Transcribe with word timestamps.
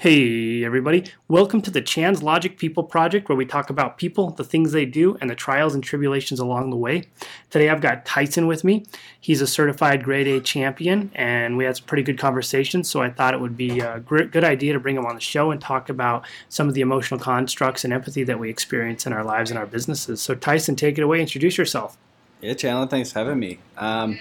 Hey, 0.00 0.64
everybody. 0.64 1.04
Welcome 1.28 1.60
to 1.60 1.70
the 1.70 1.82
Chan's 1.82 2.22
Logic 2.22 2.56
People 2.56 2.84
Project, 2.84 3.28
where 3.28 3.36
we 3.36 3.44
talk 3.44 3.68
about 3.68 3.98
people, 3.98 4.30
the 4.30 4.44
things 4.44 4.72
they 4.72 4.86
do, 4.86 5.18
and 5.20 5.28
the 5.28 5.34
trials 5.34 5.74
and 5.74 5.84
tribulations 5.84 6.40
along 6.40 6.70
the 6.70 6.76
way. 6.76 7.02
Today, 7.50 7.68
I've 7.68 7.82
got 7.82 8.06
Tyson 8.06 8.46
with 8.46 8.64
me. 8.64 8.86
He's 9.20 9.42
a 9.42 9.46
certified 9.46 10.02
grade 10.02 10.26
A 10.26 10.40
champion, 10.40 11.10
and 11.14 11.58
we 11.58 11.66
had 11.66 11.76
some 11.76 11.84
pretty 11.84 12.02
good 12.02 12.18
conversations. 12.18 12.88
So, 12.88 13.02
I 13.02 13.10
thought 13.10 13.34
it 13.34 13.40
would 13.40 13.58
be 13.58 13.80
a 13.80 14.00
good 14.00 14.42
idea 14.42 14.72
to 14.72 14.80
bring 14.80 14.96
him 14.96 15.04
on 15.04 15.16
the 15.16 15.20
show 15.20 15.50
and 15.50 15.60
talk 15.60 15.90
about 15.90 16.26
some 16.48 16.66
of 16.66 16.72
the 16.72 16.80
emotional 16.80 17.20
constructs 17.20 17.84
and 17.84 17.92
empathy 17.92 18.24
that 18.24 18.40
we 18.40 18.48
experience 18.48 19.04
in 19.04 19.12
our 19.12 19.22
lives 19.22 19.50
and 19.50 19.58
our 19.58 19.66
businesses. 19.66 20.22
So, 20.22 20.34
Tyson, 20.34 20.76
take 20.76 20.96
it 20.96 21.02
away. 21.02 21.20
Introduce 21.20 21.58
yourself. 21.58 21.98
Yeah, 22.40 22.54
Chandler, 22.54 22.86
thanks 22.86 23.12
for 23.12 23.18
having 23.18 23.38
me. 23.38 23.58
Um, 23.76 24.18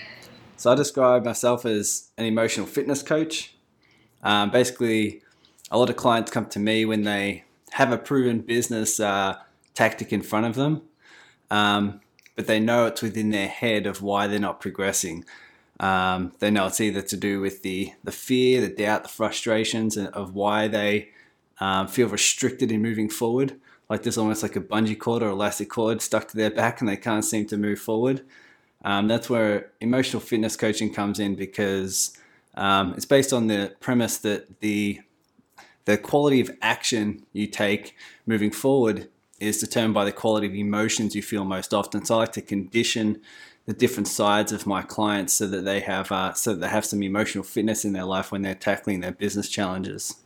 so, 0.58 0.74
I 0.74 0.76
describe 0.76 1.24
myself 1.24 1.66
as 1.66 2.10
an 2.18 2.26
emotional 2.26 2.68
fitness 2.68 3.02
coach. 3.02 3.56
Um, 4.22 4.52
basically, 4.52 5.22
a 5.72 5.78
lot 5.78 5.90
of 5.90 5.96
clients 5.96 6.32
come 6.32 6.48
to 6.48 6.60
me 6.60 6.86
when 6.86 7.04
they 7.04 7.44
have 7.72 7.92
a 7.92 7.98
proven 7.98 8.40
business 8.40 9.00
uh, 9.00 9.38
tactic 9.74 10.12
in 10.12 10.22
front 10.22 10.46
of 10.46 10.56
them, 10.56 10.82
um, 11.52 12.02
but 12.36 12.48
they 12.48 12.60
know 12.60 12.88
it's 12.88 13.02
within 13.02 13.30
their 13.30 13.48
head 13.48 13.86
of 13.86 14.02
why 14.02 14.28
they're 14.28 14.40
not 14.40 14.60
progressing. 14.60 15.26
Um, 15.80 16.34
they 16.40 16.52
know 16.52 16.68
it's 16.68 16.82
either 16.82 17.02
to 17.02 17.18
do 17.18 17.40
with 17.40 17.62
the 17.62 17.94
the 18.04 18.12
fear, 18.12 18.62
the 18.62 18.70
doubt, 18.70 19.04
the 19.04 19.10
frustrations 19.10 19.98
of 19.98 20.34
why 20.36 20.68
they 20.68 21.10
um, 21.60 21.88
feel 21.88 22.08
restricted 22.08 22.72
in 22.72 22.82
moving 22.82 23.10
forward. 23.10 23.60
Like 23.90 24.04
there's 24.04 24.18
almost 24.18 24.44
like 24.44 24.56
a 24.56 24.62
bungee 24.62 25.00
cord 25.00 25.24
or 25.24 25.30
elastic 25.30 25.70
cord 25.70 26.02
stuck 26.02 26.28
to 26.30 26.38
their 26.38 26.52
back, 26.52 26.80
and 26.80 26.90
they 26.90 26.98
can't 26.98 27.24
seem 27.26 27.46
to 27.48 27.58
move 27.58 27.80
forward. 27.80 28.24
Um, 28.84 29.08
that's 29.08 29.30
where 29.30 29.72
emotional 29.82 30.22
fitness 30.22 30.56
coaching 30.56 30.94
comes 30.94 31.20
in 31.20 31.36
because 31.36 32.18
um, 32.56 32.94
it's 32.94 33.06
based 33.06 33.34
on 33.34 33.48
the 33.48 33.74
premise 33.80 34.18
that 34.20 34.62
the 34.62 35.02
the 35.90 35.98
quality 35.98 36.40
of 36.40 36.52
action 36.62 37.26
you 37.34 37.48
take 37.48 37.96
moving 38.28 38.52
forward 38.52 39.10
is 39.40 39.58
determined 39.58 39.96
by 39.96 40.06
the 40.06 40.12
quality 40.12 40.46
of 40.46 40.54
emotions 40.54 41.16
you 41.16 41.24
feel 41.24 41.44
most 41.44 41.74
often. 41.74 42.06
So 42.06 42.14
I 42.14 42.18
like 42.20 42.34
to 42.34 42.44
condition 42.44 43.20
the 43.66 43.74
different 43.74 44.08
sides 44.08 44.52
of 44.52 44.68
my 44.68 44.84
clients 44.84 45.34
so 45.34 45.48
that 45.48 45.66
they 45.66 45.80
have 45.80 46.12
uh, 46.12 46.34
so 46.34 46.54
that 46.54 46.62
they 46.62 46.68
have 46.68 46.86
some 46.86 47.02
emotional 47.02 47.44
fitness 47.44 47.86
in 47.86 47.94
their 47.94 48.04
life 48.04 48.32
when 48.32 48.44
they're 48.44 48.54
tackling 48.54 49.00
their 49.00 49.14
business 49.14 49.50
challenges. 49.50 50.18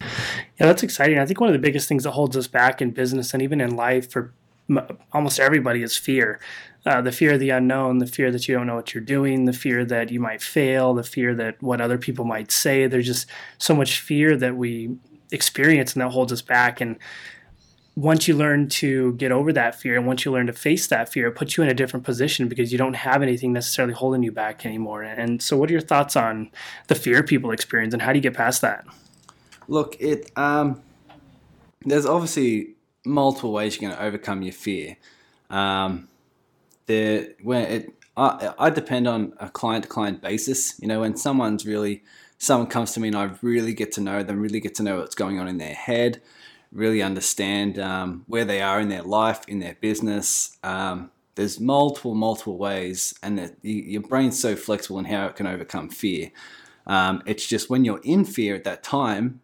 Yeah, 0.00 0.66
that's 0.66 0.82
exciting. 0.82 1.18
I 1.18 1.26
think 1.26 1.40
one 1.40 1.50
of 1.50 1.54
the 1.54 1.58
biggest 1.58 1.88
things 1.88 2.04
that 2.04 2.12
holds 2.12 2.38
us 2.38 2.46
back 2.46 2.80
in 2.80 2.92
business 2.92 3.34
and 3.34 3.42
even 3.42 3.60
in 3.60 3.76
life 3.76 4.10
for 4.10 4.32
almost 5.12 5.38
everybody 5.38 5.82
is 5.82 5.94
fear. 5.94 6.40
Uh, 6.86 7.02
the 7.02 7.12
fear 7.12 7.34
of 7.34 7.40
the 7.40 7.50
unknown, 7.50 7.98
the 7.98 8.06
fear 8.06 8.30
that 8.32 8.48
you 8.48 8.54
don't 8.54 8.66
know 8.66 8.76
what 8.76 8.94
you're 8.94 9.02
doing, 9.02 9.44
the 9.44 9.52
fear 9.52 9.84
that 9.84 10.10
you 10.10 10.18
might 10.18 10.40
fail, 10.40 10.94
the 10.94 11.02
fear 11.02 11.34
that 11.34 11.62
what 11.62 11.80
other 11.80 11.98
people 11.98 12.24
might 12.24 12.50
say. 12.50 12.86
There's 12.86 13.06
just 13.06 13.26
so 13.58 13.74
much 13.74 14.00
fear 14.00 14.36
that 14.38 14.56
we 14.56 14.96
experience 15.30 15.92
and 15.92 16.02
that 16.02 16.08
holds 16.10 16.32
us 16.32 16.40
back. 16.40 16.80
And 16.80 16.96
once 17.96 18.26
you 18.26 18.34
learn 18.34 18.68
to 18.68 19.12
get 19.14 19.30
over 19.30 19.52
that 19.52 19.74
fear 19.74 19.96
and 19.96 20.06
once 20.06 20.24
you 20.24 20.32
learn 20.32 20.46
to 20.46 20.52
face 20.52 20.86
that 20.86 21.12
fear, 21.12 21.28
it 21.28 21.32
puts 21.32 21.56
you 21.56 21.62
in 21.62 21.68
a 21.68 21.74
different 21.74 22.04
position 22.04 22.48
because 22.48 22.72
you 22.72 22.78
don't 22.78 22.94
have 22.94 23.22
anything 23.22 23.52
necessarily 23.52 23.92
holding 23.92 24.22
you 24.22 24.32
back 24.32 24.64
anymore. 24.64 25.02
And 25.02 25.42
so, 25.42 25.56
what 25.56 25.68
are 25.68 25.72
your 25.72 25.82
thoughts 25.82 26.16
on 26.16 26.50
the 26.86 26.94
fear 26.94 27.22
people 27.22 27.50
experience 27.50 27.92
and 27.92 28.02
how 28.02 28.12
do 28.12 28.18
you 28.18 28.22
get 28.22 28.34
past 28.34 28.62
that? 28.62 28.86
Look, 29.68 29.96
it 30.00 30.30
um, 30.36 30.80
there's 31.84 32.06
obviously 32.06 32.74
multiple 33.04 33.52
ways 33.52 33.80
you're 33.80 33.90
going 33.90 33.98
to 33.98 34.04
overcome 34.04 34.42
your 34.42 34.52
fear. 34.52 34.96
Um, 35.48 36.08
there, 36.90 37.28
it, 37.44 37.94
I, 38.16 38.52
I 38.58 38.70
depend 38.70 39.06
on 39.06 39.32
a 39.38 39.48
client 39.48 39.84
to 39.84 39.88
client 39.88 40.20
basis. 40.20 40.78
You 40.80 40.88
know, 40.88 41.00
when 41.00 41.16
someone's 41.16 41.64
really, 41.64 42.02
someone 42.38 42.68
comes 42.68 42.92
to 42.92 43.00
me 43.00 43.08
and 43.08 43.16
I 43.16 43.30
really 43.42 43.72
get 43.74 43.92
to 43.92 44.00
know 44.00 44.22
them, 44.22 44.40
really 44.40 44.60
get 44.60 44.74
to 44.76 44.82
know 44.82 44.98
what's 44.98 45.14
going 45.14 45.38
on 45.38 45.46
in 45.46 45.58
their 45.58 45.74
head, 45.74 46.20
really 46.72 47.02
understand 47.02 47.78
um, 47.78 48.24
where 48.26 48.44
they 48.44 48.60
are 48.60 48.80
in 48.80 48.88
their 48.88 49.02
life, 49.02 49.42
in 49.46 49.60
their 49.60 49.76
business. 49.80 50.58
Um, 50.64 51.10
there's 51.36 51.60
multiple, 51.60 52.14
multiple 52.14 52.58
ways, 52.58 53.14
and 53.22 53.54
your 53.62 54.02
brain's 54.02 54.38
so 54.38 54.56
flexible 54.56 54.98
in 54.98 55.04
how 55.06 55.26
it 55.26 55.36
can 55.36 55.46
overcome 55.46 55.88
fear. 55.88 56.32
Um, 56.86 57.22
it's 57.24 57.46
just 57.46 57.70
when 57.70 57.84
you're 57.84 58.00
in 58.02 58.24
fear 58.24 58.56
at 58.56 58.64
that 58.64 58.82
time, 58.82 59.40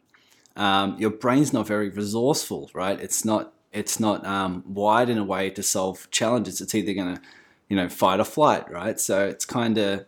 um, 0.57 0.97
your 0.99 1.11
brain's 1.11 1.53
not 1.53 1.67
very 1.67 1.91
resourceful, 1.91 2.71
right? 2.75 2.99
It's 2.99 3.25
not 3.25 3.53
it's 3.77 4.01
not 4.01 4.27
um, 4.27 4.65
wired 4.67 5.11
in 5.11 5.19
a 5.19 5.25
way 5.25 5.51
to 5.51 5.63
solve 5.63 6.11
challenges. 6.11 6.63
It's 6.63 6.75
either 6.75 6.95
going 6.95 7.17
to, 7.17 7.23
you 7.69 7.77
know, 7.77 7.91
fight 7.91 8.21
or 8.21 8.25
flight, 8.25 8.71
right? 8.71 8.99
So 8.99 9.27
it's 9.27 9.45
kind 9.45 9.77
of 9.77 10.07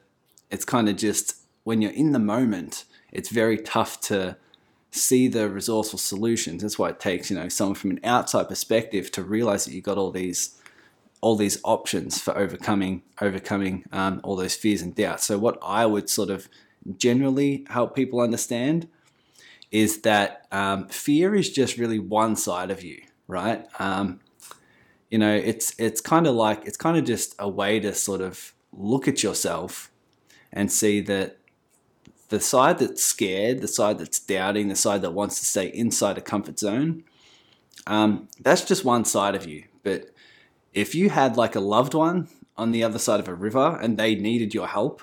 it's 0.51 0.65
kind 0.65 0.89
of 0.89 0.97
just 0.97 1.37
when 1.65 1.83
you're 1.83 1.93
in 1.93 2.13
the 2.13 2.19
moment, 2.19 2.87
it's 3.13 3.29
very 3.29 3.59
tough 3.59 4.01
to 4.01 4.39
see 4.91 5.29
the 5.29 5.51
resourceful 5.51 5.99
solutions. 5.99 6.63
That's 6.63 6.79
why 6.79 6.89
it 6.89 6.99
takes 6.99 7.31
you 7.31 7.37
know 7.37 7.51
someone 7.51 7.75
from 7.75 7.91
an 7.91 8.01
outside 8.05 8.49
perspective 8.49 9.13
to 9.13 9.23
realize 9.23 9.67
that 9.67 9.75
you've 9.75 9.85
got 9.85 9.99
all 9.99 10.11
these 10.11 10.59
all 11.21 11.37
these 11.37 11.61
options 11.63 12.19
for 12.19 12.37
overcoming 12.39 13.03
overcoming 13.21 13.85
um, 13.93 14.23
all 14.25 14.35
those 14.35 14.55
fears 14.55 14.81
and 14.81 14.95
doubts. 14.95 15.25
So 15.25 15.37
what 15.37 15.59
I 15.63 15.85
would 15.85 16.09
sort 16.09 16.31
of 16.31 16.49
generally 16.97 17.67
help 17.69 17.95
people 17.95 18.21
understand 18.21 18.89
is 19.71 20.01
that 20.03 20.47
um, 20.51 20.89
fear 20.89 21.35
is 21.35 21.51
just 21.51 21.77
really 21.77 21.99
one 21.99 22.35
side 22.35 22.71
of 22.71 22.83
you, 22.83 23.03
right? 23.29 23.65
Um, 23.79 24.21
you 25.11 25.19
know, 25.19 25.33
it's 25.33 25.75
it's 25.79 26.01
kind 26.01 26.27
of 26.27 26.35
like 26.35 26.67
it's 26.67 26.77
kind 26.77 26.97
of 26.97 27.05
just 27.05 27.35
a 27.39 27.49
way 27.49 27.79
to 27.81 27.95
sort 27.95 28.21
of 28.21 28.53
look 28.73 29.07
at 29.07 29.23
yourself 29.23 29.91
and 30.53 30.73
see 30.73 31.01
that 31.03 31.39
the 32.29 32.41
side 32.41 32.79
that's 32.79 33.05
scared, 33.05 33.61
the 33.61 33.69
side 33.69 33.99
that's 33.99 34.19
doubting, 34.19 34.69
the 34.69 34.77
side 34.77 35.03
that 35.03 35.13
wants 35.13 35.39
to 35.39 35.47
stay 35.47 35.69
inside 35.69 36.19
a 36.19 36.21
comfort 36.21 36.59
zone, 36.59 37.05
um, 37.87 38.29
that's 38.41 38.65
just 38.65 38.85
one 38.85 39.05
side 39.05 39.35
of 39.35 39.47
you. 39.47 39.65
But 39.83 40.11
if 40.75 40.95
you 40.95 41.11
had 41.11 41.37
like 41.37 41.55
a 41.55 41.61
loved 41.61 41.95
one 41.95 42.29
on 42.57 42.73
the 42.73 42.85
other 42.85 42.99
side 42.99 43.21
of 43.21 43.29
a 43.29 43.35
river 43.35 43.79
and 43.81 43.97
they 43.97 44.15
needed 44.15 44.53
your 44.53 44.67
help, 44.67 45.03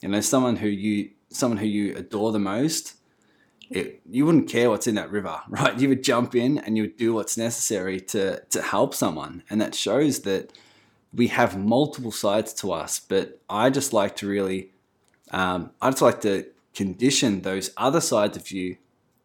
you 0.00 0.08
know, 0.08 0.20
someone 0.20 0.56
who 0.56 0.68
you 0.68 1.10
someone 1.30 1.58
who 1.58 1.66
you 1.66 1.94
adore 1.94 2.32
the 2.32 2.38
most, 2.38 2.94
it, 3.70 4.00
you 4.08 4.24
wouldn't 4.24 4.48
care 4.48 4.70
what's 4.70 4.86
in 4.86 4.94
that 4.94 5.10
river, 5.10 5.40
right? 5.48 5.78
You 5.78 5.88
would 5.88 6.02
jump 6.02 6.34
in 6.34 6.58
and 6.58 6.76
you 6.76 6.84
would 6.84 6.96
do 6.96 7.12
what's 7.12 7.36
necessary 7.36 8.00
to 8.00 8.40
to 8.50 8.62
help 8.62 8.94
someone, 8.94 9.42
and 9.50 9.60
that 9.60 9.74
shows 9.74 10.20
that 10.20 10.52
we 11.12 11.28
have 11.28 11.58
multiple 11.58 12.12
sides 12.12 12.52
to 12.54 12.72
us. 12.72 13.00
But 13.00 13.40
I 13.48 13.70
just 13.70 13.92
like 13.92 14.16
to 14.16 14.28
really, 14.28 14.70
um, 15.30 15.70
I 15.80 15.90
just 15.90 16.02
like 16.02 16.20
to 16.22 16.46
condition 16.74 17.42
those 17.42 17.70
other 17.76 18.00
sides 18.00 18.36
of 18.36 18.50
you 18.50 18.76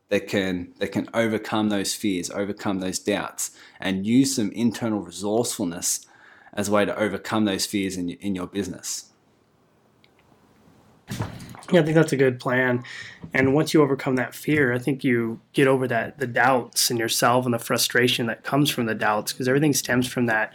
that 0.09 0.27
can 0.27 0.73
that 0.79 0.91
can 0.91 1.09
overcome 1.13 1.69
those 1.69 1.93
fears, 1.93 2.29
overcome 2.29 2.79
those 2.79 2.99
doubts, 2.99 3.51
and 3.79 4.05
use 4.05 4.35
some 4.35 4.51
internal 4.51 4.99
resourcefulness 4.99 6.05
as 6.53 6.69
a 6.69 6.71
way 6.71 6.85
to 6.85 6.97
overcome 6.97 7.45
those 7.45 7.65
fears 7.65 7.97
in 7.97 8.09
in 8.09 8.35
your 8.35 8.47
business. 8.47 9.12
Yeah, 11.71 11.79
I 11.79 11.83
think 11.83 11.95
that's 11.95 12.13
a 12.13 12.17
good 12.17 12.39
plan. 12.39 12.83
And 13.33 13.55
once 13.55 13.73
you 13.73 13.81
overcome 13.81 14.15
that 14.17 14.35
fear, 14.35 14.73
I 14.73 14.79
think 14.79 15.03
you 15.03 15.39
get 15.53 15.67
over 15.67 15.87
that 15.87 16.19
the 16.19 16.27
doubts 16.27 16.91
in 16.91 16.97
yourself 16.97 17.45
and 17.45 17.53
the 17.53 17.59
frustration 17.59 18.27
that 18.27 18.43
comes 18.43 18.69
from 18.69 18.85
the 18.85 18.93
doubts 18.93 19.33
because 19.33 19.47
everything 19.47 19.73
stems 19.73 20.07
from 20.07 20.27
that 20.27 20.53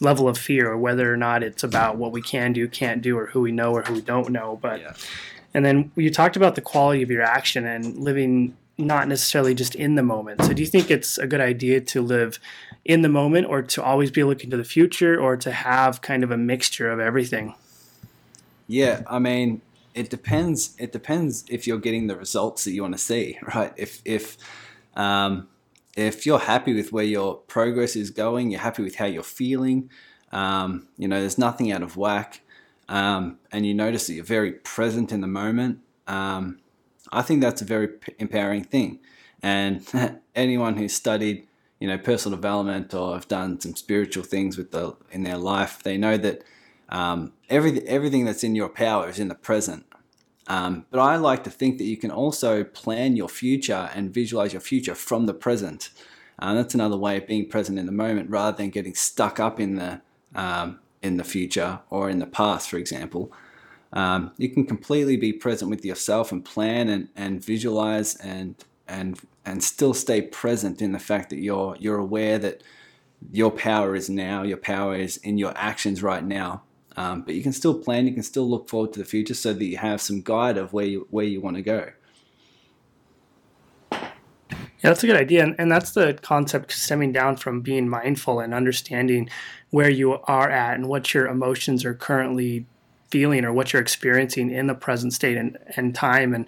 level 0.00 0.28
of 0.28 0.36
fear, 0.38 0.76
whether 0.76 1.12
or 1.12 1.16
not 1.16 1.42
it's 1.42 1.64
about 1.64 1.96
what 1.96 2.12
we 2.12 2.22
can 2.22 2.52
do, 2.52 2.68
can't 2.68 3.02
do, 3.02 3.18
or 3.18 3.26
who 3.26 3.40
we 3.40 3.52
know 3.52 3.72
or 3.72 3.82
who 3.82 3.94
we 3.94 4.00
don't 4.00 4.30
know. 4.30 4.58
But 4.60 4.80
yeah. 4.80 4.92
and 5.54 5.64
then 5.64 5.92
you 5.96 6.10
talked 6.10 6.36
about 6.36 6.56
the 6.56 6.60
quality 6.60 7.02
of 7.02 7.10
your 7.10 7.22
action 7.22 7.64
and 7.66 7.96
living 7.96 8.56
not 8.76 9.08
necessarily 9.08 9.54
just 9.54 9.74
in 9.74 9.94
the 9.94 10.02
moment. 10.02 10.42
So 10.42 10.52
do 10.52 10.62
you 10.62 10.68
think 10.68 10.90
it's 10.90 11.18
a 11.18 11.26
good 11.26 11.40
idea 11.40 11.80
to 11.80 12.02
live 12.02 12.38
in 12.84 13.02
the 13.02 13.08
moment 13.08 13.46
or 13.46 13.62
to 13.62 13.82
always 13.82 14.10
be 14.10 14.24
looking 14.24 14.50
to 14.50 14.56
the 14.56 14.64
future 14.64 15.20
or 15.20 15.36
to 15.36 15.52
have 15.52 16.00
kind 16.00 16.24
of 16.24 16.30
a 16.30 16.36
mixture 16.36 16.90
of 16.90 16.98
everything? 16.98 17.54
Yeah, 18.66 19.02
I 19.06 19.18
mean, 19.18 19.60
it 19.94 20.10
depends. 20.10 20.74
It 20.78 20.92
depends 20.92 21.44
if 21.48 21.66
you're 21.66 21.78
getting 21.78 22.06
the 22.06 22.16
results 22.16 22.64
that 22.64 22.72
you 22.72 22.82
want 22.82 22.94
to 22.94 22.98
see, 22.98 23.38
right? 23.54 23.72
If 23.76 24.02
if 24.04 24.36
um, 24.96 25.48
if 25.96 26.26
you're 26.26 26.38
happy 26.38 26.74
with 26.74 26.92
where 26.92 27.04
your 27.04 27.36
progress 27.36 27.96
is 27.96 28.10
going, 28.10 28.50
you're 28.50 28.60
happy 28.60 28.82
with 28.82 28.96
how 28.96 29.06
you're 29.06 29.22
feeling, 29.22 29.90
um, 30.32 30.88
you 30.96 31.08
know, 31.08 31.20
there's 31.20 31.38
nothing 31.38 31.72
out 31.72 31.82
of 31.82 31.96
whack, 31.96 32.40
um, 32.88 33.38
and 33.52 33.66
you 33.66 33.74
notice 33.74 34.06
that 34.06 34.14
you're 34.14 34.24
very 34.24 34.52
present 34.52 35.12
in 35.12 35.20
the 35.20 35.26
moment. 35.26 35.80
Um, 36.06 36.58
I 37.12 37.22
think 37.22 37.40
that's 37.40 37.62
a 37.62 37.64
very 37.64 37.88
empowering 38.18 38.64
thing. 38.64 39.00
And 39.42 39.84
anyone 40.34 40.76
who's 40.76 40.92
studied, 40.92 41.46
you 41.78 41.88
know, 41.88 41.98
personal 41.98 42.36
development 42.36 42.94
or 42.94 43.14
have 43.14 43.28
done 43.28 43.60
some 43.60 43.74
spiritual 43.74 44.22
things 44.22 44.56
with 44.56 44.70
the 44.70 44.96
in 45.10 45.22
their 45.24 45.38
life, 45.38 45.82
they 45.82 45.96
know 45.96 46.16
that 46.16 46.42
um, 46.90 47.32
every, 47.48 47.80
everything 47.88 48.24
that's 48.26 48.44
in 48.44 48.54
your 48.54 48.68
power 48.68 49.08
is 49.08 49.18
in 49.18 49.28
the 49.28 49.34
present. 49.34 49.86
Um, 50.46 50.84
but 50.90 51.00
I 51.00 51.16
like 51.16 51.44
to 51.44 51.50
think 51.50 51.78
that 51.78 51.84
you 51.84 51.96
can 51.96 52.10
also 52.10 52.64
plan 52.64 53.16
your 53.16 53.28
future 53.28 53.88
and 53.94 54.12
visualize 54.12 54.52
your 54.52 54.60
future 54.60 54.94
from 54.94 55.26
the 55.26 55.34
present. 55.34 55.90
Uh, 56.38 56.54
that's 56.54 56.74
another 56.74 56.96
way 56.96 57.16
of 57.18 57.26
being 57.26 57.48
present 57.48 57.78
in 57.78 57.86
the 57.86 57.92
moment 57.92 58.30
rather 58.30 58.56
than 58.56 58.70
getting 58.70 58.94
stuck 58.94 59.38
up 59.38 59.60
in 59.60 59.76
the 59.76 60.00
um, 60.34 60.80
in 61.02 61.16
the 61.16 61.24
future 61.24 61.80
or 61.88 62.10
in 62.10 62.18
the 62.18 62.26
past, 62.26 62.68
for 62.68 62.78
example. 62.78 63.32
um, 63.92 64.32
you 64.36 64.48
can 64.48 64.64
completely 64.64 65.16
be 65.16 65.32
present 65.32 65.70
with 65.70 65.84
yourself 65.84 66.30
and 66.32 66.44
plan 66.44 66.88
and, 66.88 67.08
and 67.16 67.44
visualize 67.44 68.14
and 68.16 68.54
and 68.86 69.20
and 69.44 69.62
still 69.64 69.94
stay 69.94 70.22
present 70.22 70.80
in 70.82 70.92
the 70.92 70.98
fact 70.98 71.30
that 71.30 71.38
you're 71.38 71.76
you're 71.78 71.98
aware 71.98 72.38
that 72.38 72.62
your 73.30 73.50
power 73.50 73.94
is 73.94 74.08
now 74.08 74.42
your 74.42 74.56
power 74.56 74.94
is 74.94 75.16
in 75.18 75.38
your 75.38 75.52
actions 75.56 76.02
right 76.02 76.24
now 76.24 76.62
um, 77.00 77.22
but 77.22 77.34
you 77.34 77.42
can 77.42 77.52
still 77.52 77.74
plan 77.74 78.06
you 78.06 78.14
can 78.14 78.22
still 78.22 78.48
look 78.48 78.68
forward 78.68 78.92
to 78.92 78.98
the 78.98 79.04
future 79.04 79.34
so 79.34 79.52
that 79.52 79.64
you 79.64 79.76
have 79.76 80.00
some 80.00 80.20
guide 80.20 80.56
of 80.56 80.72
where 80.72 80.86
you 80.86 81.06
where 81.10 81.24
you 81.24 81.40
want 81.40 81.56
to 81.56 81.62
go 81.62 81.90
yeah, 84.82 84.88
that's 84.88 85.04
a 85.04 85.06
good 85.06 85.16
idea. 85.16 85.42
And, 85.44 85.54
and 85.58 85.70
that's 85.70 85.92
the 85.92 86.18
concept 86.22 86.72
stemming 86.72 87.12
down 87.12 87.36
from 87.36 87.60
being 87.60 87.86
mindful 87.88 88.40
and 88.40 88.54
understanding 88.54 89.28
where 89.70 89.90
you 89.90 90.12
are 90.24 90.48
at 90.48 90.76
and 90.76 90.88
what 90.88 91.12
your 91.12 91.26
emotions 91.26 91.84
are 91.84 91.94
currently 91.94 92.64
feeling 93.10 93.44
or 93.44 93.52
what 93.52 93.72
you're 93.72 93.82
experiencing 93.82 94.50
in 94.50 94.68
the 94.68 94.74
present 94.74 95.12
state 95.12 95.36
and, 95.36 95.58
and 95.76 95.94
time. 95.94 96.32
And 96.34 96.46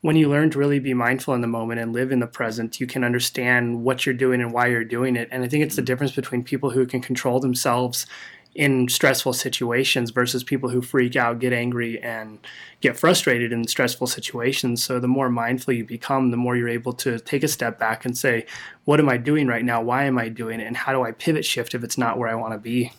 when 0.00 0.16
you 0.16 0.30
learn 0.30 0.50
to 0.50 0.58
really 0.58 0.78
be 0.78 0.94
mindful 0.94 1.34
in 1.34 1.42
the 1.42 1.46
moment 1.46 1.80
and 1.80 1.92
live 1.92 2.10
in 2.10 2.20
the 2.20 2.26
present, 2.26 2.80
you 2.80 2.86
can 2.86 3.04
understand 3.04 3.84
what 3.84 4.06
you're 4.06 4.14
doing 4.14 4.40
and 4.40 4.52
why 4.52 4.68
you're 4.68 4.84
doing 4.84 5.16
it. 5.16 5.28
And 5.30 5.44
I 5.44 5.48
think 5.48 5.64
it's 5.64 5.76
the 5.76 5.82
difference 5.82 6.12
between 6.12 6.42
people 6.42 6.70
who 6.70 6.86
can 6.86 7.02
control 7.02 7.38
themselves 7.38 8.06
in 8.54 8.88
stressful 8.88 9.32
situations 9.32 10.10
versus 10.10 10.44
people 10.44 10.68
who 10.68 10.80
freak 10.80 11.16
out, 11.16 11.40
get 11.40 11.52
angry, 11.52 12.00
and 12.02 12.38
get 12.80 12.96
frustrated 12.96 13.52
in 13.52 13.66
stressful 13.66 14.06
situations. 14.06 14.82
So, 14.82 15.00
the 15.00 15.08
more 15.08 15.28
mindful 15.28 15.74
you 15.74 15.84
become, 15.84 16.30
the 16.30 16.36
more 16.36 16.56
you're 16.56 16.68
able 16.68 16.92
to 16.94 17.18
take 17.18 17.42
a 17.42 17.48
step 17.48 17.78
back 17.78 18.04
and 18.04 18.16
say, 18.16 18.46
What 18.84 19.00
am 19.00 19.08
I 19.08 19.16
doing 19.16 19.48
right 19.48 19.64
now? 19.64 19.82
Why 19.82 20.04
am 20.04 20.18
I 20.18 20.28
doing 20.28 20.60
it? 20.60 20.66
And 20.66 20.76
how 20.76 20.92
do 20.92 21.02
I 21.02 21.12
pivot 21.12 21.44
shift 21.44 21.74
if 21.74 21.82
it's 21.82 21.98
not 21.98 22.18
where 22.18 22.28
I 22.28 22.34
want 22.34 22.52
to 22.52 22.58
be? 22.58 22.92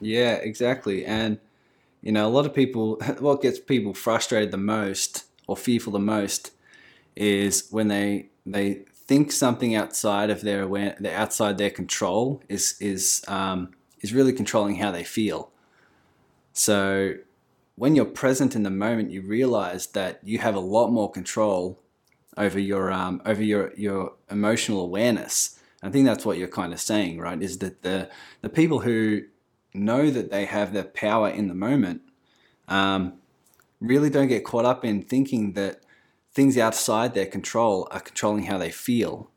Yeah, 0.00 0.34
exactly. 0.34 1.04
And, 1.04 1.38
you 2.02 2.12
know, 2.12 2.26
a 2.26 2.30
lot 2.30 2.46
of 2.46 2.54
people, 2.54 2.96
what 3.18 3.42
gets 3.42 3.58
people 3.58 3.94
frustrated 3.94 4.50
the 4.50 4.58
most 4.58 5.24
or 5.46 5.56
fearful 5.56 5.92
the 5.92 5.98
most 5.98 6.52
is 7.14 7.68
when 7.70 7.88
they, 7.88 8.28
they, 8.44 8.84
think 9.06 9.30
something 9.30 9.74
outside 9.74 10.30
of 10.30 10.40
their 10.40 10.62
aware, 10.62 10.96
outside 11.12 11.58
their 11.58 11.70
control 11.70 12.42
is 12.48 12.76
is 12.80 13.22
um, 13.28 13.70
is 14.06 14.14
really 14.14 14.32
controlling 14.32 14.76
how 14.76 14.92
they 14.92 15.04
feel. 15.04 15.50
So 16.52 17.14
when 17.74 17.96
you're 17.96 18.04
present 18.22 18.54
in 18.54 18.62
the 18.62 18.70
moment, 18.70 19.10
you 19.10 19.20
realize 19.20 19.88
that 19.88 20.20
you 20.22 20.38
have 20.38 20.54
a 20.54 20.60
lot 20.60 20.88
more 20.90 21.10
control 21.10 21.82
over 22.36 22.58
your 22.58 22.92
um, 22.92 23.20
over 23.26 23.42
your 23.42 23.74
your 23.74 24.12
emotional 24.30 24.80
awareness. 24.80 25.58
I 25.82 25.90
think 25.90 26.06
that's 26.06 26.24
what 26.24 26.38
you're 26.38 26.56
kind 26.60 26.72
of 26.72 26.80
saying, 26.80 27.18
right? 27.18 27.42
Is 27.42 27.58
that 27.58 27.82
the 27.82 28.08
the 28.42 28.48
people 28.48 28.80
who 28.80 29.22
know 29.74 30.10
that 30.10 30.30
they 30.30 30.44
have 30.46 30.72
their 30.72 30.84
power 30.84 31.28
in 31.28 31.48
the 31.48 31.54
moment 31.54 32.00
um, 32.68 33.14
really 33.80 34.10
don't 34.10 34.28
get 34.28 34.44
caught 34.44 34.64
up 34.64 34.84
in 34.84 35.02
thinking 35.02 35.52
that 35.52 35.80
things 36.32 36.56
outside 36.56 37.12
their 37.12 37.26
control 37.26 37.88
are 37.90 38.00
controlling 38.00 38.44
how 38.44 38.58
they 38.58 38.70
feel, 38.70 39.30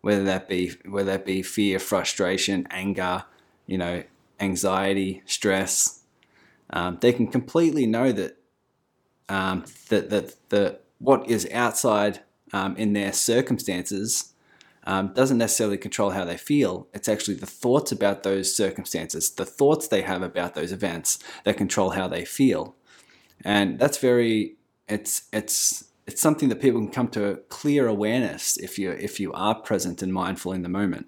whether 0.00 0.24
that 0.24 0.48
be 0.48 0.72
whether 0.84 1.12
that 1.12 1.24
be 1.24 1.42
fear, 1.42 1.78
frustration, 1.78 2.66
anger, 2.70 3.24
you 3.70 3.78
know, 3.78 4.02
anxiety, 4.40 5.22
stress, 5.26 6.00
um, 6.70 6.98
they 7.00 7.12
can 7.12 7.28
completely 7.28 7.86
know 7.86 8.10
that 8.10 8.36
um, 9.28 9.64
that 9.90 10.10
that 10.48 10.80
what 10.98 11.30
is 11.30 11.48
outside 11.52 12.20
um, 12.52 12.76
in 12.76 12.94
their 12.94 13.12
circumstances 13.12 14.34
um, 14.84 15.12
doesn't 15.14 15.38
necessarily 15.38 15.78
control 15.78 16.10
how 16.10 16.24
they 16.24 16.36
feel. 16.36 16.88
It's 16.92 17.08
actually 17.08 17.36
the 17.36 17.46
thoughts 17.46 17.92
about 17.92 18.24
those 18.24 18.52
circumstances, 18.52 19.30
the 19.30 19.46
thoughts 19.46 19.86
they 19.86 20.02
have 20.02 20.22
about 20.22 20.56
those 20.56 20.72
events 20.72 21.20
that 21.44 21.56
control 21.56 21.90
how 21.90 22.08
they 22.08 22.24
feel, 22.24 22.74
and 23.44 23.78
that's 23.78 23.98
very 23.98 24.56
it's 24.88 25.28
it's 25.32 25.84
it's 26.08 26.20
something 26.20 26.48
that 26.48 26.60
people 26.60 26.80
can 26.80 26.90
come 26.90 27.08
to 27.10 27.24
a 27.30 27.36
clear 27.36 27.86
awareness 27.86 28.56
if 28.56 28.80
you 28.80 28.90
if 28.90 29.20
you 29.20 29.32
are 29.32 29.54
present 29.54 30.02
and 30.02 30.12
mindful 30.12 30.52
in 30.52 30.62
the 30.62 30.68
moment. 30.68 31.06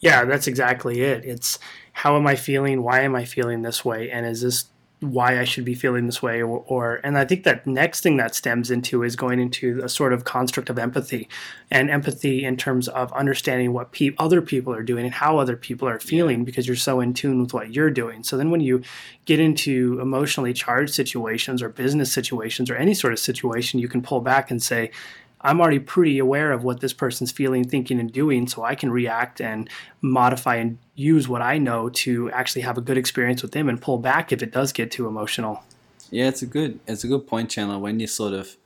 Yeah, 0.00 0.24
that's 0.24 0.46
exactly 0.46 1.00
it. 1.02 1.24
It's 1.24 1.58
how 1.92 2.16
am 2.16 2.26
I 2.26 2.36
feeling? 2.36 2.82
Why 2.82 3.00
am 3.00 3.16
I 3.16 3.24
feeling 3.24 3.62
this 3.62 3.84
way? 3.84 4.10
And 4.10 4.24
is 4.26 4.42
this 4.42 4.66
why 5.00 5.38
I 5.38 5.44
should 5.44 5.64
be 5.64 5.74
feeling 5.74 6.06
this 6.06 6.22
way? 6.22 6.42
Or, 6.42 6.64
or, 6.66 7.00
and 7.04 7.16
I 7.16 7.24
think 7.24 7.44
that 7.44 7.66
next 7.66 8.00
thing 8.00 8.16
that 8.16 8.34
stems 8.34 8.70
into 8.70 9.04
is 9.04 9.14
going 9.14 9.38
into 9.38 9.80
a 9.82 9.88
sort 9.88 10.12
of 10.12 10.24
construct 10.24 10.70
of 10.70 10.78
empathy, 10.78 11.28
and 11.70 11.88
empathy 11.88 12.44
in 12.44 12.56
terms 12.56 12.88
of 12.88 13.12
understanding 13.12 13.72
what 13.72 13.92
pe- 13.92 14.14
other 14.18 14.42
people 14.42 14.74
are 14.74 14.82
doing 14.82 15.04
and 15.04 15.14
how 15.14 15.38
other 15.38 15.56
people 15.56 15.88
are 15.88 16.00
feeling 16.00 16.44
because 16.44 16.66
you're 16.66 16.76
so 16.76 17.00
in 17.00 17.14
tune 17.14 17.40
with 17.40 17.54
what 17.54 17.72
you're 17.72 17.90
doing. 17.90 18.24
So 18.24 18.36
then 18.36 18.50
when 18.50 18.60
you 18.60 18.82
get 19.24 19.38
into 19.38 19.98
emotionally 20.00 20.52
charged 20.52 20.94
situations 20.94 21.62
or 21.62 21.68
business 21.68 22.12
situations 22.12 22.68
or 22.68 22.76
any 22.76 22.94
sort 22.94 23.12
of 23.12 23.18
situation, 23.20 23.78
you 23.78 23.88
can 23.88 24.02
pull 24.02 24.20
back 24.20 24.50
and 24.50 24.60
say 24.60 24.90
I'm 25.40 25.60
already 25.60 25.78
pretty 25.78 26.18
aware 26.18 26.52
of 26.52 26.64
what 26.64 26.80
this 26.80 26.92
person's 26.92 27.30
feeling, 27.30 27.66
thinking, 27.66 28.00
and 28.00 28.12
doing, 28.12 28.48
so 28.48 28.64
I 28.64 28.74
can 28.74 28.90
react 28.90 29.40
and 29.40 29.68
modify 30.00 30.56
and 30.56 30.78
use 30.94 31.28
what 31.28 31.42
I 31.42 31.58
know 31.58 31.88
to 31.90 32.30
actually 32.32 32.62
have 32.62 32.76
a 32.76 32.80
good 32.80 32.98
experience 32.98 33.42
with 33.42 33.52
them 33.52 33.68
and 33.68 33.80
pull 33.80 33.98
back 33.98 34.32
if 34.32 34.42
it 34.42 34.52
does 34.52 34.72
get 34.72 34.90
too 34.90 35.06
emotional. 35.06 35.62
Yeah, 36.10 36.28
it's 36.28 36.42
a 36.42 36.46
good 36.46 36.80
it's 36.86 37.04
a 37.04 37.08
good 37.08 37.26
point, 37.26 37.50
Chandler. 37.50 37.78
When 37.78 38.00
you 38.00 38.06
sort 38.06 38.32
of 38.32 38.56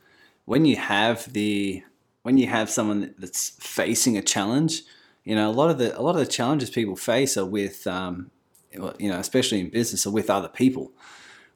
when 0.45 0.65
you 0.65 0.77
have 0.77 1.31
the 1.33 1.83
when 2.23 2.37
you 2.37 2.47
have 2.47 2.69
someone 2.69 3.13
that's 3.19 3.49
facing 3.49 4.17
a 4.17 4.21
challenge, 4.21 4.81
you 5.23 5.35
know 5.35 5.49
a 5.49 5.51
lot 5.51 5.69
of 5.69 5.77
the 5.77 5.97
a 5.97 6.01
lot 6.01 6.11
of 6.11 6.19
the 6.19 6.25
challenges 6.25 6.69
people 6.69 6.95
face 6.95 7.37
are 7.37 7.45
with 7.45 7.85
um, 7.85 8.31
you 8.71 9.09
know 9.09 9.19
especially 9.19 9.59
in 9.59 9.69
business 9.69 10.05
are 10.05 10.11
with 10.11 10.29
other 10.29 10.47
people 10.47 10.91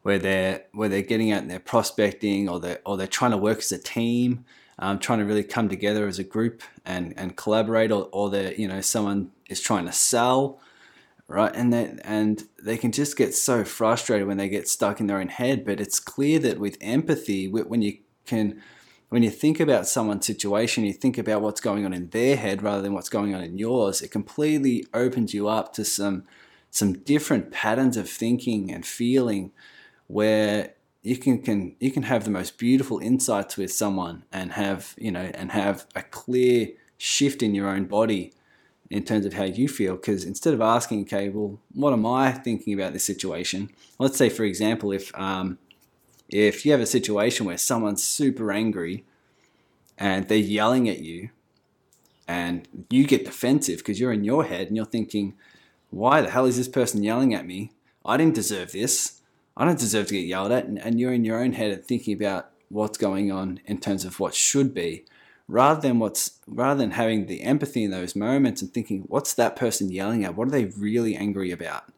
where 0.04 0.20
they're 0.20 0.64
where 0.74 0.90
they're 0.90 1.02
getting 1.02 1.32
out 1.32 1.42
and 1.42 1.50
they're 1.50 1.60
prospecting 1.60 2.48
or 2.48 2.60
they 2.60 2.78
or 2.86 2.98
they're 2.98 3.08
trying 3.08 3.32
to 3.32 3.38
work 3.38 3.60
as 3.60 3.72
a 3.72 3.78
team 3.78 4.46
um, 4.80 5.00
trying 5.00 5.20
to 5.20 5.26
really 5.26 5.44
come 5.44 5.70
together 5.70 6.08
as 6.08 6.20
a 6.20 6.24
group 6.24 6.62
and, 6.86 7.14
and 7.18 7.36
collaborate, 7.36 7.92
or, 7.92 8.10
or 8.12 8.30
they 8.30 8.56
you 8.56 8.68
know 8.68 8.82
someone 8.82 9.32
is 9.50 9.62
trying 9.62 9.86
to 9.86 9.92
sell, 9.92 10.60
right? 11.28 11.56
And 11.56 11.74
they, 11.74 11.98
and 12.04 12.44
they 12.62 12.78
can 12.78 12.92
just 12.92 13.18
get 13.18 13.34
so 13.34 13.64
frustrated 13.64 14.28
when 14.28 14.38
they 14.38 14.50
get 14.50 14.68
stuck 14.68 15.00
in 15.00 15.08
their 15.08 15.20
own 15.20 15.30
head. 15.30 15.66
But 15.66 15.80
it's 15.80 16.00
clear 16.00 16.40
that 16.40 16.60
with 16.60 16.78
empathy, 16.82 17.48
when 17.48 17.82
you 17.82 17.98
can 18.26 18.62
when 19.10 19.24
you 19.24 19.30
think 19.30 19.60
about 19.60 19.88
someone's 19.88 20.26
situation, 20.26 20.84
you 20.84 20.94
think 20.94 21.18
about 21.18 21.42
what's 21.42 21.62
going 21.62 21.86
on 21.86 21.94
in 21.94 22.10
their 22.10 22.36
head 22.36 22.62
rather 22.62 22.82
than 22.82 22.94
what's 22.94 23.10
going 23.10 23.34
on 23.34 23.42
in 23.42 23.58
yours. 23.58 24.02
It 24.02 24.12
completely 24.12 24.86
opens 24.94 25.34
you 25.34 25.48
up 25.48 25.74
to 25.74 25.86
some 25.86 26.24
some 26.70 26.94
different 26.94 27.52
patterns 27.52 27.96
of 27.96 28.10
thinking 28.10 28.72
and 28.72 28.86
feeling 28.86 29.52
where 30.08 30.74
you 31.08 31.16
can, 31.16 31.42
can 31.42 31.74
you 31.80 31.90
can 31.90 32.04
have 32.04 32.26
the 32.26 32.30
most 32.30 32.58
beautiful 32.58 33.00
insights 33.00 33.56
with 33.56 33.72
someone 33.72 34.26
and 34.32 34.52
have 34.52 34.94
you 34.98 35.10
know 35.10 35.32
and 35.34 35.54
have 35.54 35.88
a 35.96 36.02
clear 36.02 36.70
shift 36.98 37.42
in 37.42 37.56
your 37.56 37.70
own 37.70 37.86
body 37.86 38.34
in 38.90 39.04
terms 39.04 39.26
of 39.26 39.34
how 39.34 39.46
you 39.46 39.70
feel. 39.70 39.96
Because 39.96 40.26
instead 40.26 40.54
of 40.54 40.60
asking 40.60 41.04
okay 41.04 41.30
well 41.30 41.60
what 41.74 41.94
am 41.94 42.06
i 42.06 42.32
thinking 42.32 42.74
about 42.74 42.92
this 42.92 43.06
situation? 43.06 43.70
Let's 43.98 44.18
say 44.18 44.28
for 44.28 44.44
example 44.44 44.92
if 44.92 45.18
um, 45.18 45.60
if 46.28 46.66
you 46.66 46.74
have 46.74 46.82
a 46.82 46.86
situation 46.86 47.46
where 47.46 47.58
someone's 47.58 48.04
super 48.04 48.52
angry 48.52 49.06
and 49.98 50.28
they're 50.28 50.38
yelling 50.38 50.90
at 50.90 51.00
you 51.00 51.30
and 52.28 52.68
you 52.90 53.08
get 53.08 53.24
defensive 53.24 53.78
because 53.78 53.98
you're 53.98 54.12
in 54.12 54.26
your 54.26 54.44
head 54.44 54.68
and 54.68 54.76
you're 54.76 54.86
thinking 54.86 55.36
why 55.90 56.20
the 56.20 56.30
hell 56.30 56.46
is 56.46 56.58
this 56.58 56.68
person 56.68 57.02
yelling 57.02 57.34
at 57.34 57.48
me? 57.48 57.72
I 58.04 58.18
didn't 58.18 58.36
deserve 58.36 58.74
this 58.74 59.17
I 59.58 59.66
don't 59.66 59.80
deserve 59.80 60.08
to 60.08 60.14
get 60.14 60.28
yelled 60.28 60.52
at, 60.52 60.66
and, 60.66 60.80
and 60.80 61.00
you're 61.00 61.12
in 61.12 61.26
your 61.26 61.42
own 61.44 61.54
head 61.54 61.72
and 61.72 61.84
thinking 61.84 62.14
about 62.14 62.52
what's 62.70 62.98
going 62.98 63.32
on 63.32 63.60
in 63.66 63.80
terms 63.80 64.06
of 64.06 64.20
what 64.20 64.36
should 64.36 64.74
be, 64.74 65.04
rather 65.48 65.82
than 65.82 66.00
what's 66.00 66.40
rather 66.46 66.80
than 66.80 66.92
having 66.92 67.26
the 67.26 67.42
empathy 67.42 67.84
in 67.84 67.92
those 67.92 68.16
moments 68.16 68.62
and 68.62 68.74
thinking, 68.74 69.06
what's 69.08 69.34
that 69.34 69.56
person 69.56 69.92
yelling 69.92 70.24
at? 70.24 70.36
What 70.36 70.48
are 70.48 70.52
they 70.52 70.66
really 70.66 71.16
angry 71.16 71.52
about? 71.52 71.92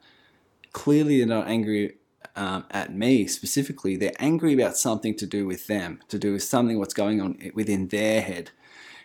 Clearly, 0.72 1.18
they're 1.18 1.28
not 1.28 1.48
angry 1.48 1.96
um, 2.36 2.66
at 2.72 2.94
me 2.94 3.28
specifically. 3.28 3.98
They're 3.98 4.13
angry 4.20 4.54
about 4.54 4.78
something 4.78 5.16
to 5.18 5.25
do 5.25 5.46
with 5.46 5.68
them, 5.68 6.00
to 6.08 6.18
do 6.18 6.34
with 6.34 6.44
something 6.44 6.80
what's 6.80 6.94
going 6.94 7.20
on 7.20 7.38
within 7.54 7.89
their 7.89 8.22
head. 8.22 8.51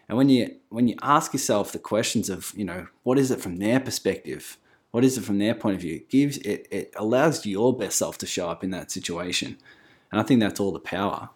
And 0.08 0.18
when 0.18 0.28
you 0.28 0.56
when 0.68 0.86
you 0.86 0.96
ask 1.02 1.32
yourself 1.32 1.72
the 1.72 1.78
questions 1.78 2.28
of, 2.28 2.52
you 2.54 2.64
know, 2.64 2.88
what 3.02 3.18
is 3.18 3.30
it 3.30 3.40
from 3.40 3.56
their 3.56 3.80
perspective? 3.80 4.58
What 4.94 5.04
is 5.04 5.18
it 5.18 5.24
from 5.24 5.38
their 5.38 5.56
point 5.56 5.74
of 5.74 5.80
view? 5.80 5.96
It 5.96 6.08
gives 6.08 6.38
it, 6.38 6.68
it 6.70 6.92
allows 6.94 7.44
your 7.44 7.76
best 7.76 7.98
self 7.98 8.16
to 8.18 8.26
show 8.26 8.48
up 8.48 8.62
in 8.62 8.70
that 8.70 8.92
situation. 8.92 9.58
And 10.12 10.20
I 10.20 10.22
think 10.22 10.38
that's 10.38 10.60
all 10.60 10.70
the 10.70 10.78
power. 10.78 11.30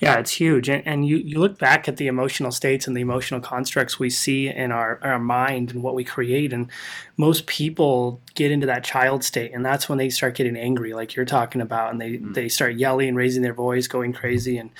Yeah, 0.00 0.14
it's 0.18 0.30
huge. 0.30 0.70
And, 0.70 0.82
and 0.86 1.06
you, 1.06 1.18
you 1.18 1.38
look 1.38 1.58
back 1.58 1.88
at 1.88 1.98
the 1.98 2.06
emotional 2.06 2.50
states 2.50 2.86
and 2.86 2.96
the 2.96 3.02
emotional 3.02 3.40
constructs 3.40 3.98
we 3.98 4.08
see 4.08 4.48
in 4.48 4.72
our, 4.72 4.98
our 5.02 5.18
mind 5.18 5.72
and 5.72 5.82
what 5.82 5.94
we 5.94 6.04
create. 6.04 6.54
And 6.54 6.70
most 7.18 7.46
people 7.46 8.18
get 8.34 8.50
into 8.50 8.66
that 8.66 8.82
child 8.82 9.22
state. 9.24 9.52
And 9.52 9.62
that's 9.62 9.90
when 9.90 9.98
they 9.98 10.08
start 10.08 10.34
getting 10.34 10.56
angry, 10.56 10.94
like 10.94 11.14
you're 11.14 11.26
talking 11.26 11.60
about. 11.60 11.92
And 11.92 12.00
they, 12.00 12.12
mm. 12.12 12.32
they 12.32 12.48
start 12.48 12.76
yelling, 12.76 13.14
raising 13.14 13.42
their 13.42 13.52
voice, 13.52 13.86
going 13.88 14.14
crazy. 14.14 14.56
And 14.56 14.70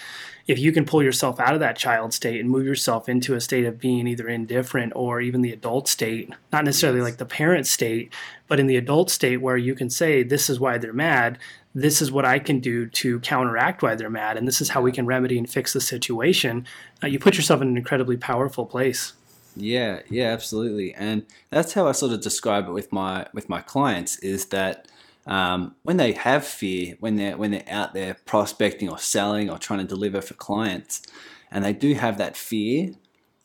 if 0.53 0.59
you 0.59 0.71
can 0.71 0.85
pull 0.85 1.03
yourself 1.03 1.41
out 1.41 1.55
of 1.55 1.61
that 1.61 1.77
child 1.77 2.13
state 2.13 2.39
and 2.39 2.51
move 2.51 2.67
yourself 2.67 3.09
into 3.09 3.35
a 3.35 3.41
state 3.41 3.65
of 3.65 3.81
being 3.81 4.07
either 4.07 4.29
indifferent 4.29 4.93
or 4.95 5.21
even 5.21 5.41
the 5.41 5.51
adult 5.51 5.89
state, 5.89 6.31
not 6.53 6.65
necessarily 6.65 6.99
yes. 6.99 7.07
like 7.07 7.17
the 7.17 7.25
parent 7.25 7.67
state, 7.67 8.13
but 8.49 8.61
in 8.61 8.67
the 8.67 8.77
adult 8.77 9.11
state 9.11 9.39
where 9.39 9.57
you 9.57 9.75
can 9.75 9.89
say, 9.89 10.23
this 10.23 10.51
is 10.51 10.61
why 10.61 10.77
they're 10.77 10.93
mad, 10.93 11.39
this 11.75 12.03
is 12.03 12.13
what 12.13 12.27
I 12.27 12.39
can 12.39 12.61
do 12.61 12.87
to 12.87 13.19
counteract 13.21 13.83
why 13.83 13.95
they're 13.95 14.11
mad, 14.11 14.37
and 14.37 14.47
this 14.47 14.61
is 14.61 14.69
how 14.69 14.83
we 14.83 14.93
can 14.93 15.07
remedy 15.07 15.39
and 15.39 15.49
fix 15.49 15.73
the 15.73 15.81
situation, 15.81 16.67
uh, 17.03 17.07
you 17.07 17.19
put 17.19 17.37
yourself 17.37 17.63
in 17.63 17.69
an 17.69 17.79
incredibly 17.79 18.19
powerful 18.19 18.67
place. 18.67 19.15
Yeah, 19.57 20.01
yeah, 20.11 20.29
absolutely, 20.29 20.93
and 20.95 21.25
that's 21.49 21.73
how 21.73 21.89
I 21.89 21.93
sort 21.93 22.13
of 22.13 22.21
describe 22.21 22.69
it 22.69 22.73
with 22.73 22.93
my 22.93 23.27
with 23.33 23.49
my 23.49 23.63
clients 23.63 24.19
is 24.19 24.47
that 24.47 24.87
um, 25.27 25.77
when 25.83 25.99
they 25.99 26.13
have 26.13 26.45
fear, 26.45 26.97
when 27.01 27.17
they're 27.17 27.37
when 27.37 27.53
they're 27.53 27.69
out 27.69 27.95
there 27.95 28.17
prospecting 28.27 28.89
or 28.89 28.99
selling 28.99 29.51
or 29.51 29.59
trying 29.59 29.81
to 29.81 29.87
deliver 29.87 30.21
for 30.21 30.35
clients, 30.35 31.03
and 31.51 31.65
they 31.65 31.73
do 31.73 31.95
have 31.95 32.19
that 32.19 32.37
fear, 32.37 32.93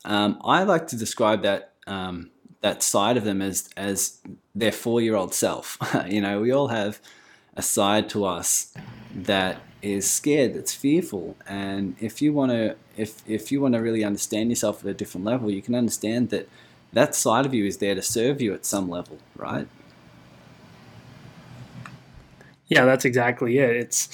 um, 0.06 0.40
I 0.44 0.64
like 0.64 0.88
to 0.88 0.96
describe 0.96 1.44
that 1.44 1.74
um, 1.86 2.32
that 2.62 2.82
side 2.82 3.18
of 3.18 3.24
them 3.24 3.42
as 3.42 3.70
as 3.78 4.20
their 4.56 4.72
four 4.72 5.02
year 5.02 5.16
old 5.16 5.34
self. 5.34 5.78
you 6.10 6.22
know, 6.22 6.42
we 6.42 6.52
all 6.52 6.70
have 6.70 7.00
a 7.56 7.62
side 7.62 8.10
to 8.10 8.26
us 8.26 8.74
that 9.14 9.62
is 9.82 10.10
scared, 10.10 10.56
that's 10.56 10.74
fearful, 10.74 11.36
and 11.48 11.96
if 12.00 12.22
you 12.22 12.34
want 12.34 12.52
to 12.52 12.76
if 12.96 13.22
if 13.28 13.52
you 13.52 13.62
want 13.62 13.76
to 13.76 13.80
really 13.80 14.04
understand 14.04 14.50
yourself 14.50 14.84
at 14.84 14.90
a 14.90 14.94
different 14.96 15.26
level, 15.26 15.52
you 15.52 15.62
can 15.62 15.76
understand 15.76 16.30
that 16.32 16.50
that 16.94 17.14
side 17.14 17.46
of 17.46 17.54
you 17.54 17.66
is 17.66 17.78
there 17.78 17.94
to 17.94 18.02
serve 18.02 18.42
you 18.42 18.54
at 18.56 18.66
some 18.66 18.90
level, 18.90 19.20
right? 19.36 19.68
Yeah, 22.68 22.86
that's 22.86 23.06
exactly 23.06 23.58
it. 23.60 23.76
It's 23.76 24.10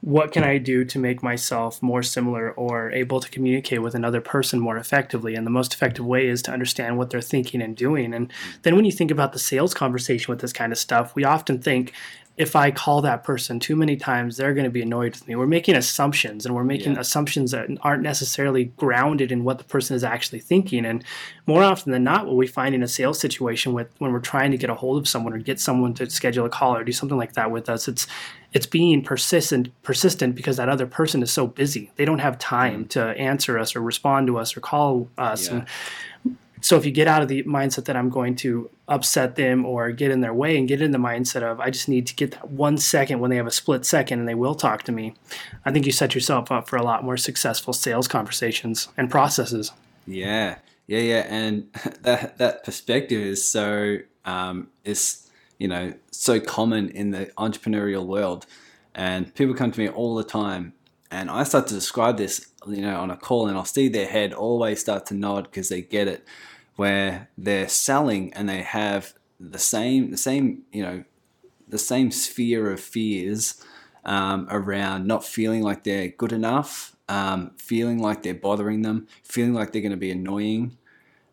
what 0.00 0.32
can 0.32 0.42
I 0.42 0.58
do 0.58 0.84
to 0.84 0.98
make 0.98 1.22
myself 1.22 1.80
more 1.80 2.02
similar 2.02 2.50
or 2.50 2.90
able 2.90 3.20
to 3.20 3.30
communicate 3.30 3.82
with 3.82 3.94
another 3.94 4.20
person 4.20 4.58
more 4.58 4.76
effectively? 4.76 5.36
And 5.36 5.46
the 5.46 5.50
most 5.50 5.72
effective 5.72 6.04
way 6.04 6.26
is 6.26 6.42
to 6.42 6.50
understand 6.50 6.98
what 6.98 7.10
they're 7.10 7.20
thinking 7.20 7.62
and 7.62 7.76
doing. 7.76 8.12
And 8.12 8.32
then 8.62 8.74
when 8.74 8.84
you 8.84 8.90
think 8.90 9.12
about 9.12 9.32
the 9.32 9.38
sales 9.38 9.74
conversation 9.74 10.32
with 10.32 10.40
this 10.40 10.52
kind 10.52 10.72
of 10.72 10.78
stuff, 10.78 11.14
we 11.14 11.24
often 11.24 11.62
think 11.62 11.92
if 12.36 12.56
I 12.56 12.70
call 12.70 13.02
that 13.02 13.24
person 13.24 13.60
too 13.60 13.76
many 13.76 13.96
times, 13.96 14.36
they're 14.38 14.54
going 14.54 14.64
to 14.64 14.70
be 14.70 14.80
annoyed 14.80 15.12
with 15.12 15.28
me. 15.28 15.36
We're 15.36 15.46
making 15.46 15.74
assumptions 15.74 16.46
and 16.46 16.54
we're 16.54 16.64
making 16.64 16.94
yeah. 16.94 17.00
assumptions 17.00 17.50
that 17.50 17.68
aren't 17.82 18.02
necessarily 18.02 18.64
grounded 18.76 19.30
in 19.30 19.44
what 19.44 19.58
the 19.58 19.64
person 19.64 19.94
is 19.94 20.02
actually 20.02 20.40
thinking. 20.40 20.86
And 20.86 21.04
more 21.46 21.62
often 21.62 21.92
than 21.92 22.04
not, 22.04 22.26
what 22.26 22.36
we 22.36 22.46
find 22.46 22.74
in 22.74 22.82
a 22.82 22.88
sales 22.88 23.18
situation 23.18 23.74
with 23.74 23.88
when 23.98 24.12
we're 24.12 24.20
trying 24.20 24.50
to 24.50 24.56
get 24.56 24.70
a 24.70 24.74
hold 24.74 24.96
of 24.96 25.06
someone 25.06 25.34
or 25.34 25.38
get 25.38 25.60
someone 25.60 25.92
to 25.94 26.08
schedule 26.08 26.46
a 26.46 26.50
call 26.50 26.74
or 26.74 26.84
do 26.84 26.92
something 26.92 27.18
like 27.18 27.34
that 27.34 27.50
with 27.50 27.68
us, 27.68 27.86
it's 27.86 28.06
it's 28.54 28.66
being 28.66 29.02
persistent 29.02 29.70
persistent 29.82 30.34
because 30.34 30.56
that 30.56 30.68
other 30.68 30.86
person 30.86 31.22
is 31.22 31.30
so 31.30 31.46
busy. 31.46 31.90
They 31.96 32.04
don't 32.04 32.18
have 32.18 32.38
time 32.38 32.84
mm. 32.84 32.88
to 32.90 33.08
answer 33.18 33.58
us 33.58 33.76
or 33.76 33.80
respond 33.80 34.26
to 34.28 34.38
us 34.38 34.56
or 34.56 34.60
call 34.60 35.08
us. 35.18 35.48
Yeah. 35.48 35.54
And 35.54 35.66
so 36.62 36.76
if 36.76 36.86
you 36.86 36.92
get 36.92 37.08
out 37.08 37.22
of 37.22 37.28
the 37.28 37.42
mindset 37.42 37.86
that 37.86 37.96
I'm 37.96 38.08
going 38.08 38.36
to 38.36 38.70
upset 38.86 39.34
them 39.34 39.66
or 39.66 39.90
get 39.90 40.12
in 40.12 40.20
their 40.20 40.32
way 40.32 40.56
and 40.56 40.68
get 40.68 40.80
in 40.80 40.92
the 40.92 40.98
mindset 40.98 41.42
of 41.42 41.58
I 41.58 41.70
just 41.70 41.88
need 41.88 42.06
to 42.06 42.14
get 42.14 42.30
that 42.30 42.50
one 42.50 42.78
second 42.78 43.18
when 43.18 43.30
they 43.30 43.36
have 43.36 43.48
a 43.48 43.50
split 43.50 43.84
second 43.84 44.20
and 44.20 44.28
they 44.28 44.36
will 44.36 44.54
talk 44.54 44.84
to 44.84 44.92
me, 44.92 45.14
I 45.64 45.72
think 45.72 45.86
you 45.86 45.92
set 45.92 46.14
yourself 46.14 46.52
up 46.52 46.68
for 46.68 46.76
a 46.76 46.82
lot 46.84 47.04
more 47.04 47.16
successful 47.16 47.72
sales 47.72 48.06
conversations 48.06 48.88
and 48.96 49.10
processes. 49.10 49.72
Yeah, 50.06 50.58
yeah, 50.86 51.00
yeah, 51.00 51.26
and 51.28 51.68
that 52.02 52.38
that 52.38 52.64
perspective 52.64 53.20
is 53.20 53.44
so 53.44 53.98
um, 54.24 54.68
is 54.84 55.28
you 55.58 55.66
know 55.66 55.94
so 56.12 56.38
common 56.38 56.90
in 56.90 57.10
the 57.10 57.26
entrepreneurial 57.38 58.06
world, 58.06 58.46
and 58.94 59.34
people 59.34 59.54
come 59.54 59.72
to 59.72 59.80
me 59.80 59.88
all 59.88 60.14
the 60.14 60.24
time. 60.24 60.74
And 61.10 61.30
I 61.30 61.44
start 61.44 61.66
to 61.66 61.74
describe 61.74 62.16
this, 62.16 62.46
you 62.66 62.80
know, 62.80 62.98
on 62.98 63.10
a 63.10 63.18
call, 63.18 63.46
and 63.46 63.58
I'll 63.58 63.66
see 63.66 63.88
their 63.88 64.06
head 64.06 64.32
always 64.32 64.80
start 64.80 65.04
to 65.06 65.14
nod 65.14 65.44
because 65.44 65.68
they 65.68 65.82
get 65.82 66.08
it 66.08 66.26
where 66.76 67.28
they're 67.36 67.68
selling 67.68 68.32
and 68.34 68.48
they 68.48 68.62
have 68.62 69.14
the 69.38 69.58
same 69.58 70.10
the 70.10 70.16
same 70.16 70.62
you 70.72 70.82
know 70.82 71.04
the 71.68 71.78
same 71.78 72.10
sphere 72.10 72.70
of 72.70 72.80
fears 72.80 73.62
um, 74.04 74.46
around 74.50 75.06
not 75.06 75.24
feeling 75.24 75.62
like 75.62 75.84
they're 75.84 76.08
good 76.08 76.32
enough, 76.32 76.96
um, 77.08 77.52
feeling 77.56 78.00
like 78.00 78.22
they're 78.22 78.34
bothering 78.34 78.82
them, 78.82 79.06
feeling 79.22 79.54
like 79.54 79.72
they're 79.72 79.82
going 79.82 79.90
to 79.90 79.96
be 79.96 80.10
annoying. 80.10 80.76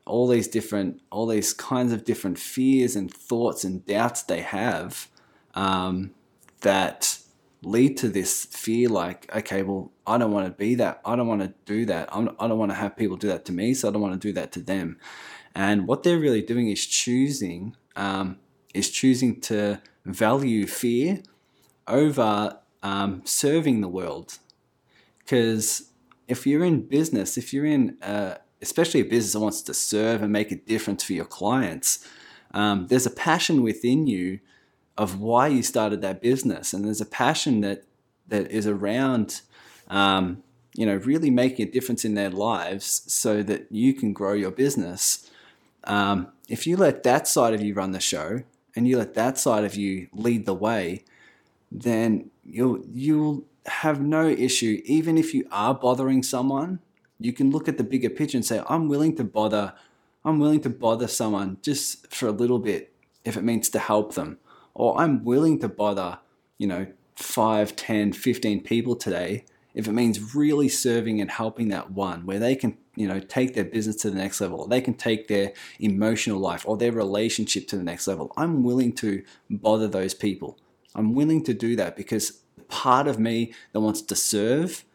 All 0.05 0.27
these 0.27 0.47
different, 0.47 1.01
all 1.11 1.27
these 1.27 1.53
kinds 1.53 1.91
of 1.91 2.03
different 2.03 2.39
fears 2.39 2.95
and 2.95 3.13
thoughts 3.13 3.63
and 3.63 3.85
doubts 3.85 4.23
they 4.23 4.41
have 4.41 5.07
um, 5.55 6.11
that 6.61 7.19
lead 7.61 7.97
to 7.97 8.09
this 8.09 8.45
fear 8.45 8.89
like, 8.89 9.33
okay, 9.35 9.63
well, 9.63 9.91
I 10.07 10.17
don't 10.17 10.31
want 10.31 10.47
to 10.47 10.51
be 10.51 10.75
that. 10.75 11.01
I 11.05 11.15
don't 11.15 11.27
want 11.27 11.41
to 11.41 11.53
do 11.65 11.85
that. 11.85 12.09
I'm, 12.11 12.29
I 12.39 12.43
do 12.43 12.49
not 12.49 12.57
want 12.57 12.71
to 12.71 12.75
have 12.75 12.95
people 12.95 13.17
do 13.17 13.27
that 13.27 13.45
to 13.45 13.51
me, 13.51 13.73
so 13.73 13.89
I 13.89 13.91
don't 13.91 14.01
want 14.01 14.19
to 14.19 14.27
do 14.27 14.33
that 14.33 14.51
to 14.53 14.61
them. 14.61 14.97
And 15.55 15.87
what 15.87 16.03
they're 16.03 16.19
really 16.19 16.41
doing 16.41 16.69
is 16.69 16.85
choosing 16.85 17.75
um, 17.95 18.37
is 18.73 18.89
choosing 18.89 19.41
to 19.41 19.81
value 20.05 20.67
fear 20.67 21.21
over 21.87 22.59
um, 22.83 23.21
serving 23.25 23.81
the 23.81 23.87
world. 23.87 24.37
Because 25.19 25.91
if 26.27 26.45
you're 26.47 26.63
in 26.63 26.87
business, 26.87 27.37
if 27.37 27.53
you're 27.53 27.65
in, 27.65 27.97
uh, 28.01 28.35
especially 28.61 29.01
a 29.01 29.05
business 29.05 29.33
that 29.33 29.39
wants 29.39 29.61
to 29.63 29.73
serve 29.73 30.21
and 30.21 30.31
make 30.31 30.51
a 30.51 30.55
difference 30.55 31.03
for 31.03 31.13
your 31.13 31.25
clients, 31.25 32.07
um, 32.53 32.87
there's 32.87 33.05
a 33.05 33.11
passion 33.11 33.61
within 33.63 34.07
you 34.07 34.39
of 34.99 35.21
why 35.21 35.47
you 35.47 35.63
started 35.63 36.01
that 36.01 36.21
business, 36.21 36.73
and 36.73 36.83
there's 36.83 36.99
a 36.99 37.05
passion 37.05 37.61
that 37.61 37.85
that 38.27 38.51
is 38.51 38.67
around, 38.67 39.41
um, 39.87 40.43
you 40.75 40.85
know, 40.85 40.97
really 40.97 41.31
making 41.31 41.67
a 41.67 41.71
difference 41.71 42.03
in 42.03 42.15
their 42.15 42.29
lives, 42.29 43.03
so 43.07 43.41
that 43.41 43.61
you 43.71 43.93
can 43.93 44.11
grow 44.11 44.33
your 44.33 44.51
business. 44.51 45.31
Um, 45.85 46.27
if 46.49 46.67
you 46.67 46.75
let 46.75 47.03
that 47.03 47.27
side 47.27 47.53
of 47.53 47.61
you 47.61 47.73
run 47.73 47.91
the 47.93 48.01
show, 48.01 48.43
and 48.75 48.87
you 48.87 48.97
let 48.97 49.13
that 49.13 49.37
side 49.37 49.63
of 49.63 49.73
you 49.73 50.09
lead 50.11 50.45
the 50.45 50.53
way, 50.53 51.05
then 51.71 52.29
you'll 52.45 52.83
you'll 52.93 53.45
have 53.67 54.01
no 54.01 54.27
issue. 54.27 54.81
Even 54.83 55.17
if 55.17 55.33
you 55.33 55.47
are 55.49 55.73
bothering 55.73 56.23
someone, 56.23 56.79
you 57.19 57.31
can 57.31 57.51
look 57.51 57.69
at 57.69 57.77
the 57.77 57.85
bigger 57.85 58.09
picture 58.09 58.37
and 58.37 58.45
say, 58.45 58.61
"I'm 58.67 58.89
willing 58.89 59.15
to 59.15 59.23
bother. 59.23 59.73
I'm 60.25 60.39
willing 60.39 60.61
to 60.67 60.69
bother 60.69 61.07
someone 61.07 61.57
just 61.61 62.13
for 62.13 62.27
a 62.27 62.31
little 62.41 62.59
bit 62.59 62.91
if 63.23 63.37
it 63.37 63.43
means 63.45 63.69
to 63.69 63.79
help 63.79 64.15
them." 64.15 64.39
Or 64.79 64.97
I'm 64.97 65.25
willing 65.25 65.59
to 65.59 65.67
bother, 65.67 66.19
you 66.57 66.65
know, 66.65 66.87
5, 67.17 67.75
10, 67.75 68.13
15 68.13 68.63
people 68.63 68.95
today 68.95 69.43
if 69.75 69.87
it 69.87 69.91
means 69.91 70.33
really 70.33 70.69
serving 70.69 71.19
and 71.21 71.29
helping 71.29 71.67
that 71.67 71.91
one 71.91 72.25
where 72.25 72.39
they 72.39 72.55
can, 72.55 72.77
you 72.95 73.07
know, 73.07 73.19
take 73.19 73.53
their 73.53 73.65
business 73.65 73.97
to 73.97 74.09
the 74.09 74.17
next 74.17 74.41
level, 74.41 74.61
or 74.61 74.67
they 74.67 74.81
can 74.81 74.93
take 74.93 75.27
their 75.27 75.51
emotional 75.79 76.39
life 76.39 76.63
or 76.65 76.77
their 76.77 76.91
relationship 76.91 77.67
to 77.67 77.77
the 77.77 77.83
next 77.83 78.07
level. 78.07 78.31
I'm 78.37 78.63
willing 78.63 78.93
to 78.93 79.23
bother 79.49 79.87
those 79.87 80.13
people. 80.13 80.57
I'm 80.95 81.13
willing 81.13 81.43
to 81.43 81.53
do 81.53 81.75
that 81.75 81.95
because 81.95 82.41
part 82.69 83.07
of 83.07 83.19
me 83.19 83.53
that 83.73 83.81
wants 83.81 84.01
to 84.01 84.15
serve 84.15 84.85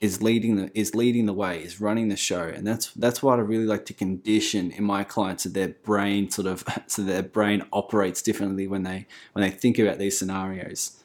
is 0.00 0.22
leading 0.22 0.56
the 0.56 0.70
is 0.78 0.94
leading 0.94 1.26
the 1.26 1.32
way, 1.32 1.62
is 1.62 1.80
running 1.80 2.08
the 2.08 2.16
show, 2.16 2.42
and 2.42 2.66
that's 2.66 2.92
that's 2.92 3.22
what 3.22 3.38
I 3.38 3.42
really 3.42 3.66
like 3.66 3.84
to 3.86 3.92
condition 3.92 4.70
in 4.70 4.84
my 4.84 5.02
clients 5.04 5.42
so 5.42 5.48
their 5.48 5.68
brain 5.68 6.30
sort 6.30 6.46
of 6.46 6.64
so 6.86 7.02
their 7.02 7.22
brain 7.22 7.64
operates 7.72 8.22
differently 8.22 8.66
when 8.66 8.84
they 8.84 9.06
when 9.32 9.42
they 9.42 9.50
think 9.50 9.78
about 9.78 9.98
these 9.98 10.18
scenarios. 10.18 11.02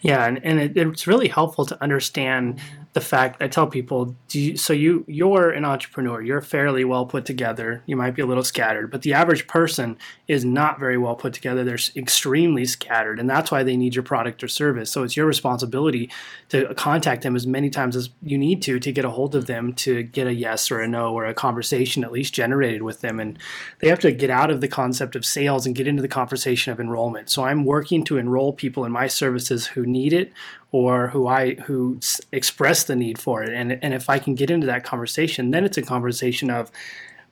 Yeah, 0.00 0.26
and, 0.26 0.44
and 0.44 0.60
it, 0.60 0.76
it's 0.76 1.06
really 1.06 1.28
helpful 1.28 1.64
to 1.66 1.82
understand 1.82 2.60
the 2.94 3.00
fact 3.00 3.42
I 3.42 3.48
tell 3.48 3.66
people, 3.66 4.14
you, 4.30 4.56
so 4.56 4.72
you 4.72 5.04
you're 5.08 5.50
an 5.50 5.64
entrepreneur, 5.64 6.22
you're 6.22 6.40
fairly 6.40 6.84
well 6.84 7.04
put 7.04 7.24
together. 7.24 7.82
You 7.86 7.96
might 7.96 8.14
be 8.14 8.22
a 8.22 8.26
little 8.26 8.44
scattered, 8.44 8.92
but 8.92 9.02
the 9.02 9.12
average 9.12 9.48
person 9.48 9.98
is 10.28 10.44
not 10.44 10.78
very 10.78 10.96
well 10.96 11.16
put 11.16 11.32
together. 11.32 11.64
They're 11.64 11.78
extremely 11.96 12.64
scattered, 12.64 13.18
and 13.18 13.28
that's 13.28 13.50
why 13.50 13.64
they 13.64 13.76
need 13.76 13.96
your 13.96 14.04
product 14.04 14.44
or 14.44 14.48
service. 14.48 14.92
So 14.92 15.02
it's 15.02 15.16
your 15.16 15.26
responsibility 15.26 16.08
to 16.50 16.72
contact 16.74 17.22
them 17.22 17.34
as 17.34 17.48
many 17.48 17.68
times 17.68 17.96
as 17.96 18.10
you 18.22 18.38
need 18.38 18.62
to 18.62 18.78
to 18.78 18.92
get 18.92 19.04
a 19.04 19.10
hold 19.10 19.34
of 19.34 19.46
them 19.46 19.72
to 19.74 20.04
get 20.04 20.28
a 20.28 20.32
yes 20.32 20.70
or 20.70 20.80
a 20.80 20.86
no 20.86 21.12
or 21.12 21.26
a 21.26 21.34
conversation 21.34 22.04
at 22.04 22.12
least 22.12 22.32
generated 22.32 22.82
with 22.82 23.00
them. 23.00 23.18
And 23.18 23.36
they 23.80 23.88
have 23.88 24.00
to 24.00 24.12
get 24.12 24.30
out 24.30 24.52
of 24.52 24.60
the 24.60 24.68
concept 24.68 25.16
of 25.16 25.26
sales 25.26 25.66
and 25.66 25.74
get 25.74 25.88
into 25.88 26.00
the 26.00 26.06
conversation 26.06 26.72
of 26.72 26.78
enrollment. 26.78 27.28
So 27.28 27.42
I'm 27.44 27.64
working 27.64 28.04
to 28.04 28.18
enroll 28.18 28.52
people 28.52 28.84
in 28.84 28.92
my 28.92 29.08
services 29.08 29.66
who 29.66 29.84
need 29.84 30.12
it 30.12 30.32
or 30.74 31.06
who 31.06 31.28
I 31.28 31.54
who 31.54 32.00
express 32.32 32.82
the 32.82 32.96
need 32.96 33.16
for 33.16 33.44
it. 33.44 33.54
And 33.54 33.78
and 33.80 33.94
if 33.94 34.10
I 34.10 34.18
can 34.18 34.34
get 34.34 34.50
into 34.50 34.66
that 34.66 34.82
conversation, 34.82 35.52
then 35.52 35.64
it's 35.64 35.78
a 35.78 35.82
conversation 35.82 36.50
of 36.50 36.72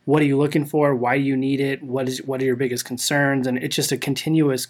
what 0.04 0.22
are 0.22 0.24
you 0.24 0.38
looking 0.38 0.64
for? 0.64 0.94
Why 0.94 1.18
do 1.18 1.24
you 1.24 1.36
need 1.36 1.58
it? 1.58 1.82
What 1.82 2.08
is 2.08 2.22
what 2.22 2.40
are 2.40 2.44
your 2.44 2.54
biggest 2.54 2.84
concerns? 2.84 3.48
And 3.48 3.58
it's 3.58 3.74
just 3.74 3.90
a 3.90 3.96
continuous 3.96 4.68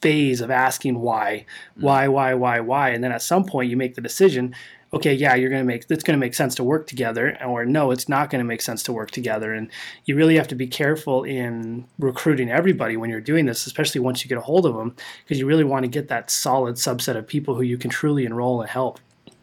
phase 0.00 0.40
of 0.40 0.52
asking 0.52 1.00
why, 1.00 1.46
mm. 1.76 1.82
why, 1.82 2.06
why, 2.06 2.34
why, 2.34 2.60
why, 2.60 2.90
and 2.90 3.02
then 3.02 3.10
at 3.10 3.22
some 3.22 3.44
point 3.44 3.68
you 3.68 3.76
make 3.76 3.96
the 3.96 4.00
decision. 4.00 4.54
Okay, 4.92 5.14
yeah, 5.14 5.36
you're 5.36 5.50
gonna 5.50 5.64
make 5.64 5.86
it's 5.88 6.02
gonna 6.02 6.18
make 6.18 6.34
sense 6.34 6.54
to 6.56 6.64
work 6.64 6.86
together, 6.86 7.38
or 7.44 7.64
no, 7.64 7.92
it's 7.92 8.08
not 8.08 8.28
gonna 8.28 8.44
make 8.44 8.60
sense 8.60 8.82
to 8.84 8.92
work 8.92 9.10
together. 9.12 9.54
And 9.54 9.70
you 10.04 10.16
really 10.16 10.36
have 10.36 10.48
to 10.48 10.56
be 10.56 10.66
careful 10.66 11.22
in 11.22 11.86
recruiting 11.98 12.50
everybody 12.50 12.96
when 12.96 13.08
you're 13.08 13.20
doing 13.20 13.46
this, 13.46 13.66
especially 13.66 14.00
once 14.00 14.24
you 14.24 14.28
get 14.28 14.38
a 14.38 14.42
hold 14.42 14.66
of 14.66 14.74
them, 14.74 14.96
because 15.22 15.38
you 15.38 15.46
really 15.46 15.64
want 15.64 15.84
to 15.84 15.88
get 15.88 16.08
that 16.08 16.30
solid 16.30 16.74
subset 16.74 17.16
of 17.16 17.26
people 17.26 17.54
who 17.54 17.62
you 17.62 17.78
can 17.78 17.90
truly 17.90 18.24
enroll 18.24 18.60
and 18.60 18.70
help. 18.70 18.98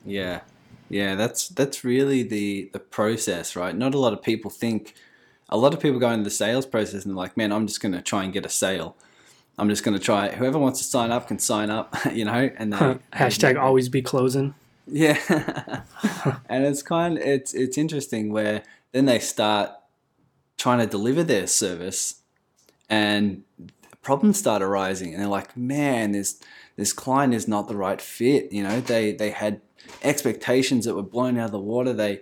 Yeah, 0.06 0.42
yeah, 0.90 1.16
that's 1.16 1.50
that's 1.50 1.84
really 1.84 2.24
the 2.24 2.70
the 2.74 2.80
process, 2.80 3.56
right? 3.56 3.76
Not 3.76 3.94
a 3.94 4.00
lot 4.00 4.14
of 4.14 4.22
people 4.22 4.50
think. 4.50 4.94
A 5.50 5.58
lot 5.58 5.74
of 5.74 5.80
people 5.80 5.98
go 6.00 6.10
into 6.12 6.26
the 6.26 6.30
sales 6.30 6.66
process 6.66 7.06
and 7.06 7.12
they're 7.14 7.18
like, 7.18 7.38
"Man, 7.38 7.52
I'm 7.52 7.68
just 7.68 7.82
going 7.82 7.94
to 7.94 8.02
try 8.02 8.24
and 8.24 8.34
get 8.34 8.46
a 8.46 8.50
sale. 8.50 8.98
I'm 9.58 9.70
just 9.70 9.84
going 9.84 9.98
to 9.98 10.04
try. 10.04 10.30
Whoever 10.30 10.60
wants 10.60 10.80
to 10.80 10.86
sign 10.86 11.10
up 11.10 11.28
can 11.28 11.40
sign 11.40 11.70
up, 11.70 11.96
you 12.14 12.26
know." 12.26 12.50
And 12.58 12.74
they, 12.74 12.98
hashtag 13.14 13.60
always 13.60 13.90
be 13.90 14.02
closing. 14.02 14.56
Yeah, 14.88 15.20
and 16.50 16.66
it's 16.66 16.82
kind. 16.82 17.18
It's 17.18 17.54
it's 17.54 17.78
interesting 17.78 18.32
where 18.32 18.64
then 18.94 19.06
they 19.06 19.20
start 19.20 19.72
trying 20.58 20.80
to 20.80 20.88
deliver 20.88 21.24
their 21.24 21.46
service, 21.48 22.22
and 22.90 23.44
problems 24.02 24.40
start 24.40 24.62
arising, 24.62 25.14
and 25.14 25.22
they're 25.22 25.30
like, 25.30 25.58
"Man, 25.58 26.14
this 26.14 26.40
this 26.78 26.94
client 26.94 27.34
is 27.34 27.48
not 27.48 27.68
the 27.68 27.76
right 27.76 28.02
fit." 28.02 28.52
You 28.52 28.64
know, 28.64 28.80
they 28.80 29.12
they 29.12 29.32
had 29.32 29.62
expectations 30.04 30.86
that 30.86 30.96
were 30.96 31.04
blown 31.04 31.38
out 31.38 31.48
of 31.48 31.52
the 31.52 31.60
water. 31.60 31.92
They 31.92 32.22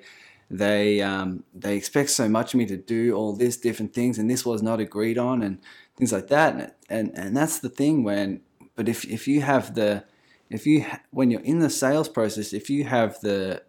they 0.49 1.01
um, 1.01 1.43
they 1.53 1.77
expect 1.77 2.09
so 2.09 2.27
much 2.27 2.55
of 2.55 2.57
me 2.57 2.65
to 2.65 2.77
do 2.77 3.13
all 3.13 3.33
this 3.33 3.57
different 3.57 3.93
things, 3.93 4.17
and 4.17 4.29
this 4.29 4.43
was 4.45 4.63
not 4.63 4.79
agreed 4.79 5.19
on, 5.19 5.43
and 5.43 5.59
things 5.97 6.11
like 6.11 6.29
that. 6.29 6.55
And 6.55 6.71
and, 6.89 7.11
and 7.15 7.37
that's 7.37 7.59
the 7.59 7.69
thing 7.69 8.03
when. 8.03 8.41
But 8.75 8.89
if 8.89 9.05
if 9.05 9.27
you 9.27 9.41
have 9.41 9.75
the 9.75 10.03
if 10.49 10.65
you 10.67 10.85
when 11.11 11.31
you're 11.31 11.41
in 11.41 11.59
the 11.59 11.69
sales 11.69 12.09
process, 12.09 12.53
if 12.53 12.69
you 12.69 12.83
have 12.85 13.19
the 13.21 13.63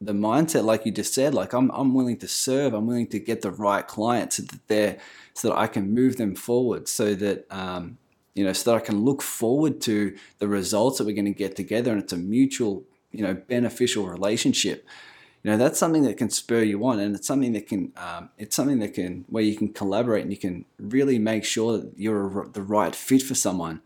the 0.00 0.12
mindset 0.12 0.64
like 0.64 0.86
you 0.86 0.92
just 0.92 1.12
said, 1.12 1.34
like 1.34 1.52
I'm 1.52 1.70
I'm 1.70 1.94
willing 1.94 2.18
to 2.18 2.28
serve, 2.28 2.72
I'm 2.72 2.86
willing 2.86 3.08
to 3.08 3.18
get 3.18 3.42
the 3.42 3.50
right 3.50 3.86
clients 3.86 4.36
so 4.36 4.42
that 4.44 4.68
they're 4.68 4.98
so 5.34 5.48
that 5.48 5.58
I 5.58 5.66
can 5.66 5.92
move 5.92 6.16
them 6.16 6.34
forward, 6.34 6.88
so 6.88 7.14
that 7.14 7.46
um, 7.50 7.98
you 8.34 8.44
know, 8.44 8.52
so 8.52 8.70
that 8.70 8.82
I 8.82 8.84
can 8.84 9.04
look 9.04 9.22
forward 9.22 9.80
to 9.82 10.16
the 10.38 10.48
results 10.48 10.98
that 10.98 11.04
we're 11.04 11.14
going 11.14 11.24
to 11.26 11.32
get 11.32 11.56
together, 11.56 11.90
and 11.92 12.00
it's 12.02 12.12
a 12.12 12.16
mutual 12.16 12.84
you 13.10 13.22
know 13.22 13.34
beneficial 13.34 14.06
relationship. 14.06 14.86
You 15.42 15.50
know 15.50 15.56
that's 15.56 15.78
something 15.78 16.02
that 16.02 16.18
can 16.18 16.28
spur 16.28 16.62
you 16.62 16.84
on 16.84 16.98
and 17.00 17.16
it's 17.16 17.26
something 17.26 17.54
that 17.54 17.66
can 17.66 17.92
um, 17.96 18.28
it's 18.36 18.54
something 18.54 18.78
that 18.80 18.92
can 18.92 19.24
where 19.28 19.42
you 19.42 19.56
can 19.56 19.72
collaborate 19.72 20.22
and 20.22 20.30
you 20.30 20.36
can 20.36 20.66
really 20.78 21.18
make 21.18 21.44
sure 21.44 21.78
that 21.78 21.92
you're 21.96 22.46
the 22.52 22.60
right 22.60 22.94
fit 22.94 23.22
for 23.22 23.34
someone 23.34 23.80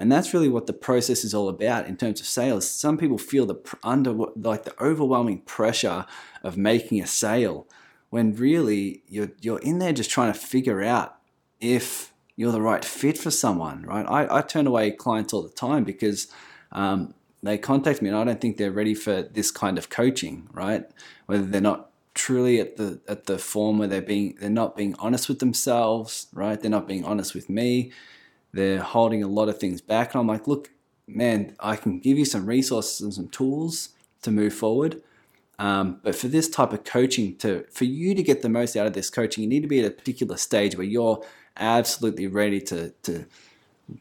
and 0.00 0.10
that's 0.10 0.34
really 0.34 0.48
what 0.48 0.66
the 0.66 0.72
process 0.72 1.22
is 1.24 1.32
all 1.32 1.48
about 1.48 1.86
in 1.86 1.96
terms 1.96 2.20
of 2.20 2.26
sales 2.26 2.68
some 2.68 2.98
people 2.98 3.18
feel 3.18 3.46
the 3.46 3.56
under 3.84 4.12
like 4.12 4.64
the 4.64 4.82
overwhelming 4.82 5.38
pressure 5.42 6.06
of 6.42 6.56
making 6.56 7.00
a 7.00 7.06
sale 7.06 7.66
when 8.10 8.34
really 8.34 9.02
you're 9.06 9.30
you're 9.40 9.60
in 9.60 9.78
there 9.78 9.92
just 9.92 10.10
trying 10.10 10.32
to 10.32 10.38
figure 10.38 10.82
out 10.82 11.16
if 11.60 12.12
you're 12.34 12.52
the 12.52 12.60
right 12.60 12.84
fit 12.84 13.16
for 13.16 13.30
someone 13.30 13.82
right 13.82 14.06
i, 14.08 14.38
I 14.38 14.42
turn 14.42 14.66
away 14.66 14.90
clients 14.90 15.32
all 15.32 15.42
the 15.42 15.50
time 15.50 15.84
because 15.84 16.26
um, 16.72 17.14
they 17.42 17.58
contact 17.58 18.02
me 18.02 18.08
and 18.08 18.18
I 18.18 18.24
don't 18.24 18.40
think 18.40 18.56
they're 18.56 18.70
ready 18.70 18.94
for 18.94 19.22
this 19.22 19.50
kind 19.50 19.78
of 19.78 19.88
coaching, 19.88 20.48
right? 20.52 20.88
Whether 21.26 21.44
they're 21.44 21.60
not 21.60 21.90
truly 22.12 22.60
at 22.60 22.76
the 22.76 23.00
at 23.08 23.26
the 23.26 23.38
form 23.38 23.78
where 23.78 23.88
they're 23.88 24.02
being 24.02 24.36
they're 24.40 24.50
not 24.50 24.76
being 24.76 24.94
honest 24.98 25.28
with 25.28 25.38
themselves, 25.38 26.26
right? 26.32 26.60
They're 26.60 26.70
not 26.70 26.88
being 26.88 27.04
honest 27.04 27.34
with 27.34 27.48
me. 27.48 27.92
They're 28.52 28.82
holding 28.82 29.22
a 29.22 29.28
lot 29.28 29.48
of 29.48 29.58
things 29.58 29.80
back. 29.80 30.14
And 30.14 30.20
I'm 30.20 30.26
like, 30.26 30.46
look, 30.46 30.70
man, 31.06 31.56
I 31.60 31.76
can 31.76 31.98
give 31.98 32.18
you 32.18 32.24
some 32.24 32.46
resources 32.46 33.00
and 33.00 33.14
some 33.14 33.28
tools 33.28 33.90
to 34.22 34.30
move 34.30 34.54
forward. 34.54 35.02
Um, 35.58 36.00
but 36.02 36.14
for 36.16 36.28
this 36.28 36.48
type 36.48 36.72
of 36.72 36.84
coaching, 36.84 37.36
to 37.36 37.64
for 37.70 37.84
you 37.84 38.14
to 38.14 38.22
get 38.22 38.40
the 38.42 38.48
most 38.48 38.76
out 38.76 38.86
of 38.86 38.94
this 38.94 39.10
coaching, 39.10 39.44
you 39.44 39.48
need 39.48 39.60
to 39.60 39.68
be 39.68 39.80
at 39.80 39.86
a 39.86 39.90
particular 39.90 40.36
stage 40.36 40.74
where 40.74 40.86
you're 40.86 41.22
absolutely 41.58 42.26
ready 42.26 42.60
to 42.62 42.90
to 43.02 43.26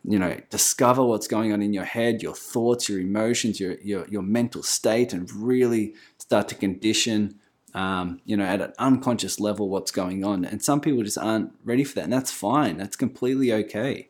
you 0.04 0.20
know 0.20 0.40
discover 0.50 1.04
what's 1.04 1.28
going 1.28 1.52
on 1.52 1.62
in 1.62 1.74
your 1.74 1.84
head 1.84 2.22
your 2.22 2.36
thoughts 2.36 2.88
your 2.88 3.00
emotions 3.00 3.60
your 3.60 3.74
your, 3.82 4.08
your 4.08 4.22
mental 4.22 4.64
state 4.64 5.14
and 5.14 5.32
really 5.34 5.94
start 6.18 6.48
to 6.48 6.56
condition 6.56 7.40
um, 7.74 8.22
you 8.26 8.38
know 8.38 8.46
at 8.46 8.62
an 8.62 8.74
unconscious 8.78 9.40
level 9.40 9.68
what's 9.68 9.92
going 9.92 10.24
on 10.24 10.46
and 10.46 10.64
some 10.64 10.80
people 10.80 11.04
just 11.04 11.18
aren't 11.18 11.52
ready 11.64 11.84
for 11.84 11.96
that 11.96 12.04
and 12.04 12.14
that's 12.14 12.32
fine 12.32 12.78
that's 12.78 12.96
completely 12.96 13.52
okay 13.52 14.10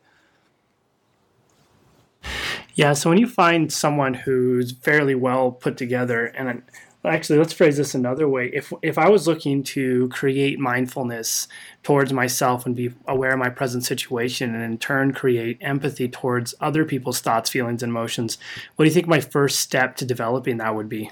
yeah 2.76 2.94
so 2.94 3.10
when 3.10 3.20
you 3.20 3.28
find 3.28 3.72
someone 3.72 4.14
who's 4.14 4.72
fairly 4.72 5.16
well 5.16 5.52
put 5.52 5.78
together 5.78 6.26
and 6.26 6.62
actually 7.06 7.40
let's 7.40 7.54
phrase 7.54 7.78
this 7.78 7.96
another 7.96 8.28
way. 8.28 8.50
If 8.54 8.74
if 8.82 8.98
i 8.98 9.08
was 9.10 9.28
looking 9.28 9.64
to 9.64 10.10
create 10.10 10.60
mindfulness 10.60 11.48
towards 11.84 12.12
myself 12.12 12.66
and 12.66 12.76
be 12.76 12.94
aware 13.08 13.32
of 13.32 13.40
my 13.40 13.50
present 13.50 13.86
situation 13.86 14.54
and 14.54 14.64
in 14.64 14.78
turn 14.78 15.14
create 15.14 15.58
empathy 15.62 16.10
towards 16.10 16.54
other 16.60 16.84
people's 16.86 17.22
thoughts 17.22 17.50
feelings 17.50 17.84
and 17.84 17.92
emotions 17.92 18.38
what 18.76 18.86
do 18.86 18.90
you 18.90 18.94
think 18.94 19.08
my 19.08 19.22
first 19.22 19.60
step 19.60 19.96
to 19.98 20.06
developing 20.06 20.58
that 20.58 20.76
would 20.76 20.90
be? 20.90 21.12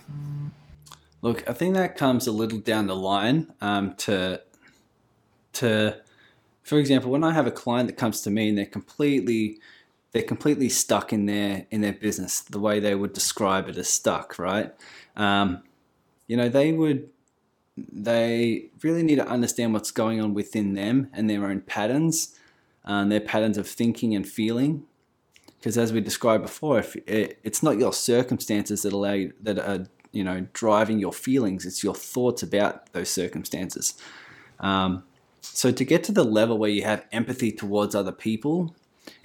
Look 1.21 1.49
i 1.49 1.53
think 1.53 1.75
that 1.75 1.97
comes 1.97 2.27
a 2.27 2.31
little 2.31 2.59
down 2.59 2.87
the 2.87 2.95
line 2.95 3.53
um, 3.61 3.95
to 3.95 4.41
to 5.53 5.95
for 6.63 6.77
example 6.77 7.11
when 7.11 7.23
i 7.23 7.31
have 7.31 7.47
a 7.47 7.51
client 7.51 7.87
that 7.87 7.97
comes 7.97 8.21
to 8.21 8.29
me 8.29 8.49
and 8.49 8.57
they're 8.57 8.65
completely 8.65 9.59
they're 10.11 10.23
completely 10.23 10.69
stuck 10.69 11.11
in 11.13 11.25
their 11.25 11.65
in 11.71 11.81
their 11.81 11.93
business 11.93 12.41
the 12.41 12.59
way 12.59 12.79
they 12.79 12.95
would 12.95 13.13
describe 13.13 13.67
it 13.67 13.77
as 13.77 13.87
stuck 13.87 14.39
right 14.39 14.73
um, 15.17 15.63
you 16.27 16.37
know, 16.37 16.47
they 16.47 16.71
would 16.71 17.09
they 17.77 18.69
really 18.81 19.03
need 19.03 19.17
to 19.17 19.27
understand 19.27 19.73
what's 19.73 19.91
going 19.91 20.19
on 20.19 20.33
within 20.33 20.73
them 20.73 21.09
and 21.13 21.29
their 21.29 21.45
own 21.45 21.61
patterns, 21.61 22.35
and 22.83 23.11
their 23.11 23.21
patterns 23.21 23.57
of 23.57 23.67
thinking 23.67 24.15
and 24.15 24.27
feeling. 24.27 24.85
Because 25.59 25.77
as 25.77 25.91
we 25.91 26.01
described 26.01 26.43
before, 26.43 26.79
if 26.79 26.95
it, 27.07 27.39
it's 27.43 27.63
not 27.63 27.77
your 27.77 27.93
circumstances 27.93 28.83
that 28.83 28.93
allow 28.93 29.13
you, 29.13 29.33
that 29.41 29.59
are 29.59 29.87
you 30.11 30.23
know 30.23 30.47
driving 30.53 30.99
your 30.99 31.13
feelings, 31.13 31.65
it's 31.65 31.83
your 31.83 31.95
thoughts 31.95 32.43
about 32.43 32.91
those 32.93 33.09
circumstances. 33.09 33.95
Um, 34.59 35.03
so 35.41 35.71
to 35.71 35.85
get 35.85 36.03
to 36.05 36.11
the 36.11 36.23
level 36.23 36.57
where 36.57 36.69
you 36.69 36.83
have 36.83 37.05
empathy 37.11 37.51
towards 37.51 37.95
other 37.95 38.11
people, 38.11 38.75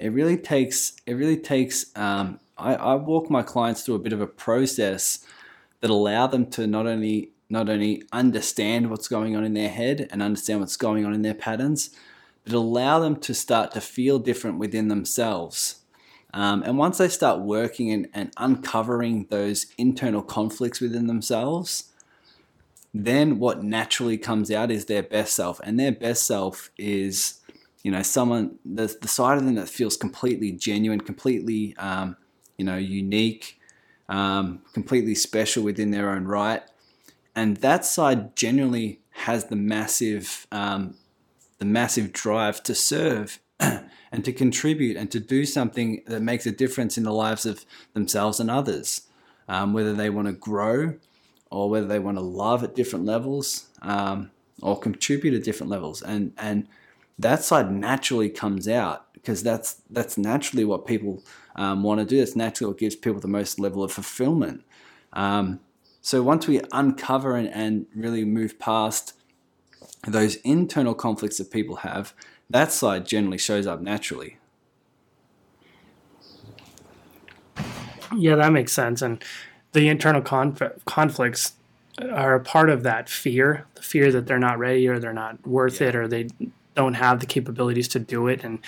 it 0.03 0.13
really 0.13 0.37
takes 0.37 0.95
it 1.07 1.15
really 1.15 1.37
takes. 1.37 1.97
Um, 1.97 2.41
I, 2.59 2.75
I 2.75 2.95
walk 2.97 3.31
my 3.31 3.43
clients 3.43 3.83
through 3.83 3.95
a 3.95 4.01
bit 4.01 4.13
of 4.13 4.21
a 4.21 4.27
process 4.27 5.25
that 5.81 5.91
allow 5.91 6.27
them 6.27 6.47
to 6.51 6.67
not 6.67 6.87
only 6.87 7.31
not 7.49 7.69
only 7.69 8.03
understand 8.13 8.91
what's 8.91 9.09
going 9.09 9.37
on 9.37 9.45
in 9.45 9.55
their 9.55 9.69
head 9.69 10.09
and 10.11 10.23
understand 10.23 10.61
what's 10.61 10.77
going 10.77 11.05
on 11.07 11.15
in 11.15 11.23
their 11.23 11.35
patterns, 11.35 11.91
but 12.45 12.55
allow 12.55 12.99
them 12.99 13.15
to 13.17 13.33
start 13.33 13.71
to 13.73 13.81
feel 13.81 14.19
different 14.19 14.59
within 14.59 14.89
themselves. 14.89 15.77
Um, 16.35 16.63
and 16.63 16.79
once 16.79 16.99
they 16.99 17.09
start 17.09 17.41
working 17.41 17.93
and, 17.93 18.09
and 18.15 18.33
uncovering 18.39 19.27
those 19.29 19.67
internal 19.77 20.23
conflicts 20.23 20.81
within 20.81 21.07
themselves, 21.07 21.91
then 22.95 23.39
what 23.39 23.63
naturally 23.63 24.17
comes 24.17 24.51
out 24.51 24.71
is 24.71 24.87
their 24.87 25.03
best 25.03 25.35
self. 25.35 25.61
And 25.63 25.79
their 25.79 25.93
best 25.93 26.27
self 26.27 26.71
is, 26.79 27.41
you 27.83 27.91
know, 27.91 28.03
someone, 28.03 28.59
the, 28.65 28.95
the 29.01 29.09
side 29.09 29.39
of 29.39 29.45
them 29.45 29.57
that 29.57 29.69
feels 29.69 29.97
completely 29.97 30.53
genuine, 30.53 31.01
completely, 31.01 31.77
um, 31.79 32.17
you 32.57 32.65
know, 32.65 32.77
unique, 32.77 33.61
um, 34.09 34.63
completely 34.73 35.15
special 35.15 35.65
within 35.65 35.91
their 35.91 36.11
own 36.11 36.25
right. 36.25 36.63
And 37.35 37.57
that 37.59 37.85
side 37.85 38.37
generally 38.37 39.01
has 39.11 39.47
the 39.47 39.57
massive, 39.57 40.47
um, 40.53 40.97
the 41.59 41.65
massive 41.65 42.13
drive 42.13 42.63
to 42.65 42.75
serve 42.75 43.41
and 43.61 44.25
to 44.25 44.33
contribute 44.33 44.97
and 44.97 45.11
to 45.11 45.19
do 45.19 45.45
something 45.45 46.03
that 46.07 46.21
makes 46.21 46.47
a 46.47 46.53
difference 46.53 46.97
in 46.97 47.05
the 47.05 47.13
lives 47.13 47.47
of 47.47 47.65
themselves 47.95 48.39
and 48.39 48.51
others. 48.51 49.03
Um, 49.49 49.73
whether 49.73 49.93
they 49.93 50.09
want 50.09 50.29
to 50.29 50.33
grow 50.33 50.95
or 51.51 51.69
whether 51.69 51.87
they 51.87 51.99
want 51.99 52.17
to 52.17 52.23
love 52.23 52.63
at 52.63 52.75
different 52.75 53.05
levels 53.05 53.67
um, 53.83 54.31
or 54.63 54.79
contribute 54.79 55.35
at 55.35 55.45
different 55.45 55.71
levels, 55.71 56.01
and 56.01 56.33
and 56.39 56.67
that 57.19 57.45
side 57.45 57.71
naturally 57.71 58.31
comes 58.31 58.69
out 58.69 59.13
because 59.15 59.43
that's 59.43 59.83
that's 59.91 60.19
naturally 60.19 60.65
what 60.65 60.87
people 60.87 61.23
um, 61.57 61.83
want 61.83 62.01
to 62.01 62.07
do. 62.07 62.19
That's 62.19 62.37
naturally 62.37 62.73
what 62.73 62.79
gives 62.79 62.97
people 62.97 63.21
the 63.21 63.29
most 63.29 63.59
level 63.59 63.83
of 63.83 63.93
fulfillment. 63.93 64.65
Um, 65.13 65.61
so 66.01 66.23
once 66.23 66.49
we 66.49 66.61
uncover 66.73 67.37
and, 67.37 67.49
and 67.49 67.87
really 67.95 68.25
move 68.25 68.59
past 68.59 69.15
those 70.07 70.37
internal 70.37 70.95
conflicts 70.95 71.39
that 71.39 71.51
people 71.51 71.77
have, 71.77 72.13
that 72.51 72.73
side 72.73 73.07
generally 73.07 73.39
shows 73.39 73.67
up 73.67 73.81
naturally. 73.81 74.39
Yeah, 78.17 78.35
that 78.35 78.53
makes 78.53 78.73
sense. 78.73 79.01
And 79.01 79.23
the 79.73 79.89
internal 79.89 80.21
conf- 80.21 80.85
conflicts 80.85 81.53
are 82.11 82.35
a 82.35 82.41
part 82.41 82.71
of 82.71 82.83
that 82.83 83.09
fear 83.09 83.67
the 83.75 83.83
fear 83.83 84.11
that 84.11 84.27
they're 84.27 84.39
not 84.39 84.59
ready 84.59 84.89
or 84.89 84.99
they're 84.99 85.13
not 85.13 85.47
worth 85.47 85.81
yeah. 85.81 85.89
it 85.89 85.97
or 85.97 86.09
they 86.09 86.27
don't 86.75 86.95
have 86.95 87.21
the 87.21 87.27
capabilities 87.27 87.89
to 87.89 87.99
do 87.99 88.29
it. 88.29 88.45
And 88.45 88.59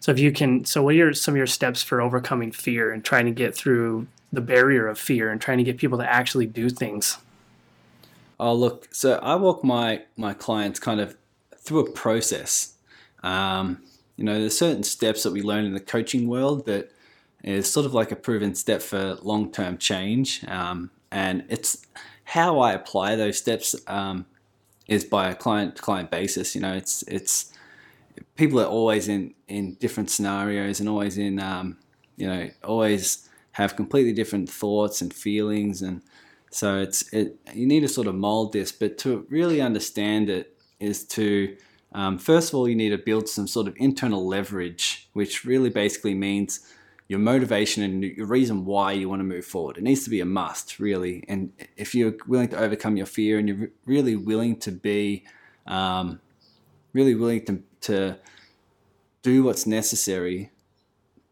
So 0.00 0.12
if 0.12 0.18
you 0.18 0.32
can, 0.32 0.64
so 0.64 0.82
what 0.82 0.94
are 0.96 1.12
some 1.14 1.34
of 1.34 1.38
your 1.38 1.46
steps 1.46 1.82
for 1.82 2.00
overcoming 2.00 2.52
fear 2.52 2.92
and 2.92 3.04
trying 3.04 3.26
to 3.26 3.32
get 3.32 3.54
through 3.54 4.06
the 4.32 4.40
barrier 4.40 4.86
of 4.88 4.98
fear 4.98 5.30
and 5.30 5.40
trying 5.40 5.58
to 5.58 5.64
get 5.64 5.78
people 5.78 5.98
to 5.98 6.12
actually 6.12 6.46
do 6.46 6.68
things? 6.68 7.18
Oh, 8.38 8.54
look, 8.54 8.94
so 8.94 9.14
I 9.22 9.34
walk 9.36 9.64
my 9.64 10.02
my 10.16 10.34
clients 10.34 10.78
kind 10.78 11.00
of 11.00 11.16
through 11.58 11.80
a 11.80 11.90
process. 11.90 12.74
Um, 13.22 13.82
you 14.16 14.24
know, 14.24 14.38
there's 14.38 14.58
certain 14.58 14.82
steps 14.82 15.22
that 15.22 15.32
we 15.32 15.42
learn 15.42 15.64
in 15.64 15.72
the 15.72 15.80
coaching 15.80 16.28
world 16.28 16.66
that 16.66 16.92
is 17.42 17.70
sort 17.70 17.86
of 17.86 17.94
like 17.94 18.12
a 18.12 18.16
proven 18.16 18.54
step 18.54 18.82
for 18.82 19.14
long 19.22 19.50
term 19.50 19.78
change, 19.78 20.44
um, 20.48 20.90
and 21.10 21.44
it's 21.48 21.86
how 22.24 22.58
I 22.58 22.72
apply 22.72 23.16
those 23.16 23.38
steps 23.38 23.74
um, 23.86 24.26
is 24.88 25.04
by 25.04 25.28
a 25.28 25.34
client 25.34 25.76
to 25.76 25.82
client 25.82 26.10
basis. 26.10 26.54
You 26.54 26.60
know, 26.60 26.74
it's 26.74 27.02
it's 27.04 27.52
people 28.36 28.60
are 28.60 28.66
always 28.66 29.08
in 29.08 29.34
in 29.48 29.74
different 29.74 30.10
scenarios 30.10 30.80
and 30.80 30.88
always 30.88 31.18
in 31.18 31.40
um, 31.40 31.78
you 32.16 32.26
know 32.26 32.50
always 32.64 33.28
have 33.52 33.76
completely 33.76 34.12
different 34.12 34.50
thoughts 34.50 35.00
and 35.00 35.14
feelings 35.14 35.80
and 35.80 36.02
so 36.50 36.78
it's 36.78 37.12
it 37.12 37.38
you 37.52 37.66
need 37.66 37.80
to 37.80 37.88
sort 37.88 38.06
of 38.06 38.14
mold 38.14 38.52
this, 38.52 38.72
but 38.72 38.98
to 38.98 39.26
really 39.28 39.60
understand 39.60 40.30
it 40.30 40.56
is 40.80 41.04
to 41.08 41.56
um, 41.92 42.18
first 42.18 42.48
of 42.48 42.54
all 42.54 42.68
you 42.68 42.74
need 42.74 42.90
to 42.90 42.98
build 42.98 43.28
some 43.28 43.46
sort 43.46 43.68
of 43.68 43.74
internal 43.76 44.26
leverage, 44.26 45.08
which 45.12 45.44
really 45.44 45.70
basically 45.70 46.14
means 46.14 46.60
your 47.08 47.18
motivation 47.18 47.82
and 47.82 48.02
your 48.02 48.26
reason 48.26 48.64
why 48.64 48.92
you 48.92 49.08
want 49.08 49.20
to 49.20 49.24
move 49.24 49.44
forward. 49.44 49.78
It 49.78 49.84
needs 49.84 50.04
to 50.04 50.10
be 50.10 50.20
a 50.20 50.24
must, 50.24 50.80
really. 50.80 51.24
And 51.28 51.52
if 51.76 51.94
you're 51.94 52.14
willing 52.26 52.48
to 52.48 52.58
overcome 52.58 52.96
your 52.96 53.06
fear 53.06 53.38
and 53.38 53.48
you're 53.48 53.70
really 53.84 54.16
willing 54.16 54.58
to 54.60 54.72
be, 54.72 55.24
um, 55.66 56.20
really 56.92 57.14
willing 57.14 57.44
to, 57.44 57.62
to 57.82 58.18
do 59.22 59.44
what's 59.44 59.66
necessary 59.66 60.50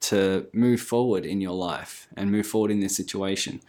to 0.00 0.46
move 0.52 0.80
forward 0.80 1.24
in 1.26 1.40
your 1.40 1.54
life 1.54 2.06
and 2.16 2.30
move 2.30 2.46
forward 2.46 2.70
in 2.70 2.80
this 2.80 2.96
situation, 2.96 3.60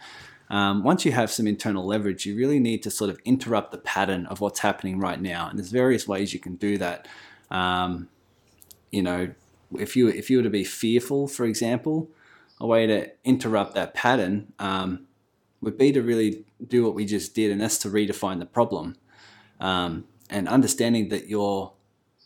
um, 0.48 0.84
once 0.84 1.04
you 1.04 1.10
have 1.10 1.30
some 1.30 1.48
internal 1.48 1.84
leverage, 1.84 2.24
you 2.24 2.36
really 2.36 2.60
need 2.60 2.82
to 2.84 2.90
sort 2.90 3.10
of 3.10 3.18
interrupt 3.24 3.72
the 3.72 3.78
pattern 3.78 4.26
of 4.26 4.40
what's 4.40 4.60
happening 4.60 5.00
right 5.00 5.20
now. 5.20 5.48
And 5.48 5.58
there's 5.58 5.70
various 5.70 6.06
ways 6.06 6.32
you 6.32 6.38
can 6.38 6.54
do 6.54 6.78
that. 6.78 7.08
Um, 7.50 8.08
you 8.92 9.02
know, 9.02 9.32
if 9.80 9.96
you 9.96 10.08
if 10.08 10.30
you 10.30 10.38
were 10.38 10.42
to 10.42 10.50
be 10.50 10.64
fearful, 10.64 11.28
for 11.28 11.44
example, 11.44 12.10
a 12.60 12.66
way 12.66 12.86
to 12.86 13.10
interrupt 13.24 13.74
that 13.74 13.94
pattern 13.94 14.52
um, 14.58 15.06
would 15.60 15.78
be 15.78 15.92
to 15.92 16.02
really 16.02 16.44
do 16.66 16.84
what 16.84 16.94
we 16.94 17.04
just 17.04 17.34
did, 17.34 17.50
and 17.50 17.60
that's 17.60 17.78
to 17.78 17.88
redefine 17.88 18.38
the 18.38 18.46
problem. 18.46 18.96
Um, 19.60 20.04
and 20.28 20.48
understanding 20.48 21.08
that 21.10 21.28
your 21.28 21.72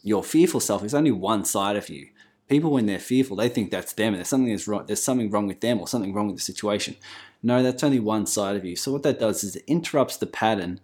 your 0.03 0.23
fearful 0.23 0.61
self 0.61 0.85
is 0.85 0.95
only 0.95 1.11
one 1.13 1.45
side 1.45 1.77
of 1.77 1.89
you. 1.89 2.09
People, 2.49 2.73
when 2.73 2.87
they're 2.87 2.99
fearful, 2.99 3.37
they 3.37 3.49
think 3.49 3.71
that's 3.71 3.93
them, 3.93 4.09
and 4.09 4.17
there's 4.17 4.29
something 4.29 4.51
that's 4.51 4.67
wrong. 4.67 4.85
There's 4.87 5.03
something 5.03 5.31
wrong 5.31 5.47
with 5.47 5.61
them, 5.61 5.81
or 5.81 5.87
something 5.87 6.13
wrong 6.13 6.27
with 6.27 6.37
the 6.37 6.43
situation. 6.43 6.97
No, 7.43 7.63
that's 7.63 7.85
only 7.85 8.01
one 8.01 8.27
side 8.27 8.57
of 8.57 8.65
you. 8.65 8.77
So 8.77 8.93
what 8.93 9.03
that 9.05 9.21
does 9.21 9.45
is 9.45 9.57
it 9.57 9.65
interrupts 9.67 10.17
the 10.17 10.27
pattern 10.27 10.81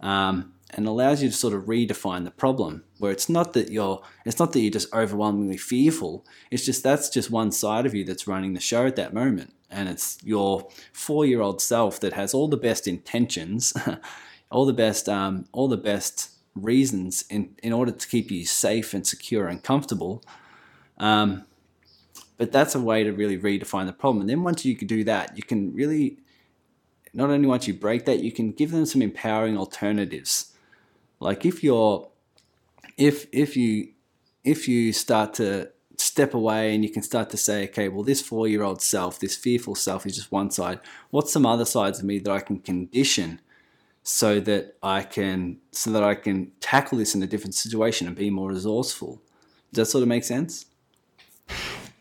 um, 0.00 0.52
and 0.70 0.86
allows 0.86 1.22
you 1.22 1.30
to 1.30 1.34
sort 1.34 1.54
of 1.54 1.64
redefine 1.64 2.24
the 2.24 2.30
problem. 2.30 2.84
Where 2.98 3.12
it's 3.12 3.28
not 3.28 3.52
that 3.54 3.70
you're, 3.70 4.02
it's 4.24 4.38
not 4.38 4.52
that 4.52 4.60
you're 4.60 4.70
just 4.70 4.92
overwhelmingly 4.92 5.56
fearful. 5.56 6.26
It's 6.50 6.64
just 6.64 6.82
that's 6.82 7.08
just 7.08 7.30
one 7.30 7.52
side 7.52 7.86
of 7.86 7.94
you 7.94 8.04
that's 8.04 8.26
running 8.26 8.54
the 8.54 8.60
show 8.60 8.86
at 8.86 8.96
that 8.96 9.14
moment, 9.14 9.54
and 9.70 9.88
it's 9.88 10.18
your 10.22 10.68
four-year-old 10.92 11.60
self 11.60 12.00
that 12.00 12.12
has 12.12 12.34
all 12.34 12.48
the 12.48 12.56
best 12.56 12.86
intentions, 12.86 13.72
all 14.50 14.66
the 14.66 14.72
best, 14.72 15.08
um, 15.08 15.46
all 15.52 15.68
the 15.68 15.76
best 15.76 16.30
reasons 16.54 17.24
in 17.30 17.54
in 17.62 17.72
order 17.72 17.92
to 17.92 18.08
keep 18.08 18.30
you 18.30 18.44
safe 18.44 18.92
and 18.94 19.06
secure 19.06 19.46
and 19.46 19.62
comfortable. 19.62 20.22
Um, 20.98 21.44
but 22.38 22.52
that's 22.52 22.74
a 22.74 22.80
way 22.80 23.04
to 23.04 23.12
really 23.12 23.36
redefine 23.36 23.86
the 23.86 23.92
problem. 23.92 24.22
And 24.22 24.30
then 24.30 24.42
once 24.42 24.64
you 24.64 24.76
can 24.76 24.86
do 24.86 25.04
that, 25.04 25.36
you 25.36 25.42
can 25.42 25.74
really, 25.74 26.18
not 27.12 27.30
only 27.30 27.48
once 27.48 27.66
you 27.66 27.74
break 27.74 28.06
that, 28.06 28.20
you 28.20 28.32
can 28.32 28.52
give 28.52 28.70
them 28.70 28.86
some 28.86 29.02
empowering 29.02 29.58
alternatives. 29.58 30.47
Like 31.20 31.44
if 31.44 31.62
you're, 31.62 32.08
if 32.96 33.26
if 33.32 33.56
you 33.56 33.90
if 34.44 34.68
you 34.68 34.92
start 34.92 35.34
to 35.34 35.70
step 36.00 36.32
away 36.32 36.74
and 36.74 36.84
you 36.84 36.90
can 36.90 37.02
start 37.02 37.28
to 37.30 37.36
say, 37.36 37.64
okay, 37.64 37.88
well, 37.88 38.04
this 38.04 38.22
four 38.22 38.46
year 38.48 38.62
old 38.62 38.80
self, 38.80 39.18
this 39.18 39.36
fearful 39.36 39.74
self 39.74 40.06
is 40.06 40.16
just 40.16 40.32
one 40.32 40.50
side. 40.50 40.80
What's 41.10 41.32
some 41.32 41.44
other 41.44 41.64
sides 41.64 41.98
of 41.98 42.04
me 42.04 42.18
that 42.20 42.30
I 42.30 42.40
can 42.40 42.60
condition 42.60 43.40
so 44.02 44.40
that 44.40 44.76
I 44.82 45.02
can 45.02 45.58
so 45.72 45.90
that 45.90 46.02
I 46.02 46.14
can 46.14 46.52
tackle 46.60 46.98
this 46.98 47.14
in 47.14 47.22
a 47.22 47.26
different 47.26 47.54
situation 47.54 48.06
and 48.06 48.16
be 48.16 48.30
more 48.30 48.50
resourceful? 48.50 49.20
Does 49.72 49.86
that 49.86 49.90
sort 49.90 50.02
of 50.02 50.08
make 50.08 50.24
sense? 50.24 50.66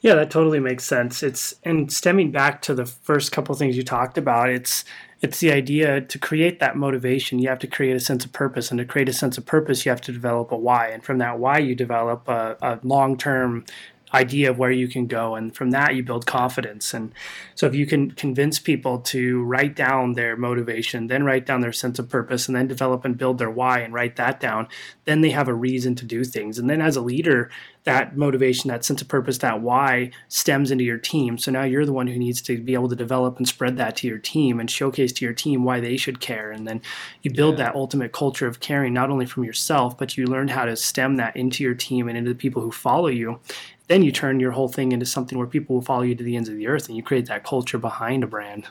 Yeah, 0.02 0.16
that 0.16 0.30
totally 0.30 0.60
makes 0.60 0.86
sense. 0.86 1.24
It's 1.24 1.56
and 1.64 1.92
stemming 1.92 2.32
back 2.32 2.62
to 2.64 2.76
the 2.76 2.86
first 2.86 3.32
couple 3.32 3.56
things 3.56 3.76
you 3.76 3.84
talked 3.84 4.18
about, 4.18 4.50
it's 4.50 4.86
it's 5.22 5.40
the 5.40 5.52
idea 5.52 6.02
to 6.02 6.20
create 6.20 6.60
that 6.60 6.78
motivation. 6.78 7.40
You 7.40 7.50
have 7.50 7.60
to 7.60 7.68
create 7.68 7.96
a 7.96 8.00
sense 8.00 8.24
of 8.26 8.34
purpose, 8.34 8.70
and 8.70 8.78
to 8.78 8.86
create 8.86 9.10
a 9.10 9.14
sense 9.14 9.38
of 9.38 9.46
purpose, 9.46 9.86
you 9.86 9.90
have 9.90 10.02
to 10.02 10.12
develop 10.12 10.52
a 10.52 10.58
why. 10.58 10.90
And 10.90 11.04
from 11.04 11.18
that 11.20 11.40
why, 11.40 11.58
you 11.60 11.76
develop 11.76 12.28
a, 12.28 12.58
a 12.62 12.80
long 12.84 13.18
term 13.18 13.66
idea 14.14 14.50
of 14.50 14.58
where 14.58 14.72
you 14.72 14.88
can 14.88 15.06
go 15.06 15.36
and 15.36 15.54
from 15.56 15.72
that 15.72 15.96
you 15.96 16.02
build 16.02 16.26
confidence 16.26 16.94
and 16.94 17.12
so 17.56 17.68
if 17.68 17.76
you 17.76 17.86
can 17.86 18.10
convince 18.12 18.58
people 18.58 19.00
to 19.00 19.44
write 19.44 19.76
down 19.76 20.14
their 20.14 20.38
motivation 20.38 21.08
then 21.08 21.26
write 21.26 21.46
down 21.46 21.60
their 21.60 21.74
sense 21.74 22.00
of 22.00 22.08
purpose 22.08 22.48
and 22.48 22.56
then 22.56 22.68
develop 22.68 23.04
and 23.04 23.18
build 23.18 23.38
their 23.38 23.50
why 23.50 23.80
and 23.80 23.94
write 23.94 24.16
that 24.16 24.40
down 24.40 24.66
then 25.04 25.20
they 25.22 25.32
have 25.32 25.50
a 25.50 25.54
reason 25.54 25.94
to 25.94 26.06
do 26.06 26.24
things 26.24 26.58
and 26.58 26.70
then 26.70 26.82
as 26.82 26.96
a 26.96 27.02
leader 27.02 27.50
that 27.88 28.18
motivation, 28.18 28.68
that 28.68 28.84
sense 28.84 29.02
of 29.02 29.08
purpose, 29.08 29.38
that 29.38 29.62
why 29.62 30.12
stems 30.28 30.72
into 30.72 30.84
your 30.84 30.98
team. 30.98 31.38
So 31.38 31.52
now 31.52 31.64
you're 31.64 31.86
the 31.86 31.94
one 31.94 32.06
who 32.08 32.20
needs 32.20 32.42
to 32.42 32.58
be 32.58 32.74
able 32.74 32.90
to 32.90 32.98
develop 32.98 33.38
and 33.38 33.48
spread 33.48 33.78
that 33.78 33.96
to 33.98 34.08
your 34.08 34.18
team 34.18 34.60
and 34.60 34.70
showcase 34.70 35.14
to 35.14 35.26
your 35.26 35.34
team 35.34 35.64
why 35.64 35.80
they 35.80 35.96
should 35.96 36.20
care. 36.20 36.52
And 36.52 36.68
then 36.68 36.82
you 37.22 37.32
build 37.32 37.58
yeah. 37.58 37.68
that 37.68 37.76
ultimate 37.76 38.12
culture 38.12 38.46
of 38.46 38.60
caring, 38.60 38.94
not 38.94 39.10
only 39.10 39.26
from 39.26 39.46
yourself, 39.46 39.98
but 39.98 40.18
you 40.18 40.26
learn 40.26 40.50
how 40.50 40.66
to 40.66 40.76
stem 40.76 41.16
that 41.16 41.38
into 41.38 41.64
your 41.64 41.76
team 41.76 42.10
and 42.10 42.18
into 42.18 42.30
the 42.30 42.36
people 42.36 42.62
who 42.62 42.74
follow 42.74 43.08
you. 43.08 43.40
Then 43.88 44.04
you 44.04 44.12
turn 44.12 44.42
your 44.42 44.52
whole 44.52 44.68
thing 44.68 44.92
into 44.92 45.06
something 45.06 45.38
where 45.38 45.48
people 45.48 45.78
will 45.78 45.82
follow 45.82 46.02
you 46.02 46.14
to 46.16 46.24
the 46.26 46.36
ends 46.36 46.50
of 46.50 46.58
the 46.58 46.68
earth 46.68 46.90
and 46.90 46.98
you 46.98 47.04
create 47.04 47.28
that 47.28 47.46
culture 47.46 47.78
behind 47.78 48.22
a 48.22 48.28
brand. 48.28 48.68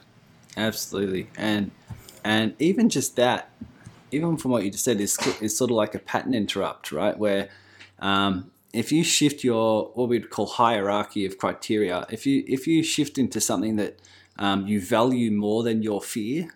Absolutely. 0.59 1.31
And 1.39 1.71
and 2.23 2.55
even 2.59 2.91
just 2.91 3.17
that, 3.17 3.49
even 4.11 4.37
from 4.37 4.51
what 4.51 4.63
you 4.63 4.71
just 4.71 4.85
said, 4.85 5.01
is, 5.01 5.17
is 5.41 5.57
sort 5.57 5.71
of 5.71 5.77
like 5.79 5.95
a 5.95 6.01
pattern 6.01 6.35
interrupt, 6.35 6.93
right? 6.93 7.17
Where 7.17 7.49
um, 8.01 8.51
if 8.77 8.93
you 8.93 9.03
shift 9.03 9.43
your 9.43 9.91
what 9.95 10.09
we'd 10.09 10.29
call 10.31 10.47
hierarchy 10.47 11.25
of 11.25 11.39
criteria, 11.39 12.07
if 12.11 12.27
you 12.27 12.45
if 12.47 12.67
you 12.67 12.83
shift 12.83 13.17
into 13.17 13.41
something 13.41 13.77
that 13.77 13.99
um, 14.39 14.67
you 14.67 14.81
value 14.81 15.31
more 15.31 15.63
than 15.63 15.83
your 15.83 16.03
fear, 16.03 16.55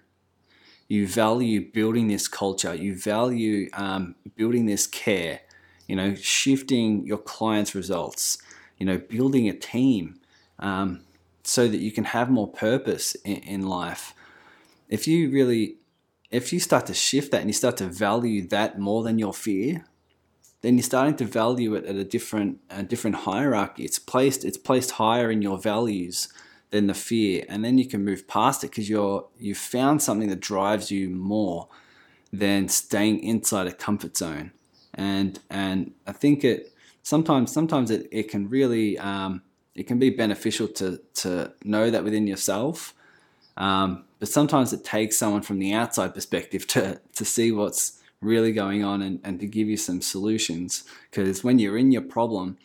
you 0.87 1.06
value 1.06 1.70
building 1.72 2.09
this 2.09 2.28
culture, 2.28 2.74
you 2.74 2.94
value 2.94 3.70
um, 3.72 4.14
building 4.37 4.66
this 4.66 4.87
care, 4.87 5.40
you 5.87 5.96
know, 5.96 6.14
shifting 6.14 7.06
your 7.06 7.18
clients' 7.18 7.74
results, 7.74 8.38
you 8.76 8.85
know, 8.85 8.98
building 8.98 9.48
a 9.48 9.54
team 9.54 10.20
um, 10.59 11.00
so 11.42 11.68
that 11.68 11.78
you 11.78 11.90
can 11.90 12.04
have 12.04 12.28
more 12.28 12.48
purpose 12.48 13.14
in, 13.24 13.37
in 13.37 13.66
life. 13.66 14.12
If 14.88 15.09
you 15.09 15.30
really, 15.30 15.76
if 16.30 16.52
you 16.52 16.61
start 16.61 16.87
to 16.87 16.94
shift 16.94 17.30
that 17.30 17.40
and 17.40 17.48
you 17.48 17.54
start 17.54 17.78
to 17.78 17.87
value 17.87 18.46
that 18.48 18.78
more 18.78 19.02
than 19.02 19.18
your 19.18 19.33
fear, 19.33 19.87
then 20.62 20.76
you're 20.76 20.82
starting 20.82 21.16
to 21.16 21.24
value 21.24 21.74
it 21.74 21.84
at 21.84 21.96
a 21.96 22.04
different 22.04 22.58
a 22.70 22.82
different 22.82 23.16
hierarchy. 23.16 23.84
It's 23.84 23.98
placed 23.98 24.44
it's 24.44 24.58
placed 24.58 24.92
higher 24.92 25.30
in 25.30 25.42
your 25.42 25.58
values 25.58 26.28
than 26.70 26.86
the 26.86 26.94
fear, 26.94 27.44
and 27.48 27.64
then 27.64 27.78
you 27.78 27.86
can 27.86 28.04
move 28.04 28.28
past 28.28 28.62
it 28.62 28.70
because 28.70 28.88
you're 28.88 29.26
you've 29.38 29.58
found 29.58 30.02
something 30.02 30.28
that 30.28 30.40
drives 30.40 30.90
you 30.90 31.08
more 31.10 31.68
than 32.32 32.68
staying 32.68 33.20
inside 33.20 33.66
a 33.66 33.72
comfort 33.72 34.16
zone. 34.16 34.52
And 34.94 35.38
and 35.48 35.92
I 36.06 36.12
think 36.12 36.44
it 36.44 36.72
sometimes 37.02 37.52
sometimes 37.52 37.90
it, 37.90 38.08
it 38.10 38.28
can 38.30 38.48
really 38.48 38.98
um, 38.98 39.42
it 39.74 39.86
can 39.86 39.98
be 39.98 40.10
beneficial 40.10 40.68
to 40.68 41.00
to 41.14 41.52
know 41.64 41.90
that 41.90 42.04
within 42.04 42.26
yourself. 42.26 42.94
Um, 43.56 44.04
but 44.18 44.28
sometimes 44.28 44.72
it 44.72 44.84
takes 44.84 45.18
someone 45.18 45.42
from 45.42 45.58
the 45.58 45.72
outside 45.72 46.14
perspective 46.14 46.66
to 46.74 47.00
to 47.14 47.24
see 47.24 47.50
what's 47.50 47.99
really 48.20 48.52
going 48.52 48.85
on 48.85 49.02
and, 49.02 49.20
and 49.24 49.40
to 49.40 49.46
give 49.46 49.68
you 49.68 49.76
some 49.76 50.00
solutions. 50.00 50.85
Because 51.11 51.42
when 51.42 51.59
you're 51.59 51.78
in 51.78 51.92
your 51.92 52.02
problem, 52.02 52.59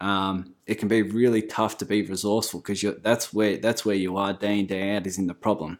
um, 0.00 0.54
it 0.66 0.76
can 0.76 0.88
be 0.88 1.02
really 1.02 1.42
tough 1.42 1.78
to 1.78 1.84
be 1.84 2.02
resourceful 2.02 2.60
because 2.60 2.84
that's 3.02 3.32
where 3.32 3.56
that's 3.56 3.84
where 3.84 3.94
you 3.94 4.16
are 4.16 4.32
day 4.32 4.58
in 4.58 4.66
day 4.66 4.96
out 4.96 5.06
is 5.06 5.18
in 5.18 5.26
the 5.26 5.34
problem. 5.34 5.78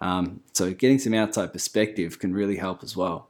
Um, 0.00 0.40
so 0.52 0.72
getting 0.72 0.98
some 0.98 1.14
outside 1.14 1.52
perspective 1.52 2.18
can 2.18 2.34
really 2.34 2.56
help 2.56 2.82
as 2.82 2.96
well. 2.96 3.28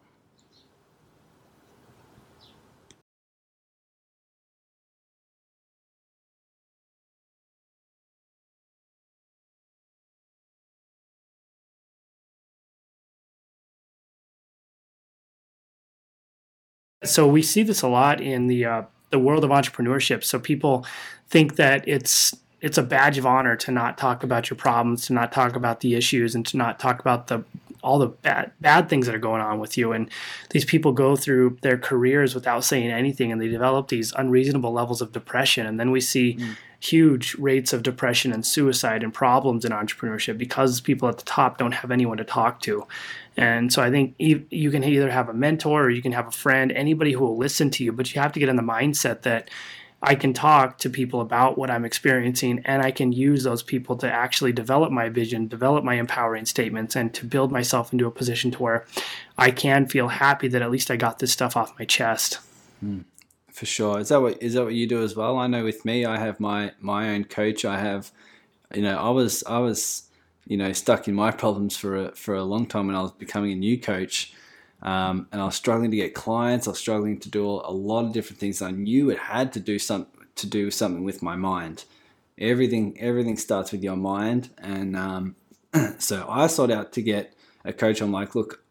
So 17.04 17.26
we 17.26 17.42
see 17.42 17.62
this 17.62 17.82
a 17.82 17.88
lot 17.88 18.20
in 18.20 18.46
the 18.46 18.64
uh, 18.64 18.82
the 19.10 19.18
world 19.18 19.44
of 19.44 19.50
entrepreneurship. 19.50 20.24
So 20.24 20.38
people 20.38 20.86
think 21.28 21.56
that 21.56 21.86
it's 21.86 22.34
it's 22.60 22.78
a 22.78 22.82
badge 22.82 23.18
of 23.18 23.26
honor 23.26 23.56
to 23.56 23.70
not 23.70 23.98
talk 23.98 24.22
about 24.22 24.48
your 24.48 24.56
problems, 24.56 25.06
to 25.06 25.12
not 25.12 25.32
talk 25.32 25.54
about 25.54 25.80
the 25.80 25.94
issues, 25.94 26.34
and 26.34 26.46
to 26.46 26.56
not 26.56 26.78
talk 26.78 26.98
about 26.98 27.26
the 27.26 27.44
all 27.84 27.98
the 27.98 28.08
bad 28.08 28.50
bad 28.60 28.88
things 28.88 29.06
that 29.06 29.14
are 29.14 29.18
going 29.18 29.42
on 29.42 29.60
with 29.60 29.76
you. 29.76 29.92
And 29.92 30.10
these 30.50 30.64
people 30.64 30.92
go 30.92 31.14
through 31.14 31.58
their 31.60 31.78
careers 31.78 32.34
without 32.34 32.64
saying 32.64 32.90
anything, 32.90 33.30
and 33.30 33.40
they 33.40 33.48
develop 33.48 33.88
these 33.88 34.12
unreasonable 34.12 34.72
levels 34.72 35.02
of 35.02 35.12
depression. 35.12 35.66
And 35.66 35.78
then 35.78 35.90
we 35.90 36.00
see 36.00 36.36
mm. 36.36 36.56
huge 36.80 37.34
rates 37.36 37.72
of 37.72 37.82
depression 37.82 38.32
and 38.32 38.44
suicide 38.44 39.02
and 39.02 39.12
problems 39.12 39.64
in 39.64 39.72
entrepreneurship 39.72 40.38
because 40.38 40.80
people 40.80 41.08
at 41.08 41.18
the 41.18 41.24
top 41.24 41.58
don't 41.58 41.72
have 41.72 41.90
anyone 41.90 42.16
to 42.16 42.24
talk 42.24 42.60
to. 42.62 42.86
And 43.36 43.72
so 43.72 43.82
I 43.82 43.90
think 43.90 44.14
you 44.18 44.70
can 44.70 44.84
either 44.84 45.10
have 45.10 45.28
a 45.28 45.34
mentor 45.34 45.84
or 45.84 45.90
you 45.90 46.02
can 46.02 46.12
have 46.12 46.28
a 46.28 46.32
friend, 46.32 46.70
anybody 46.72 47.12
who 47.12 47.20
will 47.20 47.36
listen 47.36 47.70
to 47.70 47.84
you, 47.84 47.92
but 47.92 48.14
you 48.14 48.20
have 48.20 48.32
to 48.32 48.40
get 48.40 48.48
in 48.48 48.56
the 48.56 48.62
mindset 48.62 49.22
that 49.22 49.50
I 50.02 50.14
can 50.14 50.34
talk 50.34 50.78
to 50.78 50.90
people 50.90 51.20
about 51.20 51.56
what 51.56 51.70
I'm 51.70 51.84
experiencing 51.84 52.60
and 52.64 52.82
I 52.82 52.90
can 52.90 53.12
use 53.12 53.42
those 53.42 53.62
people 53.62 53.96
to 53.96 54.12
actually 54.12 54.52
develop 54.52 54.92
my 54.92 55.08
vision, 55.08 55.48
develop 55.48 55.82
my 55.82 55.94
empowering 55.94 56.46
statements, 56.46 56.94
and 56.94 57.12
to 57.14 57.24
build 57.24 57.50
myself 57.50 57.92
into 57.92 58.06
a 58.06 58.10
position 58.10 58.50
to 58.52 58.62
where 58.62 58.84
I 59.38 59.50
can 59.50 59.86
feel 59.86 60.08
happy 60.08 60.46
that 60.48 60.62
at 60.62 60.70
least 60.70 60.90
I 60.90 60.96
got 60.96 61.18
this 61.18 61.32
stuff 61.32 61.56
off 61.56 61.76
my 61.78 61.86
chest. 61.86 62.38
Hmm. 62.80 63.00
For 63.50 63.66
sure. 63.66 64.00
Is 64.00 64.08
that 64.08 64.20
what 64.20 64.42
is 64.42 64.54
that 64.54 64.64
what 64.64 64.74
you 64.74 64.86
do 64.86 65.02
as 65.02 65.14
well? 65.16 65.38
I 65.38 65.46
know 65.46 65.64
with 65.64 65.84
me 65.84 66.04
I 66.04 66.18
have 66.18 66.40
my 66.40 66.72
my 66.80 67.10
own 67.10 67.24
coach. 67.24 67.64
I 67.64 67.78
have 67.78 68.10
you 68.74 68.82
know, 68.82 68.96
I 68.96 69.10
was 69.10 69.44
I 69.44 69.58
was, 69.58 70.02
you 70.46 70.57
know, 70.57 70.72
stuck 70.72 71.09
in 71.09 71.14
my 71.14 71.30
problems 71.30 71.76
for 71.76 71.96
a 71.96 72.14
for 72.14 72.35
a 72.35 72.44
long 72.44 72.66
time 72.66 72.87
when 72.87 72.96
I 72.96 73.02
was 73.02 73.12
becoming 73.12 73.52
a 73.52 73.57
new 73.57 73.78
coach 73.78 74.35
um, 74.85 75.28
and 75.33 75.40
I 75.40 75.46
was 75.46 75.54
struggling 75.57 75.90
to 75.90 75.96
get 75.96 76.14
clients. 76.14 76.68
I 76.68 76.72
was 76.72 76.78
struggling 76.78 77.18
to 77.20 77.30
do 77.30 77.46
a 77.46 77.72
lot 77.72 78.04
of 78.04 78.12
different 78.12 78.38
things. 78.38 78.61
I 78.61 78.70
knew 78.70 79.11
it 79.11 79.18
had 79.18 79.52
to 79.54 79.61
do 79.61 79.78
some 79.78 80.07
to 80.37 80.46
do 80.46 80.70
something 80.70 81.04
with 81.04 81.22
my 81.22 81.37
mind. 81.37 81.85
Everything 82.38 82.96
everything 83.00 83.37
starts 83.37 83.72
with 83.72 83.83
your 83.83 83.96
mind, 83.96 84.50
and 84.59 84.96
um, 84.96 85.37
so 85.98 86.26
I 86.28 86.46
sought 86.48 86.70
out 86.70 86.92
to 86.92 87.02
get 87.02 87.35
a 87.64 87.72
coach. 87.72 88.02
I'm 88.02 88.12
like, 88.12 88.35
look, 88.35 88.62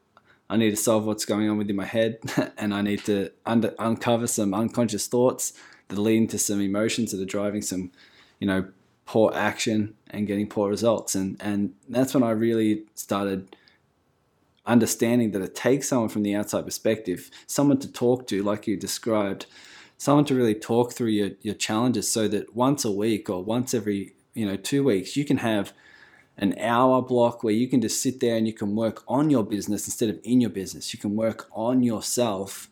I 0.49 0.57
need 0.57 0.69
to 0.69 0.75
solve 0.75 1.05
what's 1.05 1.25
going 1.25 1.49
on 1.49 1.57
within 1.57 1.75
my 1.75 1.85
head, 1.85 2.19
and 2.57 2.73
I 2.75 2.81
need 2.83 3.03
to 3.05 3.31
under, 3.45 3.73
uncover 3.79 4.27
some 4.27 4.53
unconscious 4.53 5.07
thoughts 5.07 5.53
that 5.87 5.97
lead 5.97 6.17
into 6.17 6.37
some 6.37 6.61
emotions 6.61 7.11
that 7.11 7.21
are 7.21 7.25
driving 7.25 7.63
some, 7.63 7.91
you 8.39 8.45
know, 8.45 8.67
poor 9.05 9.31
action 9.33 9.95
and 10.09 10.27
getting 10.27 10.47
poor 10.47 10.69
results. 10.69 11.15
And 11.15 11.37
and 11.39 11.73
that's 11.89 12.13
when 12.13 12.23
I 12.23 12.31
really 12.31 12.83
started 12.95 13.55
understanding 14.65 15.31
that 15.31 15.41
it 15.41 15.55
takes 15.55 15.89
someone 15.89 16.09
from 16.09 16.23
the 16.23 16.35
outside 16.35 16.65
perspective, 16.65 17.29
someone 17.47 17.79
to 17.79 17.91
talk 17.91 18.27
to, 18.27 18.41
like 18.43 18.65
you 18.65 18.77
described, 18.77 19.45
someone 19.97 20.25
to 20.25 20.35
really 20.35 20.55
talk 20.55 20.93
through 20.93 21.07
your, 21.07 21.31
your 21.41 21.53
challenges 21.53 22.09
so 22.09 22.27
that 22.27 22.55
once 22.55 22.85
a 22.85 22.91
week 22.91 23.29
or 23.29 23.43
once 23.43 23.73
every, 23.73 24.13
you 24.33 24.45
know, 24.45 24.55
two 24.55 24.83
weeks, 24.83 25.17
you 25.17 25.25
can 25.25 25.37
have 25.37 25.73
an 26.37 26.57
hour 26.57 27.01
block 27.01 27.43
where 27.43 27.53
you 27.53 27.67
can 27.67 27.81
just 27.81 28.01
sit 28.01 28.19
there 28.19 28.35
and 28.35 28.47
you 28.47 28.53
can 28.53 28.75
work 28.75 29.03
on 29.07 29.29
your 29.29 29.43
business 29.43 29.85
instead 29.85 30.09
of 30.09 30.19
in 30.23 30.41
your 30.41 30.49
business. 30.49 30.93
You 30.93 30.99
can 30.99 31.15
work 31.15 31.47
on 31.51 31.83
yourself. 31.83 32.69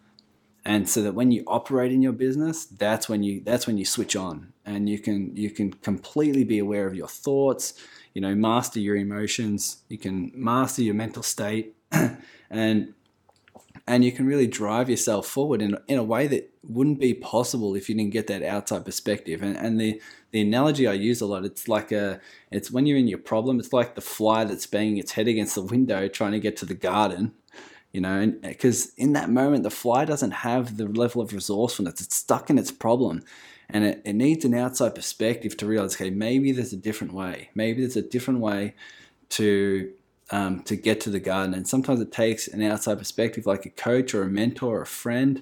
And 0.63 0.88
so 0.89 1.02
that 1.04 1.13
when 1.13 1.32
you 1.32 1.44
operate 1.46 1.91
in 1.91 2.02
your 2.02 2.13
business, 2.13 2.65
that's 2.65 3.10
when 3.10 3.24
you 3.24 3.41
that's 3.44 3.67
when 3.67 3.78
you 3.78 3.86
switch 3.86 4.15
on 4.15 4.51
and 4.65 4.89
you 4.89 5.00
can 5.00 5.36
you 5.36 5.50
can 5.50 5.74
completely 5.74 6.43
be 6.43 6.60
aware 6.60 6.88
of 6.88 6.95
your 6.95 7.08
thoughts, 7.08 7.74
you 8.13 8.21
know, 8.21 8.36
master 8.36 8.80
your 8.80 8.95
emotions, 8.95 9.84
you 9.89 9.97
can 9.97 10.32
master 10.34 10.82
your 10.82 10.95
mental 10.95 11.24
state 11.24 11.76
and 12.50 12.93
and 13.88 14.04
you 14.06 14.12
can 14.12 14.26
really 14.26 14.47
drive 14.47 14.89
yourself 14.89 15.28
forward 15.28 15.62
in, 15.62 15.78
in 15.88 15.97
a 15.97 16.04
way 16.04 16.28
that 16.28 16.50
wouldn't 16.63 17.00
be 17.00 17.13
possible 17.13 17.76
if 17.76 17.89
you 17.89 17.95
didn't 17.95 18.13
get 18.13 18.28
that 18.28 18.43
outside 18.43 18.86
perspective. 18.86 19.41
And, 19.41 19.58
and 19.58 19.80
the, 19.80 20.02
the 20.32 20.41
analogy 20.41 20.88
I 20.88 20.93
use 20.93 21.21
a 21.21 21.26
lot, 21.26 21.45
it's 21.45 21.67
like 21.67 21.91
a, 21.91 22.19
it's 22.52 22.71
when 22.71 22.86
you're 22.86 22.97
in 22.97 23.08
your 23.08 23.17
problem, 23.17 23.60
it's 23.60 23.74
like 23.74 23.95
the 23.95 24.02
fly 24.02 24.43
that's 24.43 24.67
banging 24.67 24.97
its 24.97 25.13
head 25.13 25.28
against 25.28 25.56
the 25.56 25.63
window 25.63 26.08
trying 26.08 26.32
to 26.34 26.39
get 26.39 26.58
to 26.58 26.65
the 26.65 26.76
garden, 26.76 27.34
you 27.91 28.02
know, 28.02 28.34
because 28.41 28.93
in 28.95 29.13
that 29.13 29.30
moment, 29.30 29.63
the 29.63 29.71
fly 29.71 30.06
doesn't 30.06 30.32
have 30.32 30.78
the 30.78 30.86
level 30.86 31.21
of 31.21 31.34
resourcefulness. 31.34 32.02
It's 32.02 32.15
stuck 32.15 32.50
in 32.50 32.60
its 32.60 32.71
problem 32.71 33.24
and 33.74 33.84
it, 33.84 34.02
it 34.06 34.14
needs 34.14 34.46
an 34.46 34.54
outside 34.54 34.96
perspective 34.96 35.58
to 35.58 35.66
realize, 35.66 35.96
okay, 35.96 36.10
maybe 36.10 36.52
there's 36.52 36.74
a 36.74 36.78
different 36.78 37.14
way. 37.14 37.50
Maybe 37.56 37.82
there's 37.82 37.96
a 37.96 38.02
different 38.02 38.40
way 38.40 38.76
to 39.30 39.92
um, 40.32 40.64
to 40.64 40.76
get 40.76 41.02
to 41.02 41.10
the 41.10 41.20
garden. 41.20 41.54
And 41.54 41.68
sometimes 41.68 42.00
it 42.00 42.12
takes 42.12 42.48
an 42.48 42.62
outside 42.64 42.98
perspective, 42.98 43.46
like 43.46 43.66
a 43.66 43.70
coach 43.70 44.14
or 44.14 44.24
a 44.24 44.30
mentor 44.30 44.78
or 44.78 44.82
a 44.84 44.88
friend, 44.88 45.42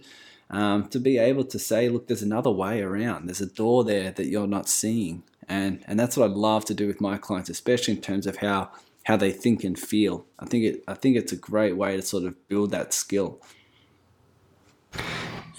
um, 0.50 0.88
to 0.90 1.00
be 1.00 1.18
able 1.18 1.44
to 1.46 1.60
say, 1.60 1.90
look, 1.90 2.08
there's 2.08 2.24
another 2.24 2.50
way 2.50 2.82
around. 2.82 3.28
There's 3.28 3.42
a 3.42 3.46
door 3.46 3.84
there 3.84 4.12
that 4.12 4.26
you're 4.26 4.48
not 4.48 4.68
seeing. 4.68 5.24
And, 5.48 5.84
and 5.88 6.00
that's 6.00 6.18
what 6.18 6.30
I'd 6.30 6.38
love 6.38 6.66
to 6.66 6.74
do 6.74 6.88
with 6.88 7.02
my 7.02 7.18
clients, 7.18 7.50
especially 7.50 7.96
in 7.96 8.02
terms 8.02 8.26
of 8.26 8.38
how, 8.38 8.72
how 9.04 9.16
they 9.16 9.32
think 9.32 9.64
and 9.64 9.78
feel. 9.78 10.26
I 10.40 10.46
think 10.46 10.64
it, 10.64 10.84
I 10.88 10.96
think 10.96 11.18
it's 11.18 11.32
a 11.32 11.38
great 11.38 11.78
way 11.78 11.96
to 11.96 12.02
sort 12.02 12.24
of 12.24 12.48
build 12.48 12.72
that 12.72 12.94
skill. 12.94 13.40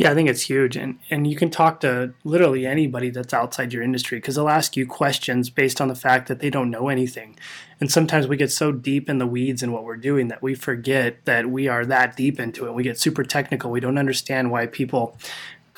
Yeah, 0.01 0.13
I 0.13 0.15
think 0.15 0.31
it's 0.31 0.41
huge, 0.41 0.79
and 0.79 0.99
and 1.11 1.27
you 1.27 1.37
can 1.37 1.51
talk 1.51 1.81
to 1.81 2.15
literally 2.25 2.67
anybody 2.67 3.11
that's 3.11 3.35
outside 3.35 3.71
your 3.75 3.83
industry 3.83 4.17
because 4.17 4.37
they'll 4.37 4.49
ask 4.49 4.75
you 4.75 4.87
questions 4.87 5.51
based 5.51 5.79
on 5.79 5.89
the 5.89 5.95
fact 5.95 6.27
that 6.29 6.41
they 6.41 6.49
don't 6.49 6.71
know 6.71 6.89
anything, 6.89 7.37
and 7.81 7.93
sometimes 7.93 8.27
we 8.27 8.39
get 8.39 8.51
so 8.51 8.73
deep 8.73 9.11
in 9.11 9.19
the 9.19 9.27
weeds 9.27 9.63
in 9.63 9.73
what 9.73 9.85
we're 9.85 9.99
doing 9.99 10.29
that 10.29 10.43
we 10.43 10.55
forget 10.55 11.23
that 11.27 11.51
we 11.51 11.69
are 11.69 11.85
that 11.85 12.17
deep 12.17 12.41
into 12.41 12.67
it. 12.67 12.73
We 12.73 12.83
get 12.83 12.99
super 12.99 13.25
technical. 13.25 13.71
We 13.71 13.81
don't 13.81 13.99
understand 13.99 14.51
why 14.51 14.69
people 14.69 15.19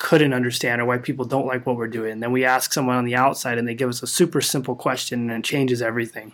couldn't 0.03 0.33
understand 0.33 0.81
or 0.81 0.85
why 0.85 0.97
people 0.97 1.23
don't 1.23 1.47
like 1.47 1.65
what 1.65 1.77
we're 1.77 1.87
doing. 1.87 2.11
And 2.11 2.21
then 2.21 2.33
we 2.33 2.43
ask 2.43 2.73
someone 2.73 2.97
on 2.97 3.05
the 3.05 3.15
outside 3.15 3.57
and 3.57 3.65
they 3.65 3.73
give 3.73 3.87
us 3.87 4.03
a 4.03 4.07
super 4.07 4.41
simple 4.41 4.75
question 4.75 5.29
and 5.29 5.39
it 5.39 5.47
changes 5.47 5.81
everything. 5.81 6.33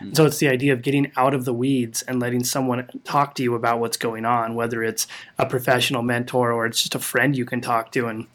Mm-hmm. 0.00 0.12
So 0.12 0.26
it's 0.26 0.36
the 0.36 0.48
idea 0.48 0.74
of 0.74 0.82
getting 0.82 1.10
out 1.16 1.32
of 1.32 1.46
the 1.46 1.54
weeds 1.54 2.02
and 2.02 2.20
letting 2.20 2.44
someone 2.44 2.86
talk 3.04 3.34
to 3.36 3.42
you 3.42 3.54
about 3.54 3.80
what's 3.80 3.96
going 3.96 4.26
on, 4.26 4.54
whether 4.54 4.84
it's 4.84 5.06
a 5.38 5.46
professional 5.46 6.02
mentor 6.02 6.52
or 6.52 6.66
it's 6.66 6.82
just 6.82 6.94
a 6.94 6.98
friend 6.98 7.34
you 7.34 7.46
can 7.46 7.62
talk 7.62 7.90
to. 7.92 8.06
And 8.06 8.26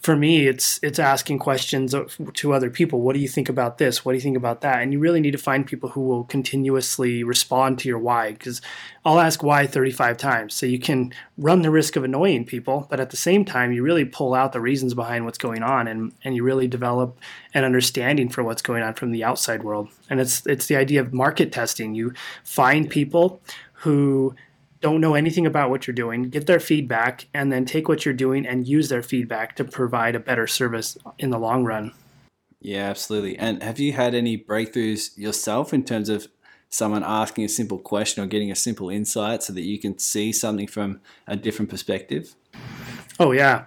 for 0.00 0.16
me 0.16 0.48
it's 0.48 0.80
it's 0.82 0.98
asking 0.98 1.38
questions 1.38 1.94
to 2.34 2.52
other 2.52 2.70
people. 2.70 3.00
What 3.00 3.14
do 3.14 3.20
you 3.20 3.28
think 3.28 3.48
about 3.48 3.78
this? 3.78 4.04
What 4.04 4.12
do 4.12 4.16
you 4.16 4.22
think 4.22 4.36
about 4.36 4.62
that? 4.62 4.80
And 4.80 4.92
you 4.92 4.98
really 4.98 5.20
need 5.20 5.32
to 5.32 5.38
find 5.38 5.66
people 5.66 5.90
who 5.90 6.00
will 6.00 6.24
continuously 6.24 7.22
respond 7.22 7.78
to 7.80 7.88
your 7.88 7.98
why 7.98 8.32
because 8.32 8.62
i'll 9.04 9.20
ask 9.20 9.42
why 9.42 9.66
35 9.66 10.16
times. 10.16 10.54
So 10.54 10.64
you 10.64 10.78
can 10.78 11.12
run 11.36 11.62
the 11.62 11.70
risk 11.70 11.96
of 11.96 12.04
annoying 12.04 12.46
people 12.46 12.86
but 12.88 12.98
at 12.98 13.10
the 13.10 13.16
same 13.16 13.44
time 13.44 13.72
you 13.72 13.82
really 13.82 14.06
pull 14.06 14.34
out 14.34 14.52
the 14.52 14.60
reasons 14.60 14.94
behind 14.94 15.26
what's 15.26 15.38
going 15.38 15.62
on 15.62 15.86
and 15.86 16.12
and 16.24 16.34
you 16.34 16.42
really 16.42 16.66
develop 16.66 17.18
an 17.52 17.64
understanding 17.64 18.30
for 18.30 18.42
what's 18.42 18.62
going 18.62 18.82
on 18.82 18.94
from 18.94 19.12
the 19.12 19.22
outside 19.22 19.62
world. 19.62 19.88
And 20.08 20.18
it's 20.18 20.46
it's 20.46 20.66
the 20.66 20.76
idea 20.76 21.02
of 21.02 21.12
market 21.12 21.52
testing. 21.52 21.94
You 21.94 22.14
find 22.42 22.88
people 22.88 23.42
who 23.74 24.34
don't 24.80 25.00
know 25.00 25.14
anything 25.14 25.46
about 25.46 25.70
what 25.70 25.86
you're 25.86 25.94
doing, 25.94 26.24
get 26.24 26.46
their 26.46 26.60
feedback, 26.60 27.26
and 27.34 27.52
then 27.52 27.64
take 27.64 27.88
what 27.88 28.04
you're 28.04 28.14
doing 28.14 28.46
and 28.46 28.66
use 28.66 28.88
their 28.88 29.02
feedback 29.02 29.56
to 29.56 29.64
provide 29.64 30.14
a 30.14 30.20
better 30.20 30.46
service 30.46 30.96
in 31.18 31.30
the 31.30 31.38
long 31.38 31.64
run. 31.64 31.92
Yeah, 32.60 32.88
absolutely. 32.88 33.38
And 33.38 33.62
have 33.62 33.78
you 33.78 33.92
had 33.92 34.14
any 34.14 34.36
breakthroughs 34.36 35.16
yourself 35.16 35.72
in 35.72 35.84
terms 35.84 36.08
of 36.08 36.28
someone 36.68 37.02
asking 37.02 37.44
a 37.44 37.48
simple 37.48 37.78
question 37.78 38.22
or 38.22 38.26
getting 38.26 38.50
a 38.50 38.56
simple 38.56 38.90
insight 38.90 39.42
so 39.42 39.52
that 39.52 39.62
you 39.62 39.78
can 39.78 39.98
see 39.98 40.32
something 40.32 40.66
from 40.66 41.00
a 41.26 41.36
different 41.36 41.70
perspective? 41.70 42.34
Oh, 43.18 43.32
yeah. 43.32 43.64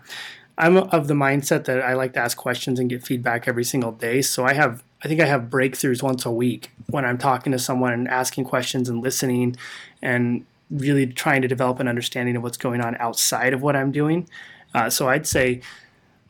I'm 0.58 0.78
of 0.78 1.08
the 1.08 1.15
mindset 1.15 1.65
that 1.65 1.82
I 1.82 1.93
like 1.93 2.13
to 2.13 2.19
ask 2.19 2.38
questions 2.38 2.80
and 2.80 2.89
get 2.89 3.06
feedback 3.06 3.47
every 3.47 3.63
single 3.63 3.91
day. 3.91 4.21
So 4.21 4.45
I 4.45 4.54
have, 4.54 4.84
I 5.04 5.08
think 5.08 5.19
I 5.19 5.26
have 5.26 5.43
breakthroughs 5.43 6.04
once 6.04 6.26
a 6.26 6.32
week 6.32 6.71
when 6.88 7.06
I'm 7.06 7.17
talking 7.17 7.52
to 7.52 7.60
someone 7.60 7.93
and 7.93 8.08
asking 8.08 8.45
questions 8.45 8.88
and 8.88 9.02
listening 9.02 9.58
and 10.02 10.45
really 10.74 11.08
trying 11.08 11.42
to 11.44 11.48
develop 11.48 11.80
an 11.80 11.88
understanding 11.88 12.36
of 12.36 12.44
what's 12.44 12.58
going 12.58 12.82
on 12.82 12.96
outside 12.98 13.54
of 13.54 13.62
what 13.62 13.76
I'm 13.76 13.92
doing. 13.92 14.28
Uh, 14.74 14.90
so 14.90 15.08
I'd 15.08 15.28
say 15.28 15.62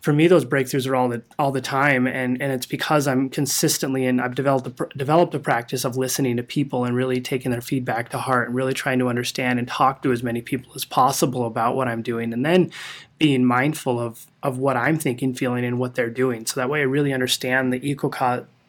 for 0.03 0.11
me, 0.11 0.27
those 0.27 0.43
breakthroughs 0.43 0.85
are 0.85 0.97
all 0.97 1.07
the 1.07 1.23
all 1.39 1.53
the 1.53 1.61
time, 1.61 2.07
and 2.07 2.41
and 2.41 2.51
it's 2.51 2.65
because 2.65 3.07
I'm 3.07 3.29
consistently 3.29 4.05
and 4.05 4.19
I've 4.19 4.35
developed 4.35 4.67
a, 4.67 4.97
developed 4.97 5.33
a 5.33 5.39
practice 5.39 5.85
of 5.85 5.95
listening 5.95 6.35
to 6.35 6.43
people 6.43 6.83
and 6.83 6.93
really 6.93 7.21
taking 7.21 7.51
their 7.51 7.61
feedback 7.61 8.09
to 8.09 8.17
heart 8.17 8.49
and 8.49 8.55
really 8.55 8.73
trying 8.73 8.99
to 8.99 9.07
understand 9.07 9.59
and 9.59 9.67
talk 9.67 10.03
to 10.03 10.11
as 10.11 10.21
many 10.21 10.41
people 10.41 10.73
as 10.75 10.83
possible 10.83 11.45
about 11.45 11.77
what 11.77 11.87
I'm 11.87 12.01
doing, 12.01 12.33
and 12.33 12.45
then 12.45 12.69
being 13.17 13.45
mindful 13.45 13.97
of 13.97 14.25
of 14.43 14.57
what 14.57 14.75
I'm 14.75 14.99
thinking, 14.99 15.33
feeling, 15.33 15.63
and 15.63 15.79
what 15.79 15.95
they're 15.95 16.09
doing. 16.09 16.45
So 16.47 16.59
that 16.59 16.69
way, 16.69 16.81
I 16.81 16.83
really 16.83 17.13
understand 17.13 17.71
the 17.71 17.89
eco 17.89 18.09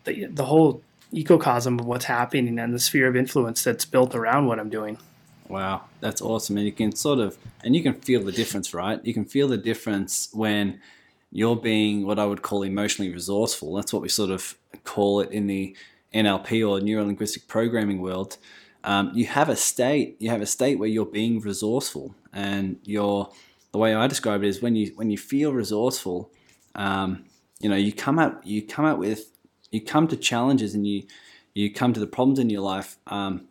the, 0.05 0.27
the 0.27 0.45
whole 0.45 0.83
ecosystem 1.13 1.81
of 1.81 1.87
what's 1.87 2.05
happening 2.05 2.61
and 2.61 2.73
the 2.73 2.79
sphere 2.79 3.09
of 3.09 3.17
influence 3.17 3.65
that's 3.65 3.85
built 3.85 4.15
around 4.15 4.47
what 4.47 4.61
I'm 4.61 4.71
doing. 4.71 4.99
Wow, 5.55 5.85
that's 6.01 6.21
awesome. 6.21 6.57
And 6.57 6.67
you 6.67 6.73
can 6.73 6.97
sort 6.97 7.21
of, 7.21 7.39
and 7.63 7.77
you 7.77 7.83
can 7.85 7.95
feel 7.95 8.21
the 8.25 8.33
difference, 8.33 8.75
right? 8.75 8.99
You 9.05 9.15
can 9.15 9.25
feel 9.25 9.47
the 9.47 9.57
difference 9.57 10.29
when 10.33 10.81
you're 11.31 11.55
being 11.55 12.05
what 12.05 12.19
I 12.19 12.27
would 12.27 12.43
call 12.43 12.65
emotionally 12.65 13.13
resourceful. 13.13 13.73
That's 13.77 13.93
what 13.93 14.03
we 14.03 14.09
sort 14.09 14.33
of 14.33 14.59
call 14.83 15.21
it 15.21 15.31
in 15.31 15.47
the 15.47 15.77
NLP 16.13 16.69
or 16.69 16.81
neuro 16.81 17.05
linguistic 17.05 17.47
programming 17.47 18.01
world. 18.01 18.37
Um, 18.83 19.13
you 19.15 19.27
have 19.27 19.49
a 19.49 19.55
state, 19.55 20.17
you 20.19 20.29
have 20.29 20.43
a 20.43 20.47
state 20.47 20.81
where 20.81 20.89
you're 20.89 21.07
being 21.07 21.39
resourceful 21.39 22.17
and 22.33 22.81
you're 22.83 23.31
the 23.71 23.79
way 23.79 23.95
I 23.95 24.09
describe 24.09 24.43
it 24.43 24.49
is 24.49 24.61
when 24.61 24.75
you 24.75 24.91
when 24.97 25.13
you 25.13 25.19
feel 25.19 25.53
resourceful, 25.53 26.33
um, 26.75 27.27
you 27.61 27.69
know, 27.69 27.77
you 27.77 27.93
come 27.93 28.19
out 28.19 28.45
you 28.45 28.61
come 28.61 28.87
out 28.87 28.99
with 28.99 29.31
you 29.71 29.81
come 29.81 30.09
to 30.09 30.17
challenges 30.17 30.75
and 30.75 30.85
you 30.85 31.05
you 31.55 31.73
come 31.73 31.93
to 31.93 32.01
the 32.01 32.09
problems 32.09 32.41
in 32.41 32.51
your 32.51 32.63
life. 32.63 32.97
Um, 33.07 33.47